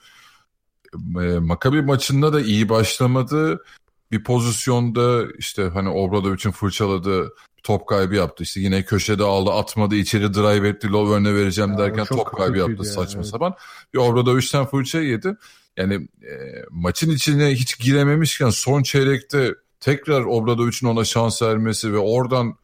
E, 0.95 1.39
Maccabi 1.39 1.81
maçında 1.81 2.33
da 2.33 2.41
iyi 2.41 2.69
başlamadı. 2.69 3.63
Bir 4.11 4.23
pozisyonda 4.23 5.25
işte 5.37 5.63
hani 5.73 5.89
Obradovic'in 5.89 6.51
fırçaladığı 6.51 7.33
top 7.63 7.87
kaybı 7.87 8.15
yaptı. 8.15 8.43
İşte 8.43 8.59
yine 8.59 8.83
köşede 8.83 9.23
aldı, 9.23 9.51
atmadı, 9.51 9.95
içeri 9.95 10.33
drive 10.33 10.67
etti, 10.67 10.91
Lovern'e 10.91 11.35
vereceğim 11.35 11.71
Ya, 11.71 11.77
derken 11.77 12.05
top 12.05 12.37
kaybı 12.37 12.57
yaptı 12.57 12.83
ya, 12.85 12.91
saçma 12.91 13.21
evet. 13.21 13.31
sapan. 13.31 13.53
Bir 13.93 13.99
Obradovic'ten 13.99 14.65
fırça 14.65 14.99
yedi. 14.99 15.37
Yani 15.77 15.93
e, 16.21 16.33
maçın 16.69 17.11
içine 17.11 17.51
hiç 17.51 17.79
girememişken 17.79 18.49
son 18.49 18.83
çeyrekte 18.83 19.55
tekrar 19.79 20.21
Obradovic'in 20.21 20.87
ona 20.87 21.03
şans 21.03 21.41
vermesi 21.41 21.93
ve 21.93 21.97
oradan 21.97 22.55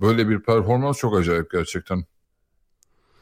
böyle 0.00 0.28
bir 0.28 0.40
performans 0.40 0.98
çok 0.98 1.18
acayip 1.18 1.50
gerçekten. 1.50 2.04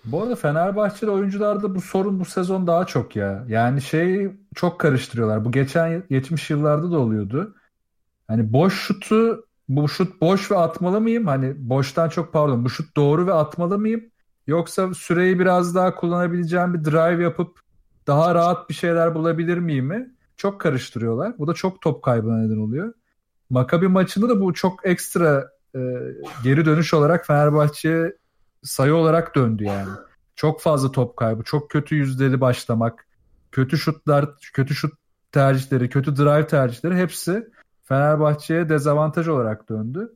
Bu 0.05 0.23
arada 0.23 0.37
Fenerbahçeli 0.37 1.11
oyuncularda 1.11 1.75
bu 1.75 1.81
sorun 1.81 2.21
bu 2.21 2.25
sezon 2.25 2.67
daha 2.67 2.87
çok 2.87 3.17
ya. 3.17 3.45
Yani 3.49 3.83
şey 3.83 4.31
çok 4.55 4.79
karıştırıyorlar. 4.79 5.45
Bu 5.45 5.53
geçen 5.53 6.03
geçmiş 6.11 6.51
yıllarda 6.51 6.91
da 6.91 6.99
oluyordu. 6.99 7.55
Hani 8.29 8.53
boş 8.53 8.75
şutu 8.75 9.48
bu 9.69 9.89
şut 9.89 10.21
boş 10.21 10.51
ve 10.51 10.57
atmalı 10.57 11.01
mıyım? 11.01 11.27
Hani 11.27 11.55
boştan 11.59 12.09
çok 12.09 12.33
pardon 12.33 12.65
bu 12.65 12.71
şut 12.71 12.97
doğru 12.97 13.27
ve 13.27 13.33
atmalı 13.33 13.79
mıyım? 13.79 14.05
Yoksa 14.47 14.95
süreyi 14.95 15.39
biraz 15.39 15.75
daha 15.75 15.95
kullanabileceğim 15.95 16.75
bir 16.75 16.85
drive 16.85 17.23
yapıp 17.23 17.61
daha 18.07 18.35
rahat 18.35 18.69
bir 18.69 18.75
şeyler 18.75 19.15
bulabilir 19.15 19.59
miyim 19.59 19.87
mi? 19.87 20.15
Çok 20.37 20.61
karıştırıyorlar. 20.61 21.39
Bu 21.39 21.47
da 21.47 21.55
çok 21.55 21.81
top 21.81 22.03
kaybına 22.03 22.39
neden 22.39 22.59
oluyor. 22.59 22.95
Makabi 23.51 23.89
maçında 23.89 24.29
da 24.29 24.41
bu 24.41 24.55
çok 24.55 24.87
ekstra 24.87 25.51
e, 25.75 25.81
geri 26.45 26.65
dönüş 26.65 26.95
olarak 26.95 27.27
Fenerbahçe'ye 27.27 28.17
sayı 28.63 28.95
olarak 28.95 29.35
döndü 29.35 29.65
yani. 29.65 29.91
Çok 30.37 30.61
fazla 30.61 30.93
top 30.93 31.17
kaybı, 31.17 31.43
çok 31.43 31.71
kötü 31.71 31.95
yüzdeli 31.95 32.41
başlamak, 32.41 33.07
kötü 33.53 33.79
şutlar, 33.79 34.29
kötü 34.53 34.75
şut 34.75 34.95
tercihleri, 35.33 35.89
kötü 35.89 36.17
drive 36.17 36.47
tercihleri 36.47 36.95
hepsi 36.95 37.49
Fenerbahçe'ye 37.89 38.69
dezavantaj 38.69 39.29
olarak 39.29 39.69
döndü. 39.69 40.13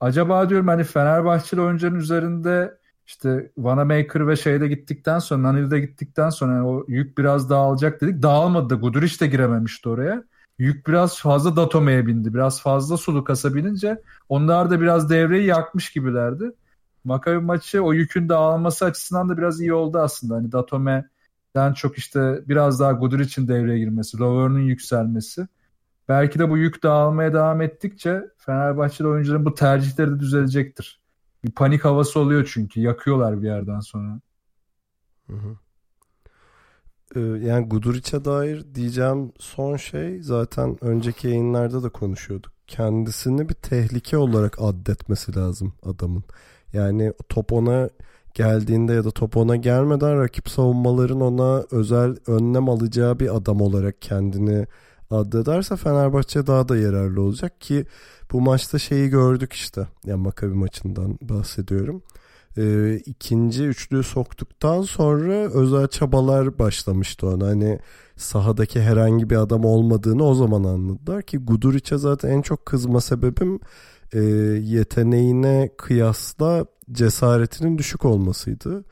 Acaba 0.00 0.48
diyorum 0.50 0.68
hani 0.68 0.84
Fenerbahçeli 0.84 1.60
oyuncuların 1.60 1.94
üzerinde 1.94 2.78
işte 3.06 3.52
Vanamaker 3.58 4.28
ve 4.28 4.36
şeyde 4.36 4.68
gittikten 4.68 5.18
sonra, 5.18 5.42
Nanil'de 5.42 5.80
gittikten 5.80 6.30
sonra 6.30 6.54
yani 6.54 6.66
o 6.66 6.84
yük 6.88 7.18
biraz 7.18 7.50
dağılacak 7.50 8.00
dedik. 8.00 8.22
Dağılmadı 8.22 8.70
da 8.70 8.74
Guduric 8.74 9.20
de 9.20 9.26
girememişti 9.26 9.88
oraya. 9.88 10.24
Yük 10.58 10.86
biraz 10.86 11.18
fazla 11.18 11.56
Datome'ye 11.56 12.06
bindi. 12.06 12.34
Biraz 12.34 12.62
fazla 12.62 12.96
Sulukas'a 12.96 13.54
binince 13.54 14.02
onlar 14.28 14.70
da 14.70 14.80
biraz 14.80 15.10
devreyi 15.10 15.46
yakmış 15.46 15.92
gibilerdi. 15.92 16.52
Maccabi 17.04 17.38
maçı 17.38 17.82
o 17.82 17.92
yükün 17.92 18.28
dağılması 18.28 18.84
açısından 18.84 19.28
da 19.28 19.38
biraz 19.38 19.60
iyi 19.60 19.74
oldu 19.74 19.98
aslında. 19.98 20.34
Hani 20.34 20.52
Datome'den 20.52 21.72
çok 21.72 21.98
işte 21.98 22.42
biraz 22.48 22.80
daha 22.80 22.92
Guduric'in 22.92 23.48
devreye 23.48 23.78
girmesi, 23.78 24.18
Lovern'ın 24.18 24.60
yükselmesi. 24.60 25.48
Belki 26.08 26.38
de 26.38 26.50
bu 26.50 26.58
yük 26.58 26.82
dağılmaya 26.82 27.32
devam 27.32 27.60
ettikçe 27.60 28.22
Fenerbahçeli 28.36 29.08
oyuncuların 29.08 29.44
bu 29.44 29.54
tercihleri 29.54 30.10
de 30.10 30.20
düzelecektir. 30.20 31.00
Bir 31.44 31.50
panik 31.50 31.84
havası 31.84 32.20
oluyor 32.20 32.50
çünkü. 32.52 32.80
Yakıyorlar 32.80 33.42
bir 33.42 33.46
yerden 33.46 33.80
sonra. 33.80 34.20
Hı 35.26 35.36
hı. 35.36 35.56
Ee, 37.16 37.20
yani 37.20 37.68
Guduric'e 37.68 38.24
dair 38.24 38.74
diyeceğim 38.74 39.32
son 39.38 39.76
şey 39.76 40.22
zaten 40.22 40.84
önceki 40.84 41.28
yayınlarda 41.28 41.82
da 41.82 41.88
konuşuyorduk. 41.88 42.52
Kendisini 42.66 43.48
bir 43.48 43.54
tehlike 43.54 44.16
olarak 44.16 44.56
addetmesi 44.60 45.36
lazım 45.36 45.72
adamın. 45.82 46.24
Yani 46.72 47.12
top 47.28 47.52
ona 47.52 47.88
geldiğinde 48.34 48.92
ya 48.92 49.04
da 49.04 49.10
top 49.10 49.36
ona 49.36 49.56
gelmeden 49.56 50.20
rakip 50.20 50.48
savunmaların 50.48 51.20
ona 51.20 51.64
özel 51.70 52.16
önlem 52.26 52.68
alacağı 52.68 53.18
bir 53.20 53.36
adam 53.36 53.60
olarak 53.60 54.02
kendini 54.02 54.66
addederse 55.10 55.76
Fenerbahçe 55.76 56.46
daha 56.46 56.68
da 56.68 56.76
yararlı 56.76 57.22
olacak 57.22 57.60
ki 57.60 57.86
bu 58.32 58.40
maçta 58.40 58.78
şeyi 58.78 59.08
gördük 59.08 59.52
işte. 59.52 59.88
Yani 60.06 60.22
Makabi 60.22 60.54
maçından 60.54 61.18
bahsediyorum. 61.22 62.02
Ee, 62.58 62.96
ikinci 63.06 63.64
üçlüyü 63.64 64.02
soktuktan 64.02 64.82
sonra 64.82 65.34
özel 65.34 65.88
çabalar 65.88 66.58
başlamıştı 66.58 67.26
ona. 67.26 67.46
Hani 67.46 67.78
sahadaki 68.16 68.80
herhangi 68.80 69.30
bir 69.30 69.36
adam 69.36 69.64
olmadığını 69.64 70.24
o 70.24 70.34
zaman 70.34 70.64
anladılar 70.64 71.22
ki 71.22 71.38
Guduric'e 71.38 71.98
zaten 71.98 72.30
en 72.30 72.42
çok 72.42 72.66
kızma 72.66 73.00
sebebim 73.00 73.60
e, 74.12 74.20
yeteneğine 74.62 75.70
kıyasla 75.78 76.66
cesaretinin 76.92 77.78
düşük 77.78 78.04
olmasıydı. 78.04 78.84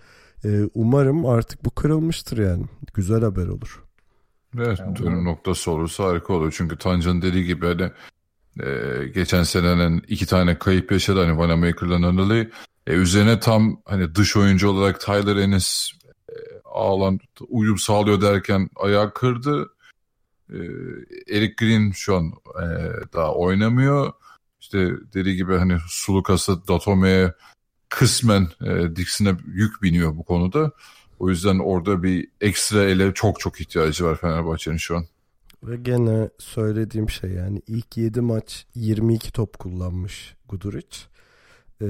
E, 0.45 0.63
umarım 0.75 1.27
artık 1.27 1.65
bu 1.65 1.71
kırılmıştır 1.71 2.39
yani. 2.39 2.65
Güzel 2.95 3.21
haber 3.21 3.47
olur. 3.47 3.86
Evet, 4.59 4.79
Yani 4.79 4.97
dönüm 4.97 5.25
noktası 5.25 5.71
olursa 5.71 6.05
harika 6.05 6.33
olur. 6.33 6.55
Çünkü 6.57 6.79
Tancan'ın 6.79 7.23
dediği 7.23 7.45
gibi 7.45 7.67
hani 7.67 7.91
e, 8.69 9.09
geçen 9.09 9.43
senenin 9.43 10.05
iki 10.09 10.27
tane 10.27 10.59
kayıp 10.59 10.93
yaşadı 10.93 11.25
hani 11.25 11.39
Vanamaker'la 11.39 11.99
Nunley. 11.99 12.49
E, 12.87 12.93
üzerine 12.93 13.41
tam 13.41 13.83
hani 13.85 14.15
dış 14.15 14.37
oyuncu 14.37 14.69
olarak 14.69 15.01
Tyler 15.01 15.37
Ennis 15.37 15.91
e, 16.29 16.35
ağlan 16.65 17.19
uyum 17.49 17.79
sağlıyor 17.79 18.21
derken 18.21 18.71
ayağı 18.77 19.15
kırdı. 19.15 19.71
E, 20.51 20.59
Eric 21.37 21.55
Green 21.59 21.91
şu 21.91 22.17
an 22.17 22.33
e, 22.63 22.67
daha 23.13 23.35
oynamıyor. 23.35 24.13
İşte 24.61 24.91
dediği 25.15 25.37
gibi 25.37 25.57
hani 25.57 25.77
Sulukas'a, 25.89 26.69
Datome'ye 26.69 27.35
kısmen 27.89 28.49
e, 28.65 28.97
Dixon'a 28.97 29.37
yük 29.47 29.83
biniyor 29.83 30.17
bu 30.17 30.25
konuda. 30.25 30.73
O 31.19 31.31
yüzden 31.31 31.59
orada 31.59 32.03
bir 32.03 32.29
ekstra 32.41 32.85
ele 32.85 33.15
çok 33.15 33.41
çok 33.41 33.61
ihtiyacı 33.61 34.05
var 34.05 34.17
Fenerbahçe'nin 34.17 34.77
şu 34.77 34.97
an. 34.97 35.05
Ve 35.63 35.77
gene 35.77 36.31
söylediğim 36.39 37.11
şey 37.11 37.31
yani 37.31 37.63
ilk 37.67 37.97
7 37.97 38.21
maç 38.21 38.67
22 38.75 39.33
top 39.33 39.59
kullanmış 39.59 40.37
Guduric. 40.49 40.99
Ee, 41.83 41.87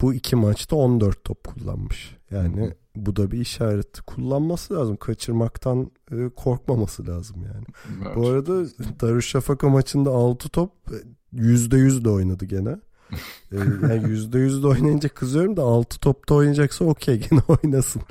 bu 0.00 0.14
iki 0.14 0.36
maçta 0.36 0.76
14 0.76 1.24
top 1.24 1.44
kullanmış. 1.44 2.16
Yani 2.30 2.66
Hı 2.66 2.74
bu 2.96 3.16
da 3.16 3.30
bir 3.30 3.38
işaret. 3.38 4.00
Kullanması 4.00 4.74
lazım. 4.74 4.96
Kaçırmaktan 4.96 5.90
e, 6.12 6.28
korkmaması 6.36 7.06
lazım 7.06 7.36
yani. 7.36 7.64
Evet. 8.04 8.16
Bu 8.16 8.28
arada 8.28 8.64
Darüşşafaka 9.00 9.68
maçında 9.68 10.10
6 10.10 10.48
top 10.48 10.72
e, 11.34 11.40
%100 11.40 12.04
de 12.04 12.10
oynadı 12.10 12.44
gene. 12.44 12.76
Ee, 13.52 13.56
yani 13.58 14.08
yüzde 14.08 14.38
yüzde 14.38 14.66
oynayınca 14.66 15.08
kızıyorum 15.08 15.56
da 15.56 15.62
altı 15.62 16.00
topta 16.00 16.34
oynayacaksa 16.34 16.84
okey 16.84 17.20
gene 17.30 17.40
oynasın. 17.48 18.02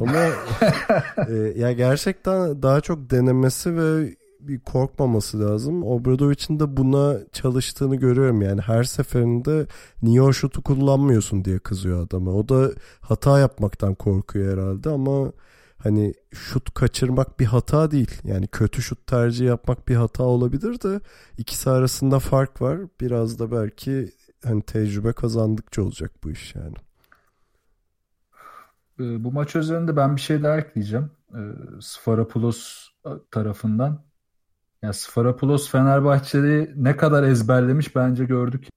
Ama 0.00 0.18
e, 1.28 1.34
ya 1.56 1.72
gerçekten 1.72 2.62
daha 2.62 2.80
çok 2.80 3.10
denemesi 3.10 3.76
ve 3.76 4.14
bir 4.48 4.60
korkmaması 4.60 5.40
lazım. 5.40 5.82
Obradovic'in 5.84 6.60
de 6.60 6.76
buna 6.76 7.18
çalıştığını 7.32 7.96
görüyorum 7.96 8.42
yani 8.42 8.60
her 8.60 8.84
seferinde 8.84 9.66
niye 10.02 10.22
o 10.22 10.32
şutu 10.32 10.62
kullanmıyorsun 10.62 11.44
diye 11.44 11.58
kızıyor 11.58 12.06
adama. 12.06 12.30
O 12.30 12.48
da 12.48 12.70
hata 13.00 13.38
yapmaktan 13.38 13.94
korkuyor 13.94 14.58
herhalde 14.58 14.90
ama 14.90 15.32
hani 15.78 16.14
şut 16.32 16.74
kaçırmak 16.74 17.40
bir 17.40 17.44
hata 17.44 17.90
değil. 17.90 18.10
Yani 18.24 18.46
kötü 18.46 18.82
şut 18.82 19.06
tercih 19.06 19.46
yapmak 19.46 19.88
bir 19.88 19.96
hata 19.96 20.22
olabilir 20.22 20.80
de 20.80 21.00
ikisi 21.38 21.70
arasında 21.70 22.18
fark 22.18 22.62
var. 22.62 22.78
Biraz 23.00 23.38
da 23.38 23.52
belki 23.52 24.10
hani 24.44 24.62
tecrübe 24.62 25.12
kazandıkça 25.12 25.82
olacak 25.82 26.12
bu 26.24 26.30
iş 26.30 26.54
yani. 26.54 26.74
Ee, 29.00 29.24
bu 29.24 29.32
maç 29.32 29.56
üzerinde 29.56 29.96
ben 29.96 30.16
bir 30.16 30.20
şey 30.20 30.42
daha 30.42 30.58
ekleyeceğim. 30.58 31.10
Ee, 31.34 31.40
Sfarapoulos 31.80 32.88
tarafından. 33.30 34.04
Yani 34.82 34.94
Sfarapoulos 34.94 35.70
Fenerbahçe'yi 35.70 36.70
ne 36.76 36.96
kadar 36.96 37.22
ezberlemiş 37.22 37.96
bence 37.96 38.24
gördük 38.24 38.68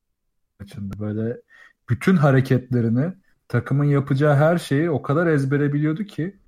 maçında. 0.60 1.00
Böyle 1.00 1.42
bütün 1.90 2.16
hareketlerini, 2.16 3.14
takımın 3.48 3.86
yapacağı 3.86 4.36
her 4.36 4.58
şeyi 4.58 4.90
o 4.90 5.02
kadar 5.02 5.28
ezbere 5.28 5.74
biliyordu 5.74 6.04
ki 6.04 6.40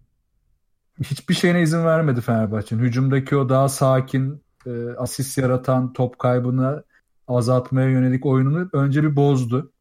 hiçbir 1.04 1.34
şeyine 1.34 1.62
izin 1.62 1.86
vermedi 1.86 2.22
Fenerbahçe'nin. 2.22 2.84
Hücumdaki 2.84 3.36
o 3.36 3.50
daha 3.50 3.70
sakin, 3.70 4.44
e, 4.66 4.90
asist 4.98 5.38
yaratan, 5.38 5.94
top 5.94 6.20
kaybını 6.20 6.84
azaltmaya 7.30 7.90
yönelik 7.90 8.26
oyununu 8.26 8.70
önce 8.74 9.04
bir 9.04 9.16
bozdu. 9.16 9.72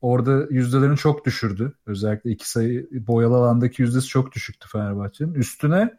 Orada 0.00 0.46
yüzdelerini 0.50 0.96
çok 0.96 1.26
düşürdü. 1.26 1.72
Özellikle 1.86 2.30
iki 2.30 2.50
sayı 2.50 2.88
boyalı 2.92 3.36
alandaki 3.36 3.82
yüzdesi 3.82 4.06
çok 4.06 4.32
düşüktü 4.32 4.68
Fenerbahçe'nin. 4.68 5.34
Üstüne 5.34 5.98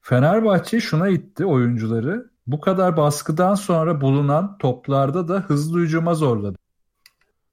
Fenerbahçe 0.00 0.80
şuna 0.80 1.08
itti 1.08 1.46
oyuncuları. 1.46 2.30
Bu 2.46 2.60
kadar 2.60 2.96
baskıdan 2.96 3.54
sonra 3.54 4.00
bulunan 4.00 4.58
toplarda 4.58 5.28
da 5.28 5.40
hızlı 5.40 5.80
hücuma 5.80 6.14
zorladı. 6.14 6.58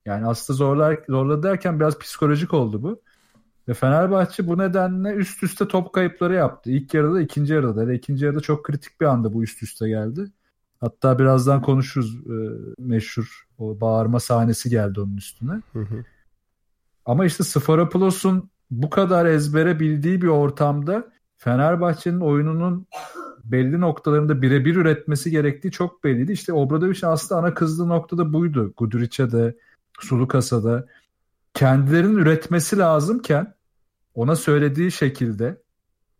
Yani 0.05 0.27
aslında 0.27 0.57
zorlar, 0.57 0.99
zorladı 1.09 1.43
derken 1.43 1.79
biraz 1.79 1.99
psikolojik 1.99 2.53
oldu 2.53 2.83
bu. 2.83 3.01
Ve 3.67 3.73
Fenerbahçe 3.73 4.47
bu 4.47 4.57
nedenle 4.57 5.13
üst 5.13 5.43
üste 5.43 5.67
top 5.67 5.93
kayıpları 5.93 6.33
yaptı. 6.33 6.71
İlk 6.71 6.93
yarıda 6.93 7.21
ikinci 7.21 7.53
yarıda 7.53 7.87
da. 7.87 7.93
ikinci 7.93 8.25
yarıda 8.25 8.39
çok 8.39 8.65
kritik 8.65 9.01
bir 9.01 9.05
anda 9.05 9.33
bu 9.33 9.43
üst 9.43 9.63
üste 9.63 9.89
geldi. 9.89 10.31
Hatta 10.83 11.19
birazdan 11.19 11.61
konuşuruz 11.61 12.15
e, 12.15 12.35
meşhur 12.77 13.45
o 13.57 13.81
bağırma 13.81 14.19
sahnesi 14.19 14.69
geldi 14.69 15.01
onun 15.01 15.17
üstüne. 15.17 15.61
Hı 15.73 15.79
hı. 15.79 16.05
Ama 17.05 17.25
işte 17.25 17.43
Sfarapoulos'un 17.43 18.49
bu 18.71 18.89
kadar 18.89 19.25
ezbere 19.25 19.79
bildiği 19.79 20.21
bir 20.21 20.27
ortamda 20.27 21.11
Fenerbahçe'nin 21.37 22.19
oyununun 22.19 22.87
belli 23.43 23.81
noktalarında 23.81 24.41
birebir 24.41 24.75
üretmesi 24.75 25.31
gerektiği 25.31 25.71
çok 25.71 26.03
belliydi. 26.03 26.31
İşte 26.31 26.53
Obradovic'in 26.53 27.07
aslında 27.07 27.41
ana 27.41 27.53
kızdığı 27.53 27.89
noktada 27.89 28.33
buydu. 28.33 28.73
Guduric'e 28.77 29.31
de, 29.31 29.57
Sulukas'a 29.99 30.63
da 30.63 30.85
kendilerinin 31.53 32.17
üretmesi 32.17 32.77
lazımken 32.77 33.53
ona 34.15 34.35
söylediği 34.35 34.91
şekilde 34.91 35.61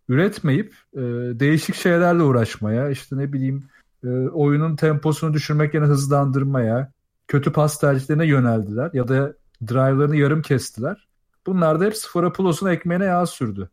üretmeyip 0.10 0.76
e, 0.94 1.02
değişik 1.40 1.76
şeylerle 1.76 2.24
uğraşmaya 2.24 2.90
işte 2.90 3.18
ne 3.18 3.34
bileyim 3.34 3.64
e, 4.04 4.08
oyunun 4.30 4.76
temposunu 4.76 5.34
düşürmek 5.34 5.74
yerine 5.74 5.88
hızlandırmaya 5.88 6.92
kötü 7.28 7.52
pas 7.52 7.80
tercihlerine 7.80 8.26
yöneldiler 8.26 8.90
ya 8.94 9.08
da 9.08 9.34
drive'larını 9.68 10.16
yarım 10.16 10.42
kestiler. 10.42 11.08
Bunlar 11.48 11.80
da 11.80 11.86
hep 11.86 11.98
Sforapoulos'un 11.98 12.70
ekmeğine 12.70 13.06
yağ 13.06 13.26
sürdü. 13.26 13.70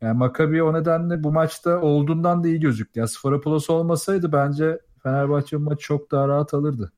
Yani 0.00 0.18
Maccabi 0.18 0.62
o 0.62 0.74
nedenle 0.74 1.24
bu 1.24 1.32
maçta 1.32 1.80
olduğundan 1.80 2.44
da 2.44 2.48
iyi 2.48 2.60
gözüktü. 2.60 3.00
Yani 3.00 3.08
Sforopoulos 3.08 3.70
olmasaydı 3.70 4.32
bence 4.32 4.78
Fenerbahçe 5.02 5.60
bu 5.60 5.62
maçı 5.62 5.82
çok 5.82 6.10
daha 6.10 6.28
rahat 6.28 6.54
alırdı. 6.54 6.92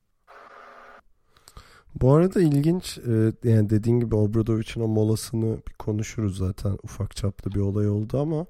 Bu 2.01 2.13
arada 2.13 2.41
ilginç 2.41 2.97
e, 2.97 3.33
yani 3.43 3.69
dediğin 3.69 3.99
gibi 3.99 4.15
Obradovic'in 4.15 4.81
o 4.81 4.87
molasını 4.87 5.57
bir 5.67 5.73
konuşuruz 5.73 6.37
zaten 6.37 6.77
ufak 6.83 7.15
çaplı 7.15 7.51
bir 7.51 7.59
olay 7.59 7.89
oldu 7.89 8.19
ama 8.21 8.45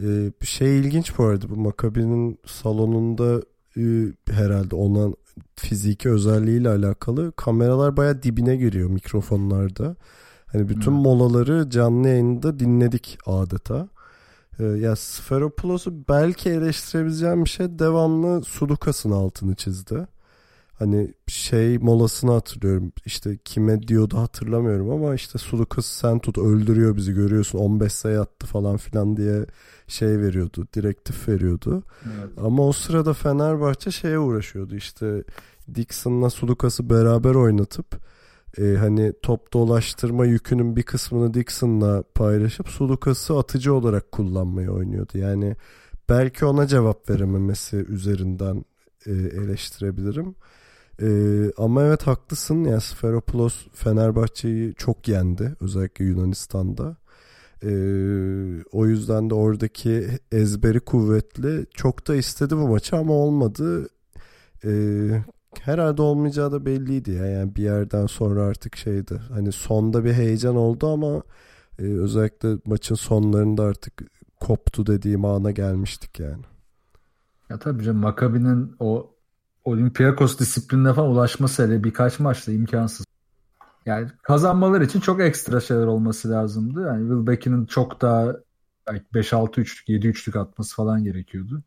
e, 0.00 0.32
bir 0.42 0.46
şey 0.46 0.78
ilginç 0.78 1.18
bu 1.18 1.24
arada 1.24 1.48
bu 1.48 1.56
Makabi'nin 1.56 2.38
salonunda 2.46 3.42
e, 3.76 3.82
herhalde 4.30 4.76
olan 4.76 5.14
fiziki 5.56 6.10
özelliğiyle 6.10 6.68
alakalı 6.68 7.32
kameralar 7.32 7.96
baya 7.96 8.22
dibine 8.22 8.56
giriyor 8.56 8.90
mikrofonlarda. 8.90 9.96
Hani 10.46 10.68
bütün 10.68 10.90
hmm. 10.90 10.98
molaları 10.98 11.70
canlı 11.70 12.08
yayında 12.08 12.58
dinledik 12.58 13.18
adeta. 13.26 13.88
ya 14.58 14.96
Sferopoulos'u 14.96 16.08
belki 16.08 16.50
eleştirebileceğim 16.50 17.44
bir 17.44 17.50
şey 17.50 17.78
devamlı 17.78 18.44
Sudukas'ın 18.44 19.10
altını 19.10 19.54
çizdi. 19.54 20.06
Hani 20.78 21.14
şey 21.26 21.78
molasını 21.78 22.32
hatırlıyorum. 22.32 22.92
İşte 23.06 23.38
kime 23.44 23.82
diyordu 23.82 24.18
hatırlamıyorum 24.18 24.90
ama 24.90 25.14
işte 25.14 25.38
sulu 25.38 25.66
kız 25.66 25.86
sen 25.86 26.18
tut 26.18 26.38
öldürüyor 26.38 26.96
bizi 26.96 27.12
görüyorsun 27.12 27.58
15 27.58 27.92
sayı 27.92 28.20
attı 28.20 28.46
falan 28.46 28.76
filan 28.76 29.16
diye 29.16 29.46
şey 29.86 30.20
veriyordu. 30.20 30.66
Direktif 30.74 31.28
veriyordu. 31.28 31.82
Evet. 32.04 32.30
Ama 32.38 32.66
o 32.66 32.72
sırada 32.72 33.12
Fenerbahçe 33.12 33.90
şeye 33.90 34.18
uğraşıyordu 34.18 34.76
işte 34.76 35.24
Dixon'la 35.74 36.30
Sulukas'ı 36.30 36.90
beraber 36.90 37.34
oynatıp 37.34 37.86
e, 38.58 38.76
hani 38.78 39.12
top 39.22 39.52
dolaştırma 39.52 40.26
yükünün 40.26 40.76
bir 40.76 40.82
kısmını 40.82 41.34
Dixon'la 41.34 42.02
paylaşıp 42.14 42.68
Sulukas'ı 42.68 43.38
atıcı 43.38 43.74
olarak 43.74 44.12
kullanmayı 44.12 44.70
oynuyordu. 44.70 45.18
Yani 45.18 45.56
belki 46.08 46.44
ona 46.44 46.66
cevap 46.66 47.10
verememesi 47.10 47.76
üzerinden 47.76 48.64
e, 49.06 49.12
eleştirebilirim. 49.12 50.34
Ee, 51.02 51.50
ama 51.56 51.82
evet 51.82 52.06
haklısın. 52.06 52.64
Yani 52.64 52.80
Sferopoulos 52.80 53.66
Fenerbahçe'yi 53.72 54.74
çok 54.74 55.08
yendi. 55.08 55.56
Özellikle 55.60 56.04
Yunanistan'da. 56.04 56.96
Ee, 57.62 57.68
o 58.72 58.86
yüzden 58.86 59.30
de 59.30 59.34
oradaki 59.34 60.08
ezberi 60.32 60.80
kuvvetli. 60.80 61.66
Çok 61.74 62.08
da 62.08 62.16
istedi 62.16 62.56
bu 62.56 62.68
maçı 62.68 62.96
ama 62.96 63.12
olmadı. 63.12 63.88
Ee, 64.64 65.22
herhalde 65.60 66.02
olmayacağı 66.02 66.52
da 66.52 66.66
belliydi 66.66 67.10
ya. 67.10 67.26
Yani 67.26 67.56
bir 67.56 67.62
yerden 67.62 68.06
sonra 68.06 68.42
artık 68.42 68.76
şeydi. 68.76 69.20
Hani 69.28 69.52
sonda 69.52 70.04
bir 70.04 70.12
heyecan 70.12 70.56
oldu 70.56 70.92
ama 70.92 71.22
e, 71.78 71.82
özellikle 71.82 72.48
maçın 72.64 72.94
sonlarında 72.94 73.62
artık 73.62 74.02
koptu 74.40 74.86
dediğim 74.86 75.24
ana 75.24 75.50
gelmiştik 75.50 76.20
yani. 76.20 76.42
Ya 77.50 77.58
tabii 77.58 77.84
canım 77.84 78.00
Makabi'nin 78.00 78.76
o 78.80 79.15
Olympiakos 79.66 80.38
disiplinine 80.38 80.94
falan 80.94 81.10
ulaşması 81.10 81.66
hele 81.66 81.84
birkaç 81.84 82.18
maçta 82.18 82.52
imkansız. 82.52 83.06
Yani 83.86 84.08
kazanmaları 84.22 84.84
için 84.84 85.00
çok 85.00 85.20
ekstra 85.20 85.60
şeyler 85.60 85.86
olması 85.86 86.30
lazımdı. 86.30 86.86
Yani 86.86 87.00
Will 87.00 87.26
Becky'nin 87.26 87.66
çok 87.66 88.00
daha 88.00 88.36
belki 88.88 89.04
5-6 89.14 89.60
üçlük, 89.60 89.88
7 89.88 90.06
üçlük 90.06 90.36
atması 90.36 90.76
falan 90.76 91.04
gerekiyordu. 91.04 91.62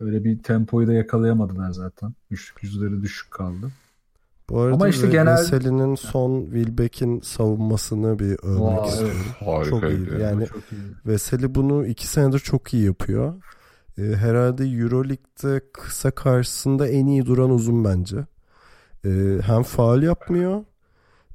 Öyle 0.00 0.24
bir 0.24 0.42
tempoyu 0.42 0.86
da 0.86 0.92
yakalayamadılar 0.92 1.70
zaten. 1.70 2.14
Üçlük 2.30 2.62
yüzleri 2.62 3.02
düşük 3.02 3.30
kaldı. 3.30 3.70
Bu 4.48 4.60
arada 4.60 4.74
Ama 4.74 4.88
işte 4.88 5.06
genel 5.06 5.38
Veseli'nin 5.38 5.94
son 5.94 6.44
Wilbeck'in 6.44 7.20
savunmasını 7.20 8.18
bir 8.18 8.36
övmek 8.42 8.78
Aa, 8.78 8.86
istiyorum. 8.86 9.24
Evet. 9.40 9.66
Çok 9.70 9.82
iyi. 9.82 10.20
Yani 10.20 10.46
çok 10.46 10.72
iyi. 10.72 10.80
Veseli 11.06 11.54
bunu 11.54 11.86
iki 11.86 12.06
senedir 12.06 12.38
çok 12.38 12.74
iyi 12.74 12.84
yapıyor. 12.84 13.34
E, 14.00 14.16
herhalde 14.16 14.64
Euroleague'de 14.64 15.60
kısa 15.72 16.10
karşısında 16.10 16.88
en 16.88 17.06
iyi 17.06 17.26
duran 17.26 17.50
uzun 17.50 17.84
bence. 17.84 18.16
E, 19.04 19.10
hem 19.42 19.62
faal 19.62 20.02
yapmıyor 20.02 20.64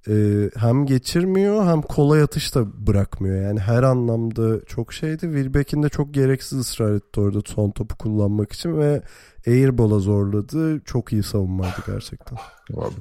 e, 0.08 0.50
hem 0.58 0.86
geçirmiyor 0.86 1.66
hem 1.66 1.82
kolay 1.82 2.22
atış 2.22 2.56
da 2.56 2.88
bırakmıyor. 2.88 3.42
Yani 3.42 3.60
her 3.60 3.84
anlamda 3.84 4.66
çok 4.66 4.94
şeydi. 4.94 5.22
Wilbeck'in 5.22 5.84
de 5.84 5.90
çok 5.90 6.14
gereksiz 6.14 6.60
ısrar 6.60 6.92
etti 6.92 7.20
orada 7.20 7.40
son 7.46 7.72
topu 7.72 7.98
kullanmak 7.98 8.52
için 8.52 8.78
ve 8.78 9.02
airball'a 9.48 10.00
zorladı. 10.00 10.80
Çok 10.86 11.14
iyi 11.14 11.24
savunmaydı 11.24 11.78
gerçekten. 11.88 12.38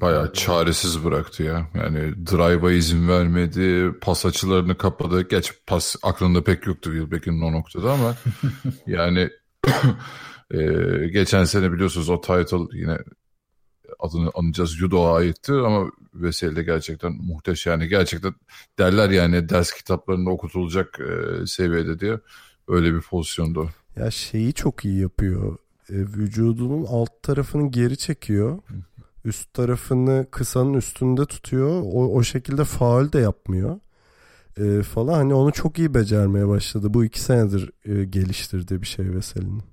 Bayağı 0.01 0.33
çaresiz 0.33 1.03
bıraktı 1.03 1.43
ya. 1.43 1.67
Yani 1.73 2.25
drive'a 2.25 2.71
izin 2.71 3.07
vermedi. 3.07 3.91
Pas 4.01 4.25
açılarını 4.25 4.77
kapadı. 4.77 5.21
Geç 5.21 5.53
pas 5.67 5.95
aklında 6.03 6.43
pek 6.43 6.67
yoktu 6.67 6.91
Wilbeck'in 6.91 7.41
o 7.41 7.51
noktada 7.51 7.91
ama 7.91 8.15
yani 8.87 9.29
e, 10.51 10.59
geçen 11.07 11.43
sene 11.43 11.71
biliyorsunuz 11.71 12.09
o 12.09 12.21
title 12.21 12.77
yine 12.77 12.97
adını 13.99 14.31
anacağız 14.35 14.69
judo'a 14.69 15.15
aitti 15.17 15.53
ama 15.53 15.91
Veseli 16.13 16.65
gerçekten 16.65 17.11
muhteşem 17.11 17.71
yani 17.71 17.87
gerçekten 17.87 18.33
derler 18.79 19.09
yani 19.09 19.49
ders 19.49 19.71
kitaplarında 19.71 20.29
okutulacak 20.29 20.99
e, 20.99 21.45
seviyede 21.47 21.99
diye 21.99 22.19
öyle 22.67 22.93
bir 22.93 23.01
pozisyonda. 23.01 23.61
Ya 23.95 24.11
şeyi 24.11 24.53
çok 24.53 24.85
iyi 24.85 25.01
yapıyor. 25.01 25.57
E, 25.89 25.93
vücudunun 25.93 26.85
alt 26.89 27.23
tarafını 27.23 27.71
geri 27.71 27.97
çekiyor. 27.97 28.59
üst 29.25 29.53
tarafını 29.53 30.27
kısanın 30.31 30.73
üstünde 30.73 31.25
tutuyor. 31.25 31.81
O, 31.83 32.15
o 32.15 32.23
şekilde 32.23 32.63
faul 32.63 33.11
de 33.11 33.19
yapmıyor. 33.19 33.79
E, 34.57 34.83
falan 34.83 35.13
hani 35.13 35.33
onu 35.33 35.51
çok 35.51 35.79
iyi 35.79 35.93
becermeye 35.93 36.47
başladı. 36.47 36.93
Bu 36.93 37.05
iki 37.05 37.21
senedir 37.21 37.71
e, 37.85 38.03
geliştirdiği 38.03 38.81
bir 38.81 38.87
şey 38.87 39.11
Veseli'nin. 39.11 39.63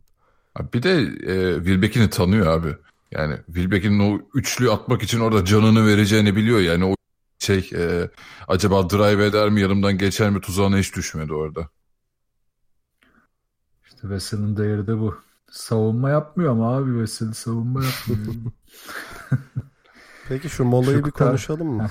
Bir 0.74 0.82
de 0.82 0.92
e, 1.02 1.54
Wilbeck'ini 1.56 2.10
tanıyor 2.10 2.46
abi. 2.46 2.76
Yani 3.10 3.36
Wilbeck'in 3.46 3.98
o 3.98 4.20
üçlü 4.34 4.70
atmak 4.70 5.02
için 5.02 5.20
orada 5.20 5.44
canını 5.44 5.86
vereceğini 5.86 6.36
biliyor. 6.36 6.60
Yani 6.60 6.84
o 6.84 6.94
şey 7.38 7.70
e, 7.74 8.10
acaba 8.48 8.90
drive 8.90 9.26
eder 9.26 9.48
mi 9.50 9.60
yanımdan 9.60 9.98
geçer 9.98 10.30
mi 10.30 10.40
tuzağına 10.40 10.78
hiç 10.78 10.96
düşmedi 10.96 11.32
orada. 11.32 11.68
İşte 13.86 14.08
Veseli'nin 14.08 14.56
değeri 14.56 14.86
de 14.86 14.98
bu. 14.98 15.16
Savunma 15.50 16.10
yapmıyor 16.10 16.50
ama 16.52 16.76
abi 16.76 17.00
Veseli 17.00 17.34
savunma 17.34 17.84
yapmıyor. 17.84 18.34
Peki 20.28 20.48
şu 20.48 20.64
molayı 20.64 20.98
Şu 20.98 21.04
bir 21.04 21.10
kadar- 21.10 21.28
konuşalım 21.28 21.68
mı? 21.68 21.90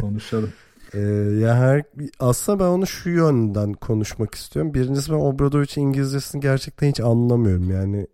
Konuşalım. 0.00 0.52
Ee, 0.94 1.00
ya 1.40 1.54
her 1.56 1.82
aslında 2.20 2.64
ben 2.64 2.68
onu 2.68 2.86
şu 2.86 3.10
yönden 3.10 3.72
konuşmak 3.72 4.34
istiyorum. 4.34 4.74
Birincisi 4.74 5.12
ben 5.12 5.16
Obradovic 5.16 5.72
İngilizcesini 5.76 6.40
gerçekten 6.40 6.88
hiç 6.88 7.00
anlamıyorum. 7.00 7.70
Yani 7.70 8.06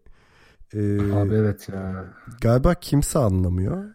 e, 0.74 1.12
Abi 1.12 1.34
evet 1.34 1.68
ya. 1.68 2.04
galiba 2.40 2.74
kimse 2.74 3.18
anlamıyor. 3.18 3.84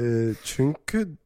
E, 0.00 0.34
çünkü 0.44 1.16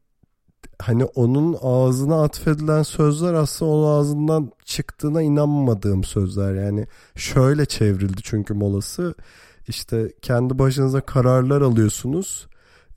hani 0.81 1.05
onun 1.05 1.57
ağzına 1.61 2.23
atfedilen 2.23 2.83
sözler 2.83 3.33
aslında 3.33 3.71
onun 3.71 3.99
ağzından 3.99 4.51
çıktığına 4.65 5.21
inanmadığım 5.21 6.03
sözler. 6.03 6.53
Yani 6.53 6.87
şöyle 7.15 7.65
çevrildi 7.65 8.21
çünkü 8.23 8.53
molası. 8.53 9.15
İşte 9.67 10.11
kendi 10.21 10.59
başınıza 10.59 11.01
kararlar 11.01 11.61
alıyorsunuz. 11.61 12.47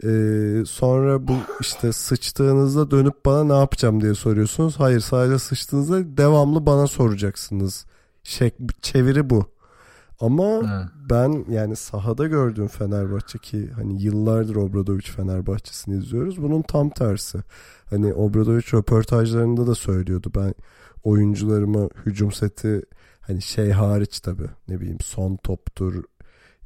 Ee, 0.05 0.63
sonra 0.67 1.29
bu 1.29 1.33
işte 1.61 1.93
sıçtığınızda 1.93 2.91
dönüp 2.91 3.27
bana 3.27 3.45
ne 3.45 3.59
yapacağım 3.59 4.01
diye 4.01 4.15
soruyorsunuz. 4.15 4.81
Hayır 4.81 5.01
sadece 5.01 5.39
sıçtığınızda 5.39 6.17
devamlı 6.17 6.67
bana 6.67 6.87
soracaksınız. 6.87 7.87
Şek, 8.23 8.55
çeviri 8.83 9.31
bu. 9.31 9.55
Ama 10.21 10.45
Evet. 10.47 10.89
ben 11.11 11.45
yani 11.51 11.77
sahada 11.77 12.27
gördüğüm 12.27 12.69
Fenerbahçe 12.69 13.39
ki 13.39 13.71
hani 13.77 14.03
yıllardır 14.03 14.57
Obradoviç 14.57 15.11
Fenerbahçe'sini 15.11 15.99
izliyoruz. 15.99 16.43
Bunun 16.43 16.63
tam 16.63 16.91
tersi. 16.91 17.39
Hani 17.91 18.15
Obradoviç 18.15 18.75
röportajlarında 18.75 19.67
da 19.67 19.75
söylüyordu. 19.75 20.31
Ben 20.37 20.55
oyuncularıma 21.05 21.89
hücum 22.07 22.33
seti 22.33 22.83
hani 23.21 23.43
şey 23.43 23.71
hariç 23.71 24.21
tabii 24.21 24.49
ne 24.69 24.81
bileyim 24.81 25.01
son 25.01 25.37
toptur 25.37 26.05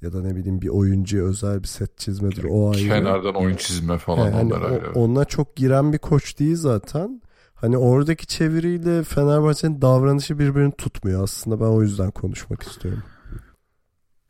ya 0.03 0.13
da 0.13 0.23
ne 0.23 0.37
bileyim 0.37 0.63
bir 0.63 0.69
oyuncuya 0.69 1.25
özel 1.25 1.63
bir 1.63 1.69
set 1.69 1.99
çizmedir 1.99 2.45
o 2.51 2.71
ayrı. 2.71 2.89
Kenardan 2.89 3.35
oyun 3.35 3.57
çizme 3.57 3.99
falan 3.99 4.27
He, 4.27 4.31
hani 4.33 4.55
onlar 4.55 4.63
o- 4.71 4.73
ayrı. 4.73 4.93
ona 4.95 5.25
çok 5.25 5.57
giren 5.57 5.93
bir 5.93 5.99
koç 5.99 6.39
değil 6.39 6.57
zaten. 6.57 7.23
Hani 7.55 7.79
oradaki 7.79 8.27
çeviriyle 8.27 9.03
Fenerbahçe'nin 9.03 9.83
davranışı 9.83 10.39
birbirini 10.39 10.73
tutmuyor. 10.73 11.23
Aslında 11.23 11.61
ben 11.61 11.65
o 11.65 11.83
yüzden 11.83 12.11
konuşmak 12.11 12.63
istiyorum. 12.63 13.03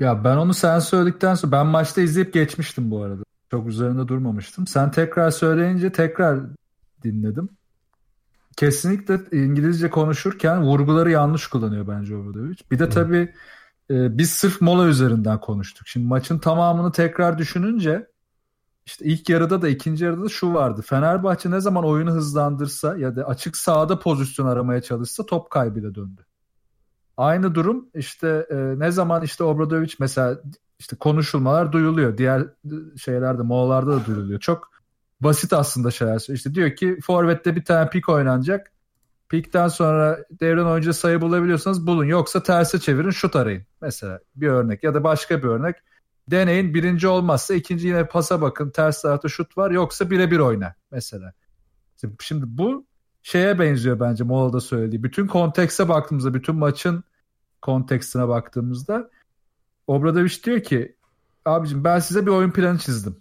Ya 0.00 0.24
ben 0.24 0.36
onu 0.36 0.54
sen 0.54 0.78
söyledikten 0.78 1.34
sonra 1.34 1.52
ben 1.52 1.66
maçta 1.66 2.00
izleyip 2.00 2.32
geçmiştim 2.34 2.90
bu 2.90 3.02
arada. 3.02 3.22
Çok 3.50 3.68
üzerinde 3.68 4.08
durmamıştım. 4.08 4.66
Sen 4.66 4.90
tekrar 4.90 5.30
söyleyince 5.30 5.92
tekrar 5.92 6.40
dinledim. 7.04 7.48
Kesinlikle 8.56 9.20
İngilizce 9.32 9.90
konuşurken 9.90 10.62
vurguları 10.62 11.10
yanlış 11.10 11.46
kullanıyor 11.46 11.88
bence 11.88 12.16
Obradovic. 12.16 12.56
Bir 12.70 12.78
de 12.78 12.88
tabii 12.88 13.34
e, 13.90 14.18
biz 14.18 14.30
sırf 14.30 14.60
mola 14.60 14.86
üzerinden 14.86 15.40
konuştuk. 15.40 15.88
Şimdi 15.88 16.06
maçın 16.06 16.38
tamamını 16.38 16.92
tekrar 16.92 17.38
düşününce 17.38 18.06
işte 18.86 19.04
ilk 19.04 19.28
yarıda 19.28 19.62
da 19.62 19.68
ikinci 19.68 20.04
yarıda 20.04 20.24
da 20.24 20.28
şu 20.28 20.54
vardı. 20.54 20.82
Fenerbahçe 20.82 21.50
ne 21.50 21.60
zaman 21.60 21.84
oyunu 21.84 22.10
hızlandırsa 22.10 22.96
ya 22.96 23.16
da 23.16 23.24
açık 23.24 23.56
sahada 23.56 23.98
pozisyon 23.98 24.46
aramaya 24.46 24.82
çalışsa 24.82 25.26
top 25.26 25.50
kaybıyla 25.50 25.94
döndü. 25.94 26.24
Aynı 27.16 27.54
durum 27.54 27.88
işte 27.94 28.46
e, 28.50 28.56
ne 28.56 28.90
zaman 28.90 29.22
işte 29.22 29.44
Obradovic 29.44 29.94
mesela 30.00 30.38
işte 30.78 30.96
konuşulmalar 30.96 31.72
duyuluyor. 31.72 32.18
Diğer 32.18 32.46
şeylerde 32.96 33.42
molalarda 33.42 33.90
da 33.90 34.06
duyuluyor. 34.06 34.40
Çok 34.40 34.70
basit 35.20 35.52
aslında 35.52 35.90
şeyler. 35.90 36.34
İşte 36.34 36.54
diyor 36.54 36.76
ki 36.76 36.98
forvette 37.02 37.56
bir 37.56 37.64
tane 37.64 37.90
pik 37.90 38.08
oynanacak. 38.08 38.72
Pikten 39.28 39.68
sonra 39.68 40.24
devren 40.30 40.64
oyuncu 40.64 40.94
sayı 40.94 41.20
bulabiliyorsanız 41.20 41.86
bulun. 41.86 42.04
Yoksa 42.04 42.42
terse 42.42 42.78
çevirin 42.80 43.10
şut 43.10 43.36
arayın. 43.36 43.62
Mesela 43.82 44.20
bir 44.36 44.48
örnek 44.48 44.84
ya 44.84 44.94
da 44.94 45.04
başka 45.04 45.42
bir 45.42 45.48
örnek. 45.48 45.76
Deneyin 46.30 46.74
birinci 46.74 47.08
olmazsa 47.08 47.54
ikinci 47.54 47.88
yine 47.88 48.06
pasa 48.06 48.40
bakın. 48.40 48.70
Ters 48.70 49.02
tarafta 49.02 49.28
şut 49.28 49.58
var 49.58 49.70
yoksa 49.70 50.10
birebir 50.10 50.38
oyna 50.38 50.74
mesela. 50.90 51.32
Şimdi 52.20 52.44
bu 52.48 52.86
şeye 53.22 53.58
benziyor 53.58 54.00
bence 54.00 54.24
Mola'da 54.24 54.60
söylediği. 54.60 55.02
Bütün 55.02 55.26
kontekste 55.26 55.88
baktığımızda, 55.88 56.34
bütün 56.34 56.54
maçın 56.56 57.04
kontekstine 57.62 58.28
baktığımızda 58.28 59.10
Obradoviç 59.86 60.46
diyor 60.46 60.62
ki 60.62 60.96
abicim 61.44 61.84
ben 61.84 61.98
size 61.98 62.26
bir 62.26 62.30
oyun 62.30 62.50
planı 62.50 62.78
çizdim. 62.78 63.16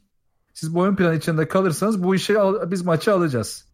Siz 0.53 0.75
bu 0.75 0.79
oyun 0.79 0.95
planı 0.95 1.15
içinde 1.15 1.47
kalırsanız 1.47 2.03
bu 2.03 2.15
işi 2.15 2.39
al- 2.39 2.71
biz 2.71 2.81
maçı 2.85 3.13
alacağız. 3.13 3.66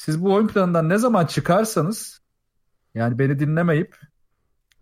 Siz 0.00 0.24
bu 0.24 0.34
oyun 0.34 0.48
planından 0.48 0.88
ne 0.88 0.98
zaman 0.98 1.26
çıkarsanız 1.26 2.20
yani 2.94 3.18
beni 3.18 3.38
dinlemeyip 3.38 3.96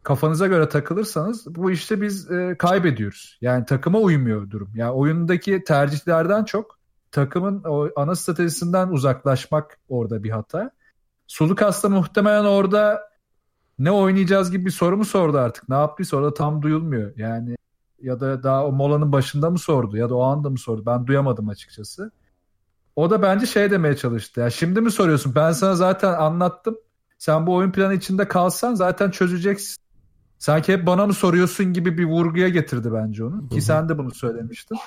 kafanıza 0.02 0.46
göre 0.46 0.68
takılırsanız 0.68 1.54
bu 1.54 1.70
işte 1.70 2.00
biz 2.00 2.30
e, 2.30 2.56
kaybediyoruz. 2.58 3.38
Yani 3.40 3.66
takıma 3.66 3.98
uymuyor 3.98 4.50
durum. 4.50 4.70
Yani 4.74 4.90
oyundaki 4.90 5.64
tercihlerden 5.64 6.44
çok 6.44 6.78
takımın 7.10 7.62
o 7.64 7.88
ana 7.96 8.14
stratejisinden 8.14 8.88
uzaklaşmak 8.88 9.78
orada 9.88 10.22
bir 10.22 10.30
hata. 10.30 10.70
Sulukas 11.26 11.84
da 11.84 11.88
muhtemelen 11.88 12.44
orada 12.44 13.00
ne 13.78 13.90
oynayacağız 13.90 14.50
gibi 14.50 14.66
bir 14.66 14.70
soru 14.70 14.96
mu 14.96 15.04
sordu 15.04 15.38
artık. 15.38 15.68
Ne 15.68 15.74
yaptıysa 15.74 16.16
orada 16.16 16.34
tam 16.34 16.62
duyulmuyor. 16.62 17.12
Yani 17.16 17.56
ya 18.02 18.20
da 18.20 18.42
daha 18.42 18.66
o 18.66 18.72
molanın 18.72 19.12
başında 19.12 19.50
mı 19.50 19.58
sordu 19.58 19.96
ya 19.96 20.10
da 20.10 20.14
o 20.14 20.22
anda 20.22 20.50
mı 20.50 20.58
sordu. 20.58 20.82
Ben 20.86 21.06
duyamadım 21.06 21.48
açıkçası. 21.48 22.10
O 22.98 23.10
da 23.10 23.22
bence 23.22 23.46
şey 23.46 23.70
demeye 23.70 23.96
çalıştı. 23.96 24.40
Ya 24.40 24.50
şimdi 24.50 24.80
mi 24.80 24.90
soruyorsun? 24.90 25.34
Ben 25.34 25.52
sana 25.52 25.74
zaten 25.74 26.12
anlattım. 26.12 26.78
Sen 27.18 27.46
bu 27.46 27.54
oyun 27.54 27.72
planı 27.72 27.94
içinde 27.94 28.28
kalsan 28.28 28.74
zaten 28.74 29.10
çözeceksin. 29.10 29.76
Sanki 30.38 30.72
hep 30.72 30.86
bana 30.86 31.06
mı 31.06 31.14
soruyorsun 31.14 31.72
gibi 31.72 31.98
bir 31.98 32.04
vurguya 32.04 32.48
getirdi 32.48 32.92
bence 32.92 33.24
onu. 33.24 33.48
Ki 33.48 33.62
sen 33.62 33.88
de 33.88 33.98
bunu 33.98 34.14
söylemiştin. 34.14 34.78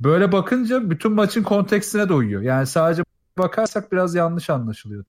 Böyle 0.00 0.32
bakınca 0.32 0.90
bütün 0.90 1.12
maçın 1.12 1.42
kontekstine 1.42 2.08
de 2.08 2.12
uyuyor. 2.12 2.42
Yani 2.42 2.66
sadece 2.66 3.02
bakarsak 3.38 3.92
biraz 3.92 4.14
yanlış 4.14 4.50
anlaşılıyor. 4.50 5.04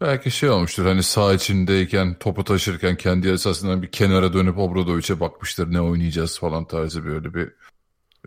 Belki 0.00 0.30
şey 0.30 0.50
olmuştur 0.50 0.86
hani 0.86 1.02
sağ 1.02 1.34
içindeyken 1.34 2.14
topu 2.14 2.44
taşırken 2.44 2.96
kendi 2.96 3.28
esasından 3.28 3.82
bir 3.82 3.90
kenara 3.90 4.32
dönüp 4.32 4.58
Obradovic'e 4.58 5.20
bakmıştır 5.20 5.72
ne 5.72 5.80
oynayacağız 5.80 6.38
falan 6.38 6.64
tarzı 6.64 7.04
böyle 7.04 7.34
bir 7.34 7.52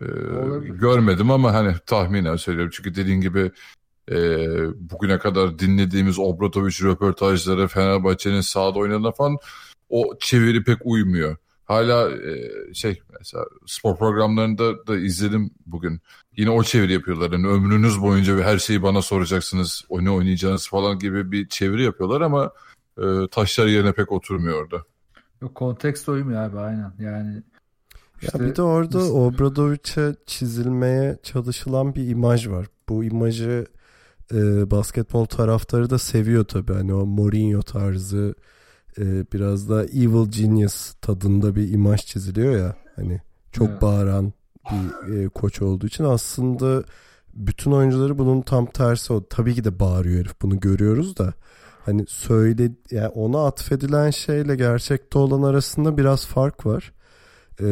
e, 0.08 0.36
Olabilir. 0.36 0.74
görmedim 0.74 1.30
ama 1.30 1.54
hani 1.54 1.74
tahminen 1.86 2.36
söylüyorum. 2.36 2.72
Çünkü 2.74 2.94
dediğin 2.94 3.20
gibi 3.20 3.50
e, 4.10 4.16
bugüne 4.90 5.18
kadar 5.18 5.58
dinlediğimiz 5.58 6.18
Obradovic 6.18 6.74
röportajları 6.82 7.68
Fenerbahçe'nin 7.68 8.40
sahada 8.40 8.78
oynadığına 8.78 9.12
falan 9.12 9.36
o 9.88 10.18
çeviri 10.20 10.64
pek 10.64 10.78
uymuyor. 10.84 11.36
Hala 11.64 12.10
e, 12.10 12.50
şey 12.74 13.02
mesela 13.18 13.44
spor 13.66 13.96
programlarında 13.96 14.86
da 14.86 14.98
izledim 14.98 15.50
bugün. 15.66 16.00
Yine 16.36 16.50
o 16.50 16.62
çeviri 16.62 16.92
yapıyorlar. 16.92 17.32
Yani 17.32 17.46
ömrünüz 17.46 18.02
boyunca 18.02 18.38
her 18.38 18.58
şeyi 18.58 18.82
bana 18.82 19.02
soracaksınız. 19.02 19.84
O 19.88 20.04
ne 20.04 20.10
oynayacağınız 20.10 20.68
falan 20.68 20.98
gibi 20.98 21.32
bir 21.32 21.48
çeviri 21.48 21.82
yapıyorlar 21.82 22.20
ama 22.20 22.50
e, 22.98 23.02
taşlar 23.30 23.66
yerine 23.66 23.92
pek 23.92 24.12
oturmuyor 24.12 24.62
orada. 24.62 24.84
Yok 25.42 25.54
kontekst 25.54 26.08
uymuyor 26.08 26.42
abi 26.42 26.58
aynen. 26.58 26.92
Yani 26.98 27.42
işte 28.22 28.38
ya 28.44 28.50
bir 28.50 28.56
de 28.56 28.62
orada 28.62 28.98
biz- 28.98 29.10
Obradovic'e 29.10 30.14
çizilmeye 30.26 31.18
çalışılan 31.22 31.94
bir 31.94 32.08
imaj 32.08 32.48
var. 32.48 32.66
Bu 32.88 33.04
imajı 33.04 33.66
e, 34.32 34.70
basketbol 34.70 35.24
taraftarı 35.24 35.90
da 35.90 35.98
seviyor 35.98 36.44
tabii. 36.44 36.72
Hani 36.72 36.94
o 36.94 37.06
Mourinho 37.06 37.62
tarzı 37.62 38.34
e, 38.98 39.02
biraz 39.32 39.68
da 39.68 39.84
evil 39.84 40.30
genius 40.30 40.94
tadında 41.00 41.56
bir 41.56 41.72
imaj 41.72 42.00
çiziliyor 42.06 42.56
ya. 42.56 42.76
Hani 42.96 43.20
çok 43.52 43.68
Evet. 43.68 43.82
bağıran 43.82 44.32
bir 44.72 45.14
e, 45.14 45.28
koç 45.28 45.62
olduğu 45.62 45.86
için 45.86 46.04
aslında 46.04 46.84
bütün 47.34 47.72
oyuncuları 47.72 48.18
bunun 48.18 48.42
tam 48.42 48.66
tersi 48.66 49.12
o. 49.12 49.24
Tabii 49.28 49.54
ki 49.54 49.64
de 49.64 49.80
bağırıyor 49.80 50.20
herif. 50.20 50.42
Bunu 50.42 50.60
görüyoruz 50.60 51.16
da 51.18 51.34
hani 51.84 52.04
söyle 52.08 52.70
yani 52.90 53.08
ona 53.08 53.46
atfedilen 53.46 54.10
şeyle 54.10 54.56
gerçekte 54.56 55.18
olan 55.18 55.42
arasında 55.42 55.96
biraz 55.96 56.26
fark 56.26 56.66
var. 56.66 56.92
Ee, 57.62 57.66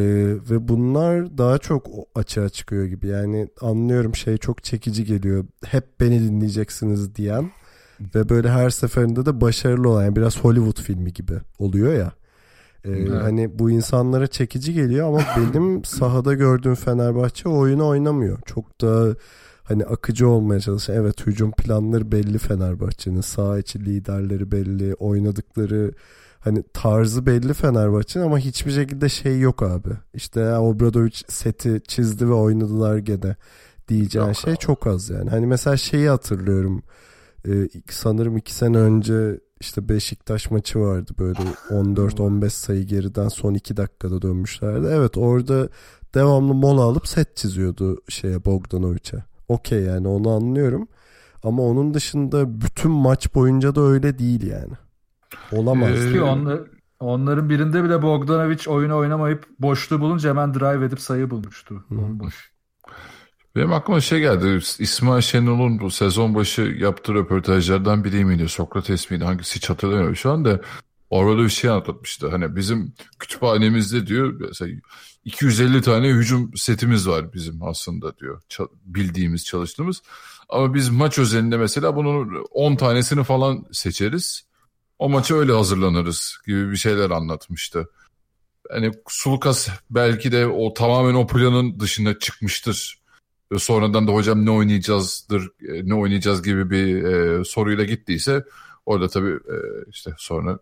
ve 0.50 0.68
bunlar 0.68 1.38
daha 1.38 1.58
çok 1.58 1.88
o- 1.88 2.06
açığa 2.14 2.48
çıkıyor 2.48 2.84
gibi. 2.84 3.06
Yani 3.06 3.48
anlıyorum 3.60 4.14
şey 4.16 4.36
çok 4.36 4.64
çekici 4.64 5.04
geliyor. 5.04 5.44
Hep 5.64 6.00
beni 6.00 6.20
dinleyeceksiniz 6.20 7.14
diyen 7.14 7.50
ve 8.14 8.28
böyle 8.28 8.50
her 8.50 8.70
seferinde 8.70 9.26
de 9.26 9.40
başarılı 9.40 9.88
olan 9.88 10.04
yani 10.04 10.16
biraz 10.16 10.38
Hollywood 10.38 10.80
filmi 10.82 11.12
gibi 11.12 11.34
oluyor 11.58 11.94
ya. 11.94 12.12
Ee, 12.84 12.90
evet. 12.90 13.22
Hani 13.22 13.58
bu 13.58 13.70
insanlara 13.70 14.26
çekici 14.26 14.72
geliyor 14.74 15.08
ama 15.08 15.18
benim 15.54 15.84
sahada 15.84 16.34
gördüğüm 16.34 16.74
Fenerbahçe 16.74 17.48
oyunu 17.48 17.86
oynamıyor. 17.88 18.38
Çok 18.46 18.80
da 18.80 19.16
hani 19.64 19.84
akıcı 19.84 20.28
olmaya 20.28 20.60
çalışıyor. 20.60 20.98
Evet 21.02 21.26
hücum 21.26 21.52
planları 21.52 22.12
belli 22.12 22.38
Fenerbahçe'nin. 22.38 23.20
Sağ 23.20 23.58
içi 23.58 23.84
liderleri 23.84 24.52
belli. 24.52 24.94
Oynadıkları 24.94 25.92
hani 26.40 26.64
tarzı 26.74 27.26
belli 27.26 27.54
Fenerbahçe'nin 27.54 28.24
ama 28.24 28.38
hiçbir 28.38 28.70
şekilde 28.70 29.08
şey 29.08 29.40
yok 29.40 29.62
abi. 29.62 29.90
İşte 30.14 30.56
Obradovic 30.56 31.16
seti 31.28 31.80
çizdi 31.88 32.28
ve 32.28 32.32
oynadılar 32.32 32.98
gene 32.98 33.36
diyeceğin 33.88 34.26
yok 34.26 34.36
şey 34.36 34.52
abi. 34.52 34.58
çok 34.58 34.86
az 34.86 35.10
yani. 35.10 35.30
Hani 35.30 35.46
mesela 35.46 35.76
şeyi 35.76 36.08
hatırlıyorum. 36.08 36.82
Ee, 37.48 37.68
sanırım 37.90 38.36
iki 38.36 38.54
sene 38.54 38.78
önce 38.78 39.40
işte 39.60 39.88
Beşiktaş 39.88 40.50
maçı 40.50 40.80
vardı 40.80 41.12
böyle 41.18 41.38
14-15 41.70 42.50
sayı 42.50 42.86
geriden 42.86 43.28
son 43.28 43.54
2 43.54 43.76
dakikada 43.76 44.22
dönmüşlerdi. 44.22 44.86
Evet 44.90 45.18
orada 45.18 45.68
devamlı 46.14 46.54
mola 46.54 46.82
alıp 46.82 47.08
set 47.08 47.36
çiziyordu 47.36 48.02
şeye 48.08 48.44
Bogdanovic'e. 48.44 49.24
Okey 49.48 49.82
yani 49.82 50.08
onu 50.08 50.30
anlıyorum. 50.30 50.88
Ama 51.42 51.62
onun 51.62 51.94
dışında 51.94 52.60
bütün 52.60 52.90
maç 52.90 53.34
boyunca 53.34 53.74
da 53.74 53.80
öyle 53.80 54.18
değil 54.18 54.46
yani. 54.46 54.72
Olamaz. 55.52 56.06
Ee, 56.06 56.12
Ki 56.12 56.22
onlar, 56.22 56.60
onların 57.00 57.50
birinde 57.50 57.84
bile 57.84 58.02
Bogdanovic 58.02 58.58
oyunu 58.66 58.96
oynamayıp 58.96 59.46
boşluğu 59.58 60.00
bulunca 60.00 60.30
hemen 60.30 60.54
drive 60.54 60.84
edip 60.84 61.00
sayı 61.00 61.30
bulmuştu. 61.30 61.84
Bomboş. 61.90 62.50
Benim 63.56 63.72
aklıma 63.72 64.00
şey 64.00 64.20
geldi. 64.20 64.60
İsmail 64.78 65.22
Şenol'un 65.22 65.80
bu 65.80 65.90
sezon 65.90 66.34
başı 66.34 66.62
yaptığı 66.62 67.14
röportajlardan 67.14 68.04
biri 68.04 68.24
miydi? 68.24 68.48
Sokrates 68.48 69.10
miydi? 69.10 69.24
Hangisi 69.24 69.56
hiç 69.56 69.70
hatırlamıyorum 69.70 70.16
şu 70.16 70.30
anda. 70.30 70.60
Orada 71.10 71.42
bir 71.42 71.48
şey 71.48 71.70
anlatmıştı. 71.70 72.28
Hani 72.30 72.56
bizim 72.56 72.94
kütüphanemizde 73.18 74.06
diyor 74.06 74.34
mesela 74.40 74.70
250 75.24 75.82
tane 75.82 76.08
hücum 76.08 76.50
setimiz 76.56 77.08
var 77.08 77.32
bizim 77.32 77.62
aslında 77.62 78.16
diyor. 78.16 78.42
bildiğimiz, 78.84 79.44
çalıştığımız. 79.44 80.02
Ama 80.48 80.74
biz 80.74 80.88
maç 80.88 81.18
özelinde 81.18 81.56
mesela 81.56 81.96
bunun 81.96 82.44
10 82.50 82.76
tanesini 82.76 83.24
falan 83.24 83.64
seçeriz. 83.72 84.49
O 85.00 85.08
maça 85.08 85.34
öyle 85.34 85.52
hazırlanırız 85.52 86.38
gibi 86.46 86.70
bir 86.70 86.76
şeyler 86.76 87.10
anlatmıştı. 87.10 87.88
Hani 88.70 88.90
Sulukas 89.08 89.68
belki 89.90 90.32
de 90.32 90.46
o 90.46 90.74
tamamen 90.74 91.14
o 91.14 91.26
planın 91.26 91.80
dışına 91.80 92.18
çıkmıştır 92.18 93.00
sonradan 93.58 94.08
da 94.08 94.12
hocam 94.12 94.46
ne 94.46 94.50
oynayacağızdır, 94.50 95.50
e, 95.68 95.88
ne 95.88 95.94
oynayacağız 95.94 96.42
gibi 96.42 96.70
bir 96.70 97.04
e, 97.04 97.44
soruyla 97.44 97.84
gittiyse 97.84 98.44
orada 98.86 99.08
tabii 99.08 99.30
e, 99.30 99.56
işte 99.88 100.10
sonra 100.18 100.58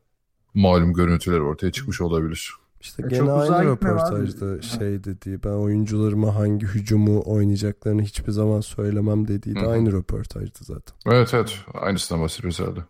malum 0.54 0.92
görüntüler 0.92 1.40
ortaya 1.40 1.72
çıkmış 1.72 2.00
olabilir. 2.00 2.52
İşte 2.80 3.02
e 3.06 3.08
gene 3.08 3.30
aynı 3.30 3.70
röportajda 3.70 4.62
şey 4.62 5.04
dediği 5.04 5.44
ben 5.44 5.50
oyuncularıma 5.50 6.34
hangi 6.34 6.66
hücumu 6.66 7.22
oynayacaklarını 7.26 8.02
hiçbir 8.02 8.32
zaman 8.32 8.60
söylemem 8.60 9.28
dediği 9.28 9.54
de 9.54 9.66
aynı 9.66 9.92
röportajdı 9.92 10.58
zaten. 10.60 10.96
Evet 11.06 11.34
evet 11.34 11.58
aynısından 11.74 12.22
bahsediyoruz 12.22 12.60
herhalde. 12.60 12.80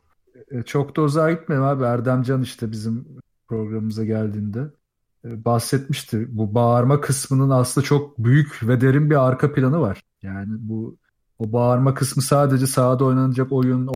E, 0.51 0.63
çok 0.63 0.97
da 0.97 1.03
uzağa 1.03 1.33
gitmeyelim 1.33 1.69
abi 1.69 1.85
Erdemcan 1.85 2.43
işte 2.43 2.71
bizim 2.71 3.07
programımıza 3.49 4.05
geldiğinde 4.05 4.71
e, 5.25 5.45
bahsetmişti. 5.45 6.27
Bu 6.31 6.55
bağırma 6.55 7.01
kısmının 7.01 7.51
aslında 7.51 7.85
çok 7.85 8.19
büyük 8.19 8.61
ve 8.63 8.81
derin 8.81 9.11
bir 9.11 9.27
arka 9.29 9.53
planı 9.53 9.81
var. 9.81 10.03
Yani 10.23 10.53
bu 10.59 10.97
o 11.39 11.53
bağırma 11.53 11.95
kısmı 11.95 12.23
sadece 12.23 12.67
sahada 12.67 13.05
oynanacak 13.05 13.53
oyun 13.53 13.91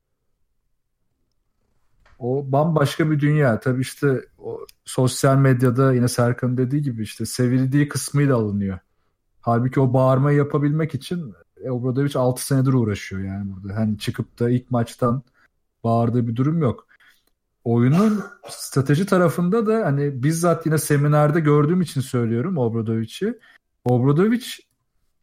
o 2.19 2.53
bambaşka 2.53 3.11
bir 3.11 3.21
dünya. 3.21 3.61
Tabii 3.61 3.83
işte 3.83 4.25
o 4.39 4.67
sosyal 4.85 5.37
medyada 5.37 5.95
yine 5.95 6.09
Serkan'ın 6.09 6.57
dediği 6.57 6.83
gibi 6.83 7.03
işte 7.03 7.27
sevildiği 7.27 7.89
kısmıyla 7.89 8.37
alınıyor. 8.37 8.79
Halbuki 9.41 9.81
o 9.81 9.93
bağırmayı 9.93 10.39
yapabilmek 10.39 10.95
için 10.95 11.35
Obradovic 11.71 12.19
6 12.19 12.47
senedir 12.47 12.73
uğraşıyor 12.73 13.23
yani 13.23 13.53
burada. 13.53 13.77
Hani 13.77 13.99
çıkıp 13.99 14.41
da 14.41 14.51
ilk 14.51 14.71
maçtan 14.71 15.23
bağırdığı 15.85 16.29
bir 16.29 16.37
durum 16.37 16.63
yok 16.63 16.87
oyunun 17.65 18.25
strateji 18.49 19.07
tarafında 19.07 19.67
da 19.67 19.87
hani 19.87 20.23
bizzat 20.23 20.67
yine 20.67 20.79
seminerde 20.79 21.41
gördüğüm 21.41 21.81
için 21.81 22.01
söylüyorum 22.01 22.59
Obradovic'i. 22.59 23.39
Obradovic 23.85 24.47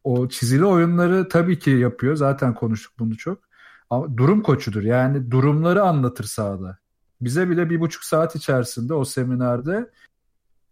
o 0.04 0.28
çizili 0.28 0.64
oyunları 0.64 1.28
tabii 1.28 1.58
ki 1.58 1.70
yapıyor. 1.70 2.16
Zaten 2.16 2.54
konuştuk 2.54 2.92
bunu 2.98 3.16
çok. 3.16 3.38
Ama 3.90 4.16
durum 4.16 4.42
koçudur. 4.42 4.82
Yani 4.82 5.30
durumları 5.30 5.82
anlatır 5.82 6.24
sahada. 6.24 6.78
Bize 7.20 7.50
bile 7.50 7.70
bir 7.70 7.80
buçuk 7.80 8.04
saat 8.04 8.36
içerisinde 8.36 8.94
o 8.94 9.04
seminerde 9.04 9.90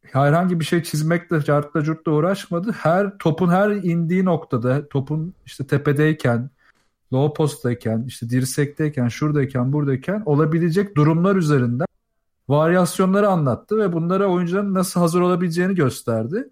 herhangi 0.03 0.61
bir 0.61 0.65
şey 0.65 0.83
çizmekle, 0.83 1.45
cartla 1.45 1.83
curtla 1.83 2.13
uğraşmadı. 2.13 2.73
Her 2.73 3.19
topun 3.19 3.49
her 3.49 3.71
indiği 3.71 4.25
noktada, 4.25 4.89
topun 4.89 5.35
işte 5.47 5.67
tepedeyken, 5.67 6.51
low 7.13 7.37
posttayken, 7.37 8.05
işte 8.07 8.31
dirsekteyken, 8.31 9.09
şuradayken, 9.09 9.73
buradayken 9.73 10.23
olabilecek 10.27 10.97
durumlar 10.97 11.37
üzerinden 11.37 11.87
varyasyonları 12.49 13.29
anlattı 13.29 13.79
ve 13.79 13.93
bunlara 13.93 14.27
oyuncuların 14.27 14.75
nasıl 14.75 15.01
hazır 15.01 15.21
olabileceğini 15.21 15.75
gösterdi. 15.75 16.49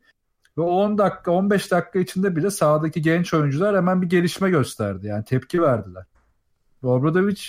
Ve 0.58 0.62
10 0.62 0.98
dakika, 0.98 1.30
15 1.30 1.70
dakika 1.70 1.98
içinde 1.98 2.36
bile 2.36 2.50
sahadaki 2.50 3.02
genç 3.02 3.34
oyuncular 3.34 3.76
hemen 3.76 4.02
bir 4.02 4.06
gelişme 4.06 4.50
gösterdi. 4.50 5.06
Yani 5.06 5.24
tepki 5.24 5.62
verdiler. 5.62 6.04
Obradovic 6.82 7.40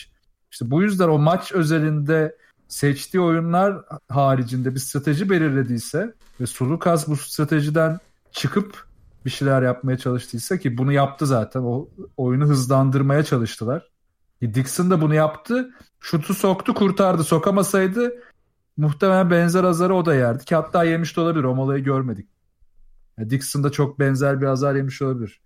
işte 0.52 0.72
bu 0.72 0.82
yüzden 0.82 1.08
o 1.08 1.18
maç 1.18 1.52
özelinde 1.52 2.36
seçtiği 2.68 3.22
oyunlar 3.22 3.82
haricinde 4.10 4.76
bir 4.76 4.80
strateji 4.80 5.30
belirlediyse 5.30 6.14
ve 6.42 6.46
Sulukas 6.46 7.08
bu 7.08 7.18
stratejiden 7.18 8.00
çıkıp 8.32 8.87
bir 9.28 9.32
şeyler 9.32 9.62
yapmaya 9.62 9.98
çalıştıysa 9.98 10.58
ki 10.58 10.78
bunu 10.78 10.92
yaptı 10.92 11.26
zaten. 11.28 11.62
O 11.62 11.90
oyunu 12.18 12.46
hızlandırmaya 12.46 13.24
çalıştılar. 13.24 13.90
E, 14.42 14.54
Dixon 14.54 14.90
da 14.90 15.02
bunu 15.02 15.14
yaptı. 15.14 15.70
Şutu 16.00 16.34
soktu 16.34 16.74
kurtardı. 16.74 17.24
Sokamasaydı 17.24 18.14
muhtemelen 18.78 19.32
benzer 19.32 19.64
azarı 19.64 19.96
o 19.96 20.06
da 20.06 20.16
yerdi. 20.16 20.46
Ki 20.46 20.56
hatta 20.56 20.84
yemiş 20.84 21.18
de 21.18 21.22
olabilir. 21.22 21.44
O 21.44 21.56
molayı 21.56 21.84
görmedik. 21.84 22.28
Yani 23.18 23.30
Dixon 23.30 23.64
da 23.64 23.70
çok 23.72 24.00
benzer 24.00 24.42
bir 24.42 24.46
azar 24.46 24.76
yemiş 24.76 25.02
olabilir. 25.02 25.42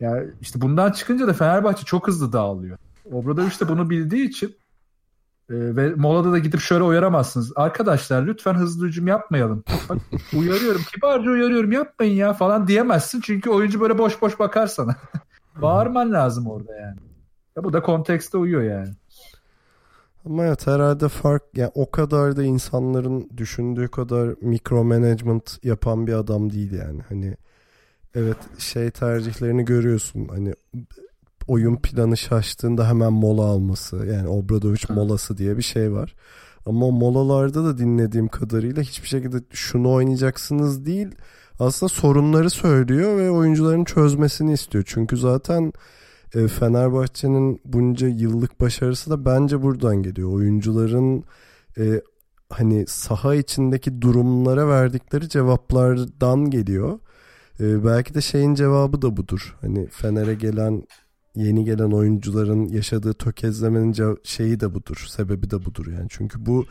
Yani 0.00 0.30
işte 0.40 0.60
bundan 0.60 0.92
çıkınca 0.92 1.26
da 1.26 1.32
Fenerbahçe 1.32 1.84
çok 1.84 2.08
hızlı 2.08 2.32
dağılıyor. 2.32 2.78
Obradoviç 3.12 3.60
de 3.60 3.68
bunu 3.68 3.90
bildiği 3.90 4.28
için 4.28 4.48
e, 4.48 4.52
ve 5.50 5.94
molada 5.94 6.32
da 6.32 6.38
gidip 6.38 6.60
şöyle 6.60 6.84
uyaramazsınız. 6.84 7.52
Arkadaşlar 7.56 8.22
lütfen 8.26 8.54
hızlı 8.54 8.86
hücum 8.86 9.06
yapmayalım. 9.06 9.64
Bak, 9.88 9.98
uyarıyorum 10.36 10.80
kibarca 10.94 11.30
uyarıyorum 11.30 11.72
yapmayın 11.72 12.14
ya 12.14 12.32
falan 12.32 12.68
diyemezsin. 12.68 13.20
Çünkü 13.20 13.50
oyuncu 13.50 13.80
böyle 13.80 13.98
boş 13.98 14.22
boş 14.22 14.38
bakar 14.38 14.66
sana. 14.66 14.96
Bağırman 15.62 16.12
lazım 16.12 16.46
orada 16.46 16.74
yani. 16.74 16.98
Ya 17.56 17.64
bu 17.64 17.72
da 17.72 17.82
kontekste 17.82 18.38
uyuyor 18.38 18.62
yani. 18.62 18.94
Ama 20.26 20.44
evet 20.44 20.66
herhalde 20.66 21.08
fark 21.08 21.42
yani 21.56 21.70
o 21.74 21.90
kadar 21.90 22.36
da 22.36 22.42
insanların 22.42 23.30
düşündüğü 23.36 23.88
kadar 23.88 24.34
mikro 24.40 24.84
management 24.84 25.64
yapan 25.64 26.06
bir 26.06 26.12
adam 26.12 26.50
değil 26.50 26.72
yani. 26.72 27.02
Hani 27.08 27.36
evet 28.14 28.36
şey 28.58 28.90
tercihlerini 28.90 29.64
görüyorsun. 29.64 30.28
Hani 30.28 30.54
oyun 31.48 31.76
planı 31.76 32.16
şaştığında 32.16 32.88
hemen 32.88 33.12
mola 33.12 33.44
alması. 33.44 33.96
Yani 33.96 34.28
Obradovic 34.28 34.82
molası 34.88 35.38
diye 35.38 35.56
bir 35.56 35.62
şey 35.62 35.92
var. 35.92 36.14
Ama 36.66 36.90
molalarda 36.90 37.64
da 37.64 37.78
dinlediğim 37.78 38.28
kadarıyla 38.28 38.82
hiçbir 38.82 39.08
şekilde 39.08 39.36
şunu 39.50 39.92
oynayacaksınız 39.92 40.86
değil. 40.86 41.08
Aslında 41.58 41.88
sorunları 41.88 42.50
söylüyor 42.50 43.16
ve 43.16 43.30
oyuncuların 43.30 43.84
çözmesini 43.84 44.52
istiyor. 44.52 44.84
Çünkü 44.86 45.16
zaten 45.16 45.72
e, 46.34 46.48
Fenerbahçe'nin 46.48 47.60
bunca 47.64 48.08
yıllık 48.08 48.60
başarısı 48.60 49.10
da 49.10 49.24
bence 49.24 49.62
buradan 49.62 50.02
geliyor. 50.02 50.32
Oyuncuların 50.32 51.24
e, 51.78 52.02
hani 52.50 52.86
saha 52.86 53.34
içindeki 53.34 54.02
durumlara 54.02 54.68
verdikleri 54.68 55.28
cevaplardan 55.28 56.50
geliyor. 56.50 56.98
E, 57.60 57.84
belki 57.84 58.14
de 58.14 58.20
şeyin 58.20 58.54
cevabı 58.54 59.02
da 59.02 59.16
budur. 59.16 59.56
Hani 59.60 59.86
Fener'e 59.86 60.34
gelen 60.34 60.82
yeni 61.44 61.64
gelen 61.64 61.90
oyuncuların 61.90 62.68
yaşadığı 62.68 63.14
tökezlemenin 63.14 64.16
şeyi 64.24 64.60
de 64.60 64.74
budur. 64.74 65.06
Sebebi 65.08 65.50
de 65.50 65.64
budur 65.64 65.86
yani. 65.86 66.06
Çünkü 66.08 66.46
bu 66.46 66.66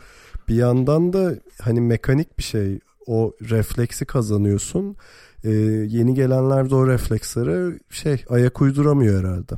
bir 0.48 0.54
yandan 0.54 1.12
da 1.12 1.34
hani 1.62 1.80
mekanik 1.80 2.38
bir 2.38 2.42
şey. 2.42 2.80
O 3.06 3.32
refleksi 3.50 4.04
kazanıyorsun. 4.04 4.96
Ee, 5.44 5.50
yeni 5.88 6.14
gelenler 6.14 6.70
de 6.70 6.74
o 6.74 6.86
reflekslere 6.86 7.78
şey 7.90 8.24
ayak 8.28 8.60
uyduramıyor 8.60 9.24
herhalde. 9.24 9.54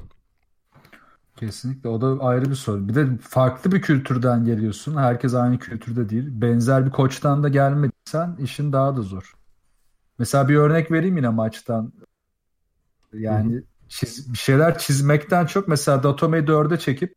Kesinlikle 1.37 1.89
o 1.89 2.01
da 2.01 2.25
ayrı 2.25 2.51
bir 2.51 2.55
sorun. 2.55 2.89
Bir 2.89 2.95
de 2.95 3.07
farklı 3.21 3.73
bir 3.73 3.83
kültürden 3.83 4.45
geliyorsun. 4.45 4.97
Herkes 4.97 5.35
aynı 5.35 5.59
kültürde 5.59 6.09
değil. 6.09 6.29
Benzer 6.29 6.87
bir 6.87 6.91
koçtan 6.91 7.43
da 7.43 7.49
gelmediysen 7.49 8.37
işin 8.43 8.73
daha 8.73 8.97
da 8.97 9.03
zor. 9.03 9.35
Mesela 10.19 10.49
bir 10.49 10.57
örnek 10.57 10.91
vereyim 10.91 11.17
yine 11.17 11.29
maçtan. 11.29 11.93
Yani 13.13 13.55
Hı-hı 13.55 13.70
çiz, 13.91 14.33
bir 14.33 14.39
şeyler 14.39 14.79
çizmekten 14.79 15.47
çok 15.47 15.69
mesela 15.69 16.03
Datome'yi 16.03 16.45
4'e 16.45 16.79
çekip 16.79 17.15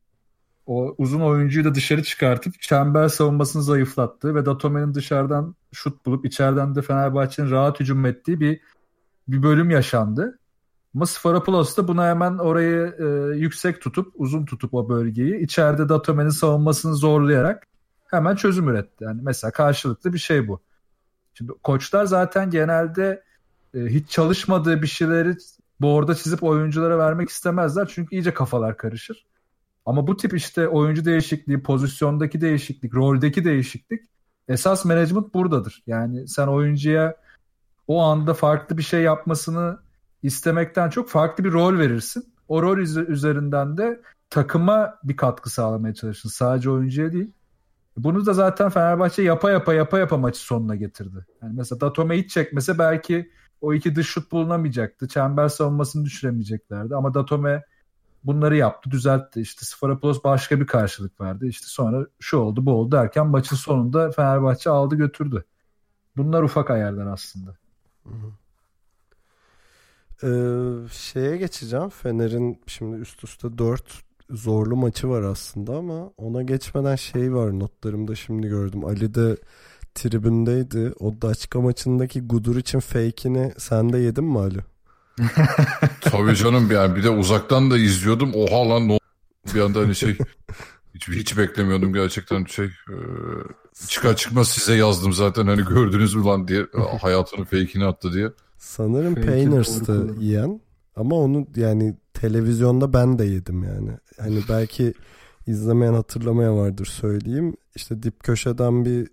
o 0.66 0.96
uzun 0.98 1.22
oyuncuyu 1.22 1.66
da 1.66 1.76
dışarı 1.76 2.04
çıkartıp 2.04 2.62
çember 2.62 3.08
savunmasını 3.08 3.64
zayıflattı 3.64 4.36
ve 4.36 4.46
Datome'nin 4.46 4.94
dışarıdan 4.94 5.56
şut 5.72 6.06
bulup 6.06 6.26
içeriden 6.26 6.76
de 6.76 6.82
Fenerbahçe'nin 6.82 7.52
rahat 7.52 7.80
hücum 7.80 8.06
ettiği 8.06 8.40
bir 8.40 8.62
bir 9.28 9.44
bölüm 9.44 9.70
yaşandı. 9.70 10.40
Ama 10.96 11.06
Sfarapulos 11.06 11.78
da 11.78 11.88
buna 11.88 12.10
hemen 12.10 12.38
orayı 12.38 12.96
e, 13.00 13.38
yüksek 13.38 13.82
tutup 13.82 14.14
uzun 14.16 14.46
tutup 14.46 14.74
o 14.74 14.90
bölgeyi 14.90 15.44
içeride 15.44 15.90
Datome'nin 15.90 16.30
savunmasını 16.30 16.96
zorlayarak 16.96 17.68
hemen 18.12 18.36
çözüm 18.36 18.70
üretti. 18.70 19.04
Yani 19.04 19.22
mesela 19.24 19.52
karşılıklı 19.52 20.14
bir 20.14 20.20
şey 20.20 20.48
bu. 20.48 20.62
Şimdi 21.34 21.52
koçlar 21.64 22.06
zaten 22.06 22.50
genelde 22.50 23.24
e, 23.74 23.80
hiç 23.80 24.10
çalışmadığı 24.10 24.82
bir 24.82 24.88
şeyleri 24.88 25.36
board'a 25.82 26.16
çizip 26.16 26.44
oyunculara 26.44 26.98
vermek 26.98 27.30
istemezler. 27.30 27.92
Çünkü 27.94 28.16
iyice 28.16 28.34
kafalar 28.34 28.78
karışır. 28.78 29.26
Ama 29.86 30.08
bu 30.08 30.18
tip 30.18 30.34
işte 30.34 30.68
oyuncu 30.68 31.06
değişikliği, 31.06 31.64
pozisyondaki 31.64 32.42
değişiklik, 32.42 32.94
roldeki 32.96 33.46
değişiklik 33.46 34.02
esas 34.48 34.86
management 34.86 35.34
buradadır. 35.34 35.84
Yani 35.88 36.28
sen 36.28 36.48
oyuncuya 36.48 37.16
o 37.88 38.02
anda 38.02 38.34
farklı 38.34 38.78
bir 38.78 38.84
şey 38.84 39.02
yapmasını 39.02 39.80
istemekten 40.24 40.90
çok 40.90 41.10
farklı 41.10 41.44
bir 41.44 41.52
rol 41.52 41.78
verirsin. 41.78 42.34
O 42.48 42.62
rol 42.62 42.78
üzerinden 43.08 43.78
de 43.78 44.02
takıma 44.30 45.00
bir 45.04 45.18
katkı 45.18 45.50
sağlamaya 45.50 45.94
çalışırsın. 45.94 46.30
Sadece 46.30 46.70
oyuncuya 46.70 47.14
değil. 47.14 47.32
Bunu 47.98 48.26
da 48.26 48.34
zaten 48.34 48.70
Fenerbahçe 48.70 49.22
yapa 49.22 49.52
yapa 49.52 49.74
yapa 49.74 50.00
yapa 50.00 50.18
maçı 50.18 50.40
sonuna 50.40 50.76
getirdi. 50.76 51.26
Yani 51.42 51.54
mesela 51.58 51.82
Datome 51.82 52.18
hiç 52.18 52.32
çekmese 52.32 52.80
belki 52.80 53.32
o 53.64 53.74
iki 53.74 53.95
dış 53.95 54.07
şut 54.07 54.32
bulunamayacaktı. 54.32 55.07
Çember 55.07 55.47
savunmasını 55.47 56.05
düşüremeyeceklerdi. 56.05 56.95
Ama 56.95 57.14
Datome 57.14 57.64
bunları 58.24 58.55
yaptı, 58.55 58.91
düzeltti. 58.91 59.41
İşte 59.41 59.66
Sfarapulos 59.66 60.24
başka 60.24 60.59
bir 60.59 60.68
karşılık 60.68 61.22
verdi. 61.22 61.47
İşte 61.47 61.68
sonra 61.68 62.07
şu 62.20 62.38
oldu, 62.38 62.66
bu 62.66 62.72
oldu 62.72 62.91
derken 62.91 63.28
maçın 63.28 63.55
sonunda 63.55 64.11
Fenerbahçe 64.11 64.70
aldı 64.70 64.95
götürdü. 64.95 65.45
Bunlar 66.18 66.43
ufak 66.43 66.70
ayarlar 66.70 67.07
aslında. 67.07 67.57
Ee, 70.24 70.30
şeye 70.91 71.38
geçeceğim. 71.38 71.89
Fener'in 71.89 72.61
şimdi 72.68 72.97
üst 72.97 73.24
üste 73.24 73.57
4 73.57 74.03
zorlu 74.30 74.76
maçı 74.76 75.09
var 75.09 75.22
aslında 75.22 75.78
ama 75.78 76.11
ona 76.18 76.41
geçmeden 76.41 76.95
şey 76.95 77.34
var 77.34 77.59
notlarımda 77.59 78.16
şimdi 78.16 78.47
gördüm. 78.47 78.86
Ali 78.86 79.14
de 79.14 79.38
tribündeydi. 79.96 80.94
O 81.00 81.22
Daçka 81.22 81.62
maçındaki 81.62 82.22
Gudur 82.22 82.56
için 82.56 82.80
fake'ini 82.80 83.54
sen 83.58 83.94
de 83.94 83.98
yedin 83.98 84.24
mi 84.24 84.39
Ali? 84.39 84.60
Tabii 86.02 86.36
canım 86.36 86.72
yani 86.72 86.96
bir 86.96 87.04
de 87.04 87.10
uzaktan 87.10 87.72
da 87.72 87.78
izliyordum. 87.78 88.32
Oha 88.36 88.70
lan 88.70 88.88
ne 88.88 89.00
bir 89.56 89.62
anda 89.62 89.80
hani 89.80 89.96
şey 89.96 90.18
hiç, 90.96 91.08
hiç 91.08 91.38
beklemiyordum 91.38 91.94
gerçekten 91.94 92.46
şey 92.46 92.66
e, 92.66 92.98
çıkar 93.88 94.16
çıkmaz 94.16 94.48
size 94.48 94.76
yazdım 94.76 95.14
zaten 95.14 95.48
hani 95.48 95.66
gördünüz 95.66 96.16
mü 96.16 96.24
lan 96.24 96.48
diye 96.48 96.66
hayatının 97.02 97.44
fake'ini 97.44 97.86
attı 97.86 98.14
diye. 98.14 98.32
Sanırım 98.58 99.16
Painers'tı 99.16 100.08
yiyen 100.20 100.62
ama 100.96 101.16
onu 101.16 101.48
yani 101.56 101.96
televizyonda 102.14 102.94
ben 102.94 103.20
de 103.20 103.26
yedim 103.26 103.64
yani. 103.64 103.91
Hani 104.20 104.41
belki 104.50 104.94
izlemeyen 105.48 105.94
hatırlamaya 105.94 106.56
vardır 106.56 106.86
söyleyeyim. 106.86 107.56
İşte 107.76 108.04
dip 108.04 108.24
köşeden 108.24 108.86
bir 108.86 109.08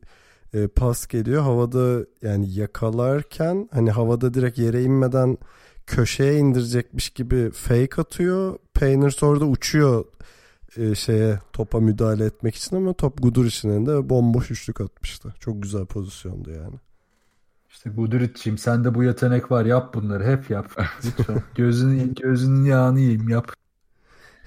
e, 0.54 0.68
pas 0.68 1.06
geliyor. 1.06 1.42
Havada 1.42 2.06
yani 2.22 2.54
yakalarken 2.54 3.68
hani 3.72 3.90
havada 3.90 4.34
direkt 4.34 4.58
yere 4.58 4.82
inmeden 4.82 5.38
köşeye 5.86 6.38
indirecekmiş 6.38 7.10
gibi 7.10 7.50
fake 7.50 8.00
atıyor. 8.02 8.58
Painters 8.74 9.22
orada 9.22 9.44
uçuyor 9.44 10.04
e, 10.76 10.94
şeye 10.94 11.38
topa 11.52 11.80
müdahale 11.80 12.24
etmek 12.24 12.54
için 12.54 12.76
ama 12.76 12.92
top 12.92 13.22
Gudur 13.22 13.44
için 13.44 13.86
de 13.86 14.08
bomboş 14.08 14.50
üçlük 14.50 14.80
atmıştı. 14.80 15.34
Çok 15.40 15.62
güzel 15.62 15.86
pozisyondu 15.86 16.50
yani. 16.50 16.74
İşte 17.70 17.90
Guduric'ciğim 17.90 18.58
sende 18.58 18.94
bu 18.94 19.04
yetenek 19.04 19.50
var 19.50 19.64
yap 19.64 19.94
bunları 19.94 20.24
hep 20.24 20.50
yap. 20.50 20.70
Lütfen. 21.04 21.42
gözünün, 21.54 22.14
gözünün 22.14 22.64
yağını 22.64 23.00
yiyeyim 23.00 23.28
yap. 23.28 23.52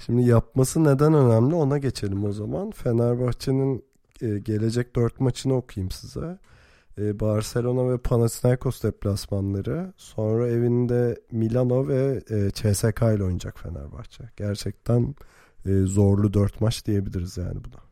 Şimdi 0.05 0.23
yapması 0.23 0.83
neden 0.83 1.13
önemli 1.13 1.55
ona 1.55 1.77
geçelim 1.77 2.25
o 2.25 2.31
zaman. 2.31 2.71
Fenerbahçe'nin 2.71 3.83
e, 4.21 4.39
gelecek 4.39 4.95
dört 4.95 5.19
maçını 5.19 5.55
okuyayım 5.55 5.91
size. 5.91 6.39
E, 6.97 7.19
Barcelona 7.19 7.93
ve 7.93 7.97
Panathinaikos 7.97 8.83
deplasmanları. 8.83 9.93
Sonra 9.97 10.47
evinde 10.47 11.21
Milano 11.31 11.87
ve 11.87 12.23
e, 12.29 12.51
CSK 12.51 13.01
ile 13.01 13.23
oynayacak 13.23 13.59
Fenerbahçe. 13.59 14.23
Gerçekten 14.37 15.15
e, 15.65 15.81
zorlu 15.81 16.33
dört 16.33 16.61
maç 16.61 16.85
diyebiliriz 16.85 17.37
yani 17.37 17.59
buna. 17.63 17.83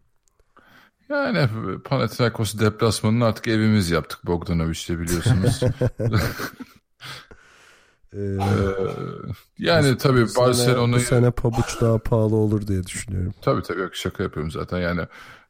Yani 1.09 1.49
Panathinaikos 1.83 2.59
deplasmanını 2.59 3.25
artık 3.25 3.47
evimiz 3.47 3.89
yaptık 3.91 4.25
Bogdanovic'le 4.25 4.89
biliyorsunuz. 4.89 5.59
ee, 8.13 8.37
yani 9.57 9.97
tabii 9.97 10.25
Barcelona'yı... 10.37 10.93
Bu 10.93 10.99
sene 10.99 11.31
pabuç 11.31 11.81
daha 11.81 11.97
pahalı 11.97 12.35
olur 12.35 12.67
diye 12.67 12.83
düşünüyorum. 12.83 13.33
Tabii 13.41 13.61
tabii 13.61 13.89
şaka 13.93 14.23
yapıyorum 14.23 14.51
zaten 14.51 14.79
yani 14.79 15.01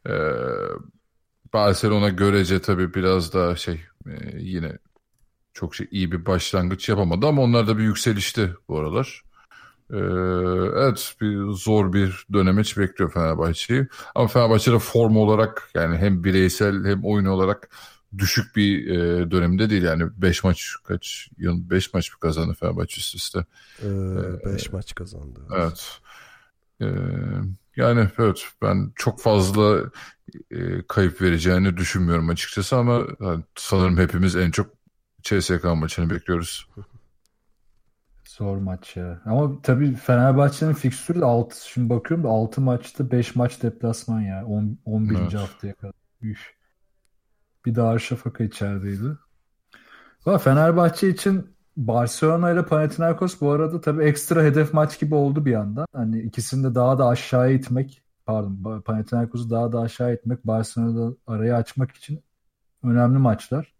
e, 0.08 0.14
Barcelona 1.52 2.08
görece 2.08 2.62
tabii 2.62 2.94
biraz 2.94 3.34
daha 3.34 3.56
şey 3.56 3.80
e, 4.06 4.38
yine 4.38 4.78
çok 5.54 5.74
şey 5.74 5.88
iyi 5.90 6.12
bir 6.12 6.26
başlangıç 6.26 6.88
yapamadı 6.88 7.26
ama 7.26 7.42
onlar 7.42 7.66
da 7.66 7.78
bir 7.78 7.82
yükselişti 7.82 8.54
bu 8.68 8.78
aralar. 8.78 9.22
Ee, 9.92 9.96
evet 10.76 11.14
bir 11.20 11.52
zor 11.52 11.92
bir 11.92 12.26
dönemeç 12.32 12.78
bekliyor 12.78 13.12
Fenerbahçe'yi. 13.12 13.86
Ama 14.14 14.28
Fenerbahçe'de 14.28 14.78
form 14.78 15.16
olarak 15.16 15.70
yani 15.74 15.96
hem 15.96 16.24
bireysel 16.24 16.84
hem 16.84 17.04
oyun 17.04 17.24
olarak 17.24 17.70
düşük 18.18 18.56
bir 18.56 18.86
e, 18.86 19.30
dönemde 19.30 19.70
değil. 19.70 19.82
Yani 19.82 20.04
5 20.16 20.44
maç 20.44 20.74
kaç 20.84 21.28
yıl 21.38 21.70
5 21.70 21.94
maç 21.94 22.12
mı 22.12 22.18
kazandı 22.20 22.54
Fenerbahçe 22.60 23.00
üst 23.00 23.14
üste? 23.14 23.44
5 23.82 23.86
ee, 23.86 24.68
ee, 24.68 24.72
maç 24.72 24.94
kazandı. 24.94 25.40
Evet. 25.56 26.00
Ee, 26.80 26.86
yani 27.76 28.08
evet 28.18 28.48
ben 28.62 28.92
çok 28.96 29.20
fazla 29.20 29.90
e, 30.50 30.86
kayıp 30.88 31.22
vereceğini 31.22 31.76
düşünmüyorum 31.76 32.28
açıkçası 32.28 32.76
ama 32.76 33.02
yani, 33.20 33.44
sanırım 33.54 33.98
hepimiz 33.98 34.36
en 34.36 34.50
çok 34.50 34.70
CSK 35.22 35.64
maçını 35.64 36.10
bekliyoruz. 36.10 36.68
Zor 38.28 38.56
maç 38.56 38.96
ya. 38.96 39.22
Ama 39.24 39.62
tabii 39.62 39.94
Fenerbahçe'nin 39.94 40.72
fikstürü 40.72 41.20
de 41.20 41.24
6. 41.24 41.68
Şimdi 41.68 41.88
bakıyorum 41.90 42.24
da 42.24 42.28
6 42.28 42.60
maçta 42.60 43.10
5 43.10 43.36
maç 43.36 43.62
deplasman 43.62 44.20
ya. 44.20 44.44
10, 44.46 44.78
11. 44.84 45.18
Evet. 45.18 45.34
haftaya 45.34 45.74
kadar. 45.74 45.94
Üf. 46.22 46.54
Bir 47.66 47.74
daha 47.74 47.88
Arşafaka 47.88 48.44
içerideydi. 48.44 49.18
Ama 50.26 50.38
Fenerbahçe 50.38 51.08
için 51.08 51.51
Barcelona 51.76 52.50
ile 52.50 52.66
Panathinaikos 52.66 53.40
bu 53.40 53.50
arada 53.50 53.80
tabii 53.80 54.04
ekstra 54.04 54.42
hedef 54.42 54.74
maç 54.74 55.00
gibi 55.00 55.14
oldu 55.14 55.44
bir 55.44 55.50
yandan. 55.50 55.86
Hani 55.92 56.20
ikisini 56.22 56.64
de 56.64 56.74
daha 56.74 56.98
da 56.98 57.08
aşağıya 57.08 57.54
itmek 57.54 58.02
pardon 58.26 58.80
Panathinaikos'u 58.80 59.50
daha 59.50 59.72
da 59.72 59.80
aşağı 59.80 60.14
itmek 60.14 60.46
Barcelona'da 60.46 61.16
arayı 61.26 61.54
açmak 61.54 61.90
için 61.90 62.20
önemli 62.82 63.18
maçlar. 63.18 63.74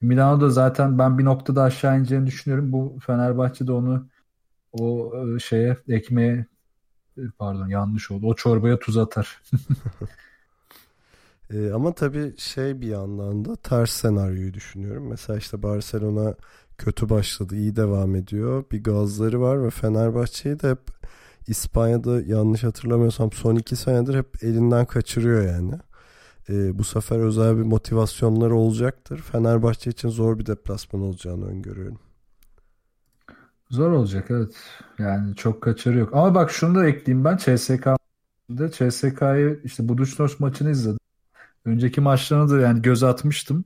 Milano'da 0.00 0.50
zaten 0.50 0.98
ben 0.98 1.18
bir 1.18 1.24
noktada 1.24 1.62
aşağı 1.62 1.98
ineceğini 1.98 2.26
düşünüyorum. 2.26 2.72
Bu 2.72 2.98
Fenerbahçe'de 3.06 3.72
onu 3.72 4.06
o 4.72 5.12
e, 5.16 5.38
şeye 5.38 5.76
ekmeğe 5.88 6.46
e, 7.18 7.20
pardon 7.38 7.68
yanlış 7.68 8.10
oldu. 8.10 8.26
O 8.26 8.34
çorbaya 8.34 8.78
tuz 8.78 8.96
atar. 8.96 9.42
e, 11.50 11.70
ama 11.70 11.94
tabii 11.94 12.34
şey 12.38 12.80
bir 12.80 12.88
yandan 12.88 13.44
da 13.44 13.56
ters 13.56 13.90
senaryoyu 13.90 14.54
düşünüyorum. 14.54 15.08
Mesela 15.08 15.38
işte 15.38 15.62
Barcelona 15.62 16.34
kötü 16.78 17.08
başladı, 17.08 17.56
iyi 17.56 17.76
devam 17.76 18.14
ediyor. 18.14 18.64
Bir 18.72 18.84
gazları 18.84 19.40
var 19.40 19.64
ve 19.64 19.70
Fenerbahçe'yi 19.70 20.60
de 20.60 20.70
hep 20.70 20.80
İspanya'da 21.46 22.20
yanlış 22.22 22.64
hatırlamıyorsam 22.64 23.32
son 23.32 23.56
iki 23.56 23.76
senedir 23.76 24.14
hep 24.14 24.44
elinden 24.44 24.86
kaçırıyor 24.86 25.42
yani 25.46 25.74
e, 26.48 26.78
bu 26.78 26.84
sefer 26.84 27.18
özel 27.18 27.56
bir 27.56 27.62
motivasyonları 27.62 28.54
olacaktır. 28.54 29.18
Fenerbahçe 29.18 29.90
için 29.90 30.08
zor 30.08 30.38
bir 30.38 30.46
deplasman 30.46 31.02
olacağını 31.02 31.46
öngörüyorum. 31.46 31.98
Zor 33.70 33.90
olacak 33.90 34.26
evet. 34.30 34.56
Yani 34.98 35.36
çok 35.36 35.62
kaçarı 35.62 35.98
yok. 35.98 36.10
Ama 36.12 36.34
bak 36.34 36.50
şunu 36.50 36.74
da 36.74 36.86
ekleyeyim 36.86 37.24
ben. 37.24 37.36
CSK'da 37.36 38.70
CSK'yı 38.70 39.60
işte 39.64 39.88
Budućnost 39.88 40.40
maçını 40.40 40.70
izledim. 40.70 40.98
Önceki 41.64 42.00
maçlarına 42.00 42.50
da 42.50 42.60
yani 42.60 42.82
göz 42.82 43.02
atmıştım. 43.02 43.64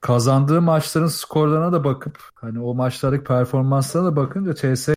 Kazandığı 0.00 0.62
maçların 0.62 1.06
skorlarına 1.06 1.72
da 1.72 1.84
bakıp 1.84 2.18
hani 2.34 2.60
o 2.60 2.74
maçlardaki 2.74 3.24
performanslarına 3.24 4.08
da 4.08 4.16
bakınca 4.16 4.54
CS 4.54 4.88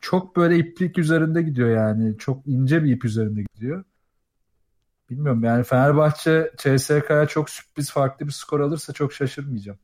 çok 0.00 0.36
böyle 0.36 0.58
iplik 0.58 0.98
üzerinde 0.98 1.42
gidiyor 1.42 1.68
yani. 1.68 2.18
Çok 2.18 2.46
ince 2.46 2.84
bir 2.84 2.92
ip 2.92 3.04
üzerinde 3.04 3.42
gidiyor 3.54 3.84
bilmiyorum 5.10 5.44
yani 5.44 5.64
Fenerbahçe 5.64 6.52
CSK'ya 6.56 7.26
çok 7.26 7.50
sürpriz 7.50 7.90
farklı 7.90 8.26
bir 8.26 8.32
skor 8.32 8.60
alırsa 8.60 8.92
çok 8.92 9.12
şaşırmayacağım. 9.12 9.78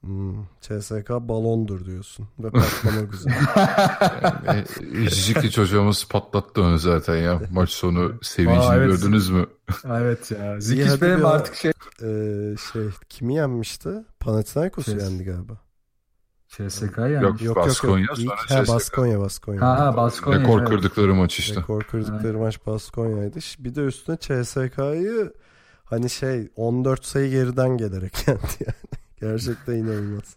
Hmm, 0.00 0.44
CSK 0.60 1.10
balondur 1.10 1.84
diyorsun 1.84 2.28
ve 2.38 2.50
patlama 2.50 3.00
güzel. 3.10 3.32
E, 5.04 5.10
Jiki 5.10 5.50
çocuğumuz 5.50 6.08
patlattı 6.08 6.62
onu 6.62 6.78
zaten 6.78 7.16
ya. 7.16 7.40
Maç 7.52 7.70
sonu 7.70 8.12
sevincini 8.22 8.58
Aa, 8.64 8.76
evet. 8.76 8.86
gördünüz 8.86 9.30
mü? 9.30 9.46
evet 9.84 10.30
ya. 10.30 10.60
Zikic 10.60 11.00
benim 11.02 11.26
artık 11.26 11.54
şey 11.54 11.72
Ee, 12.02 12.54
şey 12.72 12.82
kimi 13.08 13.34
yenmişti? 13.34 13.88
Panathinaikos'u 14.20 14.90
Kes- 14.92 15.02
yendi 15.02 15.24
galiba. 15.24 15.58
CSK 16.48 16.98
yani. 16.98 17.24
Yok. 17.24 17.42
Yok 17.42 17.56
Baskonya, 17.56 18.04
yok 18.08 18.18
yok. 18.18 18.38
sonra 18.48 18.60
ha, 18.60 18.66
Baskonya 18.68 19.20
Baskonya. 19.20 19.60
Ha 19.60 19.78
ha 19.78 19.96
Baskonya. 19.96 20.40
Rekor 20.40 20.58
evet. 20.58 20.68
kırdıkları 20.68 21.14
maç 21.14 21.38
işte. 21.38 21.60
Rekor 21.60 21.82
kırdıkları 21.82 22.38
maç 22.38 22.66
Baskonya'ydı. 22.66 23.38
Bir 23.58 23.74
de 23.74 23.80
üstüne 23.80 24.16
CSK'yı 24.20 25.32
hani 25.84 26.10
şey 26.10 26.48
14 26.56 27.04
sayı 27.04 27.30
geriden 27.30 27.76
gelerek 27.76 28.12
yendi 28.28 28.40
yani. 28.66 29.07
Gerçekten 29.20 29.74
inanılmaz. 29.74 30.36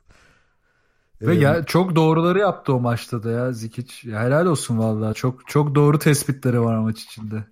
Ve 1.21 1.35
Ee, 1.35 1.39
ya 1.39 1.63
çok 1.65 1.95
doğruları 1.95 2.39
yaptı 2.39 2.73
o 2.73 2.79
maçta 2.79 3.23
da 3.23 3.31
ya 3.31 3.51
Zikic. 3.51 4.09
Ya 4.09 4.23
helal 4.23 4.45
olsun 4.45 4.77
vallahi. 4.79 5.15
Çok 5.15 5.47
çok 5.47 5.75
doğru 5.75 5.99
tespitleri 5.99 6.61
var 6.61 6.77
maç 6.77 7.03
içinde. 7.03 7.43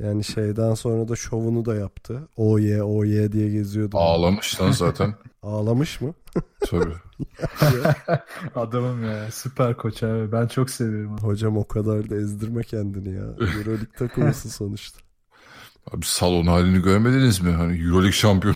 Yani 0.00 0.24
şeyden 0.24 0.74
sonra 0.74 1.08
da 1.08 1.16
şovunu 1.16 1.64
da 1.64 1.74
yaptı. 1.74 2.28
Oye 2.36 2.82
oye 2.82 3.32
diye 3.32 3.50
geziyordu. 3.50 3.98
Ağlamış 3.98 4.60
lan 4.60 4.70
zaten. 4.70 5.14
Ağlamış 5.42 6.00
mı? 6.00 6.14
Tabii. 6.60 6.94
Adamım 8.54 9.04
ya. 9.04 9.30
Süper 9.30 9.76
koç 9.76 10.02
abi. 10.02 10.32
Ben 10.32 10.46
çok 10.46 10.70
seviyorum. 10.70 11.12
onu. 11.12 11.20
Hocam 11.20 11.56
o 11.56 11.68
kadar 11.68 12.10
da 12.10 12.16
ezdirme 12.16 12.62
kendini 12.62 13.14
ya. 13.14 13.22
Euroleague 13.24 13.86
takımısın 13.98 14.48
sonuçta. 14.48 14.98
Abi 15.92 16.06
salon 16.06 16.46
halini 16.46 16.82
görmediniz 16.82 17.40
mi? 17.40 17.50
Hani 17.50 17.78
Euroleague 17.82 18.12
şampiyon. 18.12 18.54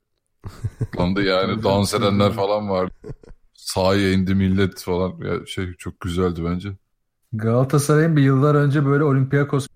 Landı 0.98 1.22
yani 1.22 1.62
dans 1.62 1.94
edenler 1.94 2.32
falan 2.32 2.68
vardı. 2.70 2.94
Sahaya 3.54 4.12
indi 4.12 4.34
millet 4.34 4.80
falan. 4.82 5.18
Ya 5.18 5.46
şey 5.46 5.74
çok 5.74 6.00
güzeldi 6.00 6.40
bence. 6.44 6.68
Galatasaray'ın 7.32 8.16
bir 8.16 8.22
yıllar 8.22 8.54
önce 8.54 8.86
böyle 8.86 9.04
Olympiakos 9.04 9.66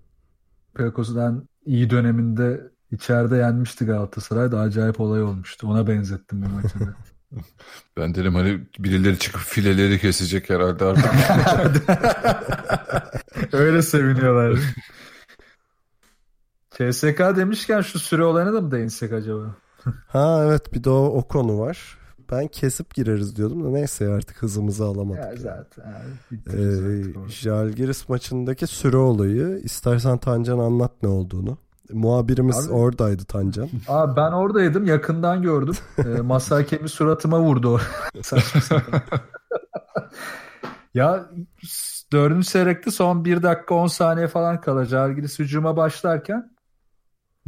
Olympiakos'un 0.79 1.49
iyi 1.65 1.89
döneminde 1.89 2.71
içeride 2.91 3.37
yenmişti 3.37 3.85
Galatasaray 3.85 4.51
da 4.51 4.59
acayip 4.59 4.99
olay 4.99 5.23
olmuştu. 5.23 5.67
Ona 5.67 5.87
benzettim 5.87 6.41
bu 6.41 6.49
maçı 6.49 6.79
da. 6.79 6.95
Ben 7.97 8.15
dedim 8.15 8.35
hani 8.35 8.67
birileri 8.79 9.19
çıkıp 9.19 9.41
fileleri 9.41 9.99
kesecek 9.99 10.49
herhalde 10.49 10.85
artık. 10.85 11.11
Öyle 13.53 13.81
seviniyorlar. 13.81 14.59
CSK 16.71 17.19
demişken 17.19 17.81
şu 17.81 17.99
süre 17.99 18.23
olayına 18.23 18.53
da 18.53 18.61
mı 18.61 18.71
değinsek 18.71 19.13
acaba? 19.13 19.55
Ha 20.07 20.43
evet 20.45 20.73
bir 20.73 20.83
de 20.83 20.89
o, 20.89 21.05
o 21.05 21.27
konu 21.27 21.59
var. 21.59 21.97
Ben 22.31 22.47
kesip 22.47 22.95
gireriz 22.95 23.35
diyordum 23.35 23.63
da 23.63 23.69
neyse 23.69 24.13
artık 24.13 24.41
hızımızı 24.43 24.85
alamadık. 24.85 25.19
Ya 25.19 25.25
yani. 25.27 25.39
zaten 25.39 25.83
abi. 25.83 26.61
Ee. 26.61 27.29
Jalgiris 27.29 28.09
maçındaki 28.09 28.67
süre 28.67 28.97
olayı. 28.97 29.61
İstersen 29.63 30.17
Tancan 30.17 30.59
anlat 30.59 30.91
ne 31.03 31.09
olduğunu. 31.09 31.57
Muhabirimiz 31.93 32.67
Abi- 32.67 32.73
oradaydı 32.73 33.25
Tancan. 33.25 33.69
Abi 33.87 34.15
ben 34.15 34.31
oradaydım 34.31 34.85
yakından 34.85 35.41
gördüm. 35.41 35.75
Ee, 35.97 36.21
Masakemi 36.21 36.89
suratıma 36.89 37.39
vurdu 37.39 37.81
ya 40.93 41.29
dördüncü 42.11 42.47
çeyrekte 42.47 42.91
son 42.91 43.25
1 43.25 43.43
dakika 43.43 43.75
10 43.75 43.87
saniye 43.87 44.27
falan 44.27 44.61
kala 44.61 44.85
Jalgiris 44.85 45.39
hücuma 45.39 45.77
başlarken 45.77 46.51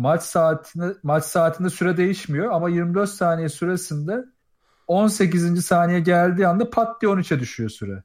maç 0.02 0.24
saatinde 0.24 0.96
maç 1.04 1.24
saatinde 1.24 1.70
süre 1.70 1.98
değişmiyor 1.98 2.52
ama 2.52 2.70
24 2.70 3.10
saniye 3.10 3.50
süresinde 3.50 4.26
18. 4.88 5.66
saniye 5.66 6.00
geldiği 6.00 6.48
anda 6.48 6.70
pat 6.70 7.02
diye 7.02 7.12
13'e 7.12 7.40
düşüyor 7.40 7.70
süre. 7.70 8.04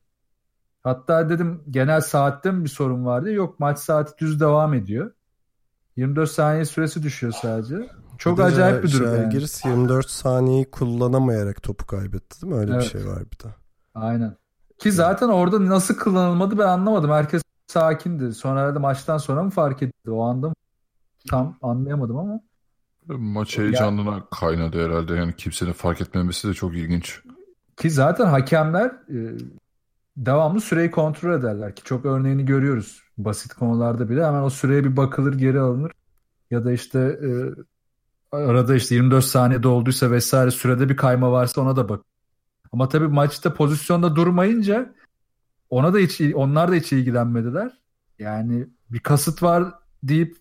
Hatta 0.82 1.28
dedim 1.28 1.62
genel 1.70 2.00
saatte 2.00 2.50
mi 2.50 2.64
bir 2.64 2.68
sorun 2.68 3.04
vardı? 3.06 3.32
Yok 3.32 3.60
maç 3.60 3.78
saati 3.78 4.18
düz 4.18 4.40
devam 4.40 4.74
ediyor. 4.74 5.10
24 5.96 6.30
saniye 6.30 6.64
süresi 6.64 7.02
düşüyor 7.02 7.32
sadece. 7.42 7.88
Çok 8.18 8.38
Bir 8.38 8.42
acayip 8.42 8.84
bir 8.84 8.92
durum 8.92 9.06
yani. 9.06 9.16
Jalgiris 9.16 9.64
24 9.64 10.10
saniyeyi 10.10 10.70
kullanamayarak 10.70 11.62
topu 11.62 11.86
kaybetti 11.86 12.42
değil 12.42 12.52
mi? 12.52 12.58
Öyle 12.58 12.72
Evet. 12.72 12.82
bir 12.82 12.88
şey 12.88 13.06
var 13.06 13.18
bir 13.32 13.44
de. 13.44 13.54
Aynen. 13.94 14.36
Ki 14.78 14.92
zaten 14.92 15.28
orada 15.28 15.66
nasıl 15.66 15.96
kullanılmadı 15.96 16.58
ben 16.58 16.66
anlamadım. 16.66 17.10
Herkes 17.10 17.42
sakindi. 17.66 18.34
Sonra 18.34 18.60
herhalde 18.60 18.78
maçtan 18.78 19.18
sonra 19.18 19.42
mı 19.42 19.50
fark 19.50 19.82
etti? 19.82 20.10
O 20.10 20.22
anda 20.22 20.48
mı? 20.48 20.54
Tam 21.30 21.58
anlayamadım 21.62 22.16
ama. 22.16 22.40
Maç 23.06 23.58
heyecanına 23.58 24.24
kaynadı 24.30 24.86
herhalde. 24.86 25.14
Yani 25.14 25.36
kimsenin 25.36 25.72
fark 25.72 26.00
etmemesi 26.00 26.48
de 26.48 26.54
çok 26.54 26.76
ilginç. 26.76 27.20
Ki 27.76 27.90
zaten 27.90 28.26
hakemler 28.26 28.86
e, 28.86 29.18
devamlı 30.16 30.60
süreyi 30.60 30.90
kontrol 30.90 31.38
ederler 31.38 31.76
ki 31.76 31.82
çok 31.84 32.04
örneğini 32.04 32.44
görüyoruz. 32.44 33.02
Basit 33.18 33.54
konularda 33.54 34.08
bile 34.10 34.26
hemen 34.26 34.42
o 34.42 34.50
süreye 34.50 34.84
bir 34.84 34.96
bakılır 34.96 35.34
geri 35.34 35.60
alınır. 35.60 35.92
Ya 36.50 36.64
da 36.64 36.72
işte 36.72 36.98
e, 36.98 37.28
arada 38.36 38.74
işte 38.74 38.94
24 38.94 39.24
saniye 39.24 39.62
dolduysa 39.62 40.10
vesaire 40.10 40.50
sürede 40.50 40.88
bir 40.88 40.96
kayma 40.96 41.32
varsa 41.32 41.60
ona 41.60 41.76
da 41.76 41.88
bak. 41.88 42.04
Ama 42.72 42.88
tabii 42.88 43.08
maçta 43.08 43.54
pozisyonda 43.54 44.16
durmayınca 44.16 44.94
ona 45.70 45.94
da 45.94 45.98
hiç 45.98 46.20
onlar 46.34 46.70
da 46.70 46.74
hiç 46.74 46.92
ilgilenmediler. 46.92 47.72
Yani 48.18 48.66
bir 48.90 48.98
kasıt 48.98 49.42
var 49.42 49.64
deyip 50.08 50.36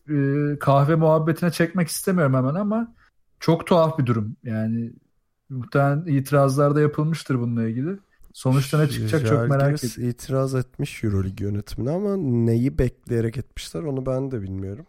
e, 0.56 0.60
kahve 0.60 0.96
muhabbetine 0.96 1.52
çekmek 1.52 1.88
istemiyorum 1.88 2.34
hemen 2.34 2.56
ama 2.56 2.96
çok 3.40 3.68
tuhaf 3.68 4.00
bir 4.00 4.06
durum. 4.06 4.36
Yani 4.44 4.94
muhtemelen 5.50 6.06
itirazlar 6.06 6.76
da 6.76 6.82
yapılmıştır 6.82 7.40
bununla 7.40 7.64
ilgili. 7.70 8.00
Sonuçta 8.34 8.78
ne 8.80 8.90
çıkacak 8.90 9.26
çok 9.26 9.48
merak 9.48 9.84
ediyorum. 9.84 10.10
itiraz 10.10 10.56
etmiş 10.56 11.04
Euroleague 11.04 11.48
yönetimine 11.48 11.90
ama 11.92 12.18
neyi 12.18 12.78
bekleyerek 12.80 13.38
etmişler 13.38 13.84
onu 13.84 14.06
ben 14.06 14.32
de 14.32 14.42
bilmiyorum. 14.42 14.86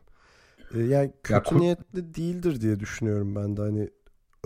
Ee, 0.74 0.80
yani 0.80 1.12
kötü 1.24 1.58
ku- 1.58 1.60
niyetli 1.60 2.14
değildir 2.14 2.60
diye 2.60 2.80
düşünüyorum 2.80 3.36
ben 3.36 3.56
de 3.56 3.62
hani 3.62 3.90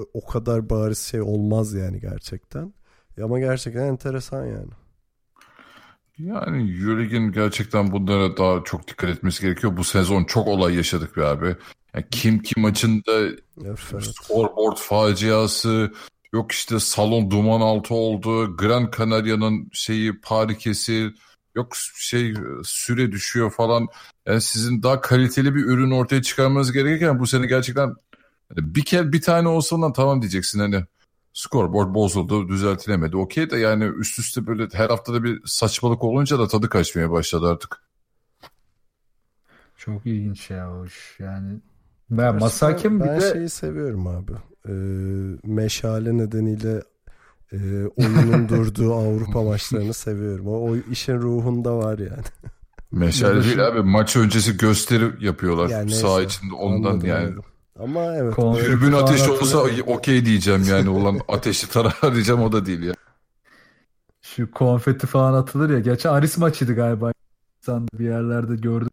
o- 0.00 0.06
o 0.14 0.26
kadar 0.26 0.70
bariz 0.70 0.98
şey 0.98 1.22
olmaz 1.22 1.74
yani 1.74 2.00
gerçekten. 2.00 2.74
Ama 3.24 3.40
gerçekten 3.40 3.82
enteresan 3.86 4.46
yani. 4.46 4.70
Yani 6.26 6.80
Euroleague'in 6.80 7.32
gerçekten 7.32 7.92
bunlara 7.92 8.36
daha 8.36 8.64
çok 8.64 8.88
dikkat 8.88 9.10
etmesi 9.10 9.42
gerekiyor. 9.42 9.76
Bu 9.76 9.84
sezon 9.84 10.24
çok 10.24 10.48
olay 10.48 10.74
yaşadık 10.74 11.16
be 11.16 11.24
abi. 11.24 11.56
Yani 11.94 12.04
kim 12.10 12.42
kim 12.42 12.62
maçında 12.62 13.12
evet. 13.64 13.78
scoreboard 14.02 14.76
faciası, 14.76 15.92
yok 16.32 16.52
işte 16.52 16.80
salon 16.80 17.30
duman 17.30 17.60
altı 17.60 17.94
oldu, 17.94 18.56
Gran 18.56 18.90
Canaria'nın 18.98 19.68
şeyi 19.72 20.20
parikesi, 20.20 21.10
yok 21.54 21.76
şey 21.96 22.34
süre 22.64 23.12
düşüyor 23.12 23.50
falan. 23.50 23.88
Yani 24.26 24.40
sizin 24.40 24.82
daha 24.82 25.00
kaliteli 25.00 25.54
bir 25.54 25.64
ürün 25.64 25.90
ortaya 25.90 26.22
çıkarmanız 26.22 26.72
gerekirken 26.72 27.18
bu 27.18 27.26
sene 27.26 27.46
gerçekten 27.46 27.94
hani 28.48 28.74
bir 28.74 28.84
kere 28.84 29.12
bir 29.12 29.22
tane 29.22 29.48
olsa 29.48 29.92
tamam 29.92 30.22
diyeceksin 30.22 30.60
hani 30.60 30.84
scoreboard 31.32 31.94
bozuldu 31.94 32.48
düzeltilemedi. 32.48 33.16
Okey 33.16 33.50
de 33.50 33.56
yani 33.56 33.84
üst 33.84 34.18
üste 34.18 34.46
böyle 34.46 34.68
her 34.72 34.88
haftada 34.88 35.24
bir 35.24 35.42
saçmalık 35.46 36.04
olunca 36.04 36.38
da 36.38 36.48
tadı 36.48 36.68
kaçmaya 36.68 37.10
başladı 37.10 37.48
artık. 37.48 37.82
Çok 39.76 40.06
ilginç 40.06 40.50
ya 40.50 40.70
iş. 40.86 41.20
Yani 41.20 41.60
ben 42.10 42.38
Masakim 42.38 43.00
bir 43.00 43.06
ben 43.06 43.20
de 43.20 43.32
şeyi 43.32 43.48
seviyorum 43.48 44.06
abi. 44.06 44.32
Ee, 44.68 44.72
meşale 45.44 46.18
nedeniyle 46.18 46.82
e, 47.52 47.56
oyunun 47.96 48.48
durduğu 48.48 48.94
Avrupa 48.94 49.42
maçlarını 49.42 49.94
seviyorum. 49.94 50.46
O, 50.46 50.70
o 50.70 50.76
işin 50.76 51.14
ruhunda 51.18 51.76
var 51.76 51.98
yani. 51.98 52.24
Meşale 52.92 53.44
değil 53.44 53.66
abi 53.66 53.82
maç 53.82 54.16
öncesi 54.16 54.56
gösteri 54.56 55.24
yapıyorlar 55.26 55.68
Yani 55.68 55.90
saha 55.90 56.18
neyse, 56.18 56.26
içinde 56.26 56.54
ondan 56.54 56.90
Anladım, 56.90 57.08
yani. 57.08 57.26
anladım. 57.26 57.44
Ama 57.82 58.16
evet. 58.16 58.38
Ateşi 58.38 58.94
hatırlıyorum. 58.94 59.32
olsa 59.42 59.58
okey 59.86 60.24
diyeceğim 60.24 60.62
yani 60.68 60.88
ulan 60.88 61.20
ateşli 61.28 61.68
taraftar 61.68 62.14
diyeceğim 62.14 62.42
o 62.42 62.52
da 62.52 62.66
değil 62.66 62.82
ya. 62.82 62.94
şu 64.22 64.50
konfeti 64.50 65.06
falan 65.06 65.34
atılır 65.34 65.70
ya. 65.70 65.78
Geçen 65.80 66.10
Aris 66.10 66.38
maçıydı 66.38 66.74
galiba. 66.74 67.12
Sen 67.60 67.88
bir 67.98 68.04
yerlerde 68.04 68.56
gördünüz. 68.56 68.90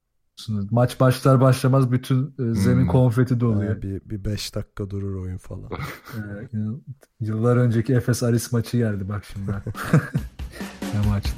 Maç 0.72 1.00
başlar 1.00 1.42
başlamaz 1.42 1.92
bütün 1.92 2.26
e, 2.40 2.54
zemin 2.54 2.82
Hmm. 2.82 2.88
konfeti 2.92 3.40
doluyor. 3.40 3.76
Ha, 3.76 3.82
bir, 3.82 4.02
bir 4.06 4.26
beş 4.26 4.56
dakika 4.56 4.90
durur 4.90 5.16
oyun 5.24 5.38
falan. 5.38 5.70
Ee, 6.18 6.58
yıllar 7.20 7.58
önceki 7.58 7.94
Efes 7.94 8.24
Aris 8.24 8.52
maçı 8.52 8.78
geldi 8.78 9.10
bak 9.10 9.26
şimdi. 9.34 9.52
ne 10.94 11.10
maçtı? 11.10 11.32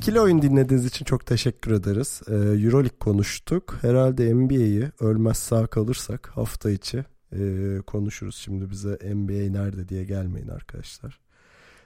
İkili 0.00 0.20
oyun 0.20 0.42
dinlediğiniz 0.42 0.86
için 0.86 1.04
çok 1.04 1.26
teşekkür 1.26 1.70
ederiz. 1.70 2.22
Ee, 2.28 2.34
Euroleague 2.34 2.98
konuştuk. 3.00 3.78
Herhalde 3.80 4.34
NBA'yi 4.34 4.90
ölmez 5.00 5.36
sağ 5.36 5.66
kalırsak 5.66 6.28
hafta 6.28 6.70
içi 6.70 7.04
e, 7.32 7.40
konuşuruz. 7.86 8.36
Şimdi 8.36 8.70
bize 8.70 8.98
NBA 9.14 9.52
nerede 9.60 9.88
diye 9.88 10.04
gelmeyin 10.04 10.48
arkadaşlar. 10.48 11.20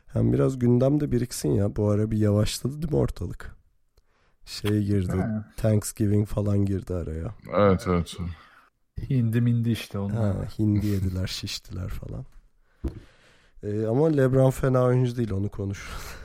Hem 0.07 0.33
biraz 0.33 0.59
gündemde 0.59 1.13
biriksin 1.13 1.49
ya. 1.49 1.77
Bu 1.77 1.91
ara 1.91 2.11
bir 2.11 2.19
yavaşladı 2.19 2.83
değil 2.83 2.93
mi 2.93 2.99
ortalık? 2.99 3.57
Şey 4.45 4.85
girdi. 4.85 5.17
Ha. 5.17 5.53
Thanksgiving 5.57 6.29
falan 6.29 6.65
girdi 6.65 6.95
araya. 6.95 7.35
Evet 7.57 7.85
evet. 7.89 8.17
Hindi 9.11 9.41
mindi 9.41 9.71
işte 9.71 9.99
onlar. 9.99 10.37
Ha, 10.37 10.45
hindi 10.59 10.87
yediler, 10.87 11.27
şiştiler 11.41 11.89
falan. 11.89 12.25
Ee, 13.63 13.87
ama 13.87 14.07
LeBron 14.07 14.51
fena 14.51 14.83
oyuncu 14.83 15.17
değil 15.17 15.31
onu 15.31 15.49
konuş. 15.49 15.89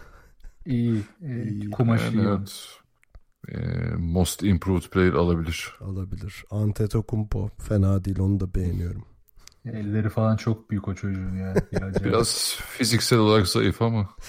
İyi. 0.66 1.02
e, 1.22 1.44
İyi. 1.44 1.70
kumaşı 1.70 2.06
Yani 2.06 2.16
iyi. 2.16 2.28
evet. 2.28 2.80
Ee, 3.48 3.96
most 3.98 4.44
improved 4.44 4.90
player 4.90 5.14
alabilir. 5.14 5.74
Alabilir. 5.82 6.44
Antetokounmpo 6.52 7.50
fena 7.58 8.06
değil 8.06 8.20
onu 8.20 8.40
da 8.40 8.56
beğeniyorum. 8.56 9.04
Elleri 9.66 10.10
falan 10.10 10.38
çok 10.38 10.70
büyük 10.70 10.88
o 10.88 10.96
çocuğun 10.96 11.36
yani. 11.36 11.58
Biraz 12.04 12.56
fiziksel 12.78 13.20
olarak 13.20 13.48
zayıf 13.48 13.82
ama 13.82 14.10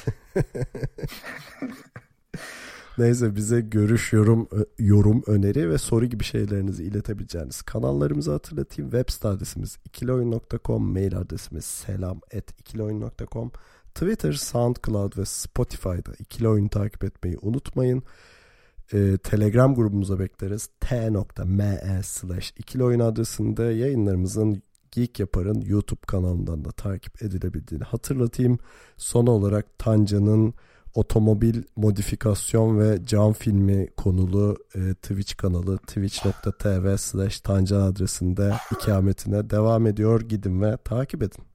Neyse 2.98 3.36
bize 3.36 3.60
görüş, 3.60 4.12
yorum, 4.12 4.48
yorum, 4.78 5.22
öneri 5.26 5.70
ve 5.70 5.78
soru 5.78 6.06
gibi 6.06 6.24
şeylerinizi 6.24 6.84
iletebileceğiniz 6.84 7.62
kanallarımızı 7.62 8.32
hatırlatayım. 8.32 8.90
Web 8.90 9.08
site 9.12 9.28
adresimiz 9.28 9.78
ikiloyun.com, 9.84 10.92
mail 10.92 11.16
adresimiz 11.16 11.64
selam 11.64 12.20
at 12.36 12.60
ikiloyun.com, 12.60 13.52
Twitter, 14.00 14.32
SoundCloud 14.32 15.18
ve 15.18 15.24
Spotify'da 15.24 16.12
ikili 16.18 16.48
oyunu 16.48 16.68
takip 16.68 17.04
etmeyi 17.04 17.38
unutmayın. 17.42 18.02
Ee, 18.92 19.18
Telegram 19.22 19.74
grubumuza 19.74 20.18
bekleriz. 20.18 20.68
t.me 20.80 22.00
slash 22.04 22.52
ikili 22.58 22.84
oyun 22.84 23.00
adresinde 23.00 23.62
yayınlarımızın 23.62 24.62
Geek 24.90 25.20
Yapar'ın 25.20 25.60
YouTube 25.60 26.00
kanalından 26.06 26.64
da 26.64 26.70
takip 26.70 27.22
edilebildiğini 27.22 27.84
hatırlatayım. 27.84 28.58
Son 28.96 29.26
olarak 29.26 29.78
Tanca'nın 29.78 30.54
otomobil 30.94 31.62
modifikasyon 31.76 32.78
ve 32.78 33.06
cam 33.06 33.32
filmi 33.32 33.90
konulu 33.96 34.56
e, 34.74 34.94
Twitch 34.94 35.36
kanalı 35.36 35.78
twitch.tv 35.78 36.96
slash 36.96 37.40
tancan 37.40 37.80
adresinde 37.80 38.54
ikametine 38.72 39.50
devam 39.50 39.86
ediyor. 39.86 40.20
Gidin 40.20 40.62
ve 40.62 40.76
takip 40.76 41.22
edin. 41.22 41.49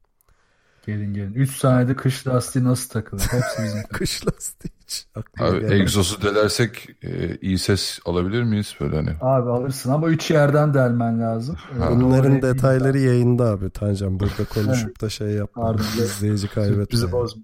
Gelin 0.85 1.13
gelin. 1.13 1.33
3 1.33 1.51
saniyede 1.51 1.95
kış 1.95 2.27
lastiği 2.27 2.65
nasıl 2.65 2.89
takılır? 2.89 3.21
Hepsi 3.21 3.63
bizim. 3.63 3.83
Kış 3.93 4.27
lastiği 4.27 4.71
hiç 4.87 5.07
abi 5.15 5.59
gelmedi. 5.59 5.73
egzozu 5.73 6.21
delersek 6.21 6.89
e, 7.03 7.37
iyi 7.41 7.57
ses 7.57 7.99
alabilir 8.05 8.43
miyiz 8.43 8.75
böyle 8.81 8.95
hani? 8.95 9.09
Abi 9.21 9.49
alırsın 9.49 9.91
ama 9.91 10.07
3 10.07 10.31
yerden 10.31 10.73
delmen 10.73 11.21
lazım. 11.21 11.55
Ha. 11.79 11.89
Bunların 11.91 12.41
detayları 12.41 12.99
yayında 12.99 13.45
abi 13.45 13.69
Tancan. 13.69 14.19
Burada 14.19 14.45
konuşup 14.53 15.01
da 15.01 15.09
şey 15.09 15.27
yapma. 15.27 15.63
Pardon. 15.63 15.83
İzleyici 15.83 16.47
kaybetme. 16.47 16.83
Sürprizi 16.83 17.11
bozma. 17.11 17.43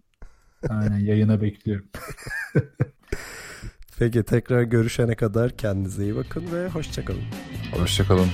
Aynen 0.70 0.98
yayına 1.00 1.42
bekliyorum. 1.42 1.86
Peki 4.00 4.24
tekrar 4.24 4.62
görüşene 4.62 5.16
kadar 5.16 5.58
kendinize 5.58 6.04
iyi 6.04 6.16
bakın 6.16 6.44
ve 6.54 6.70
hoşçakalın. 6.70 7.22
Hoşçakalın. 7.78 8.28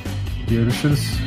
Görüşürüz. 0.50 1.20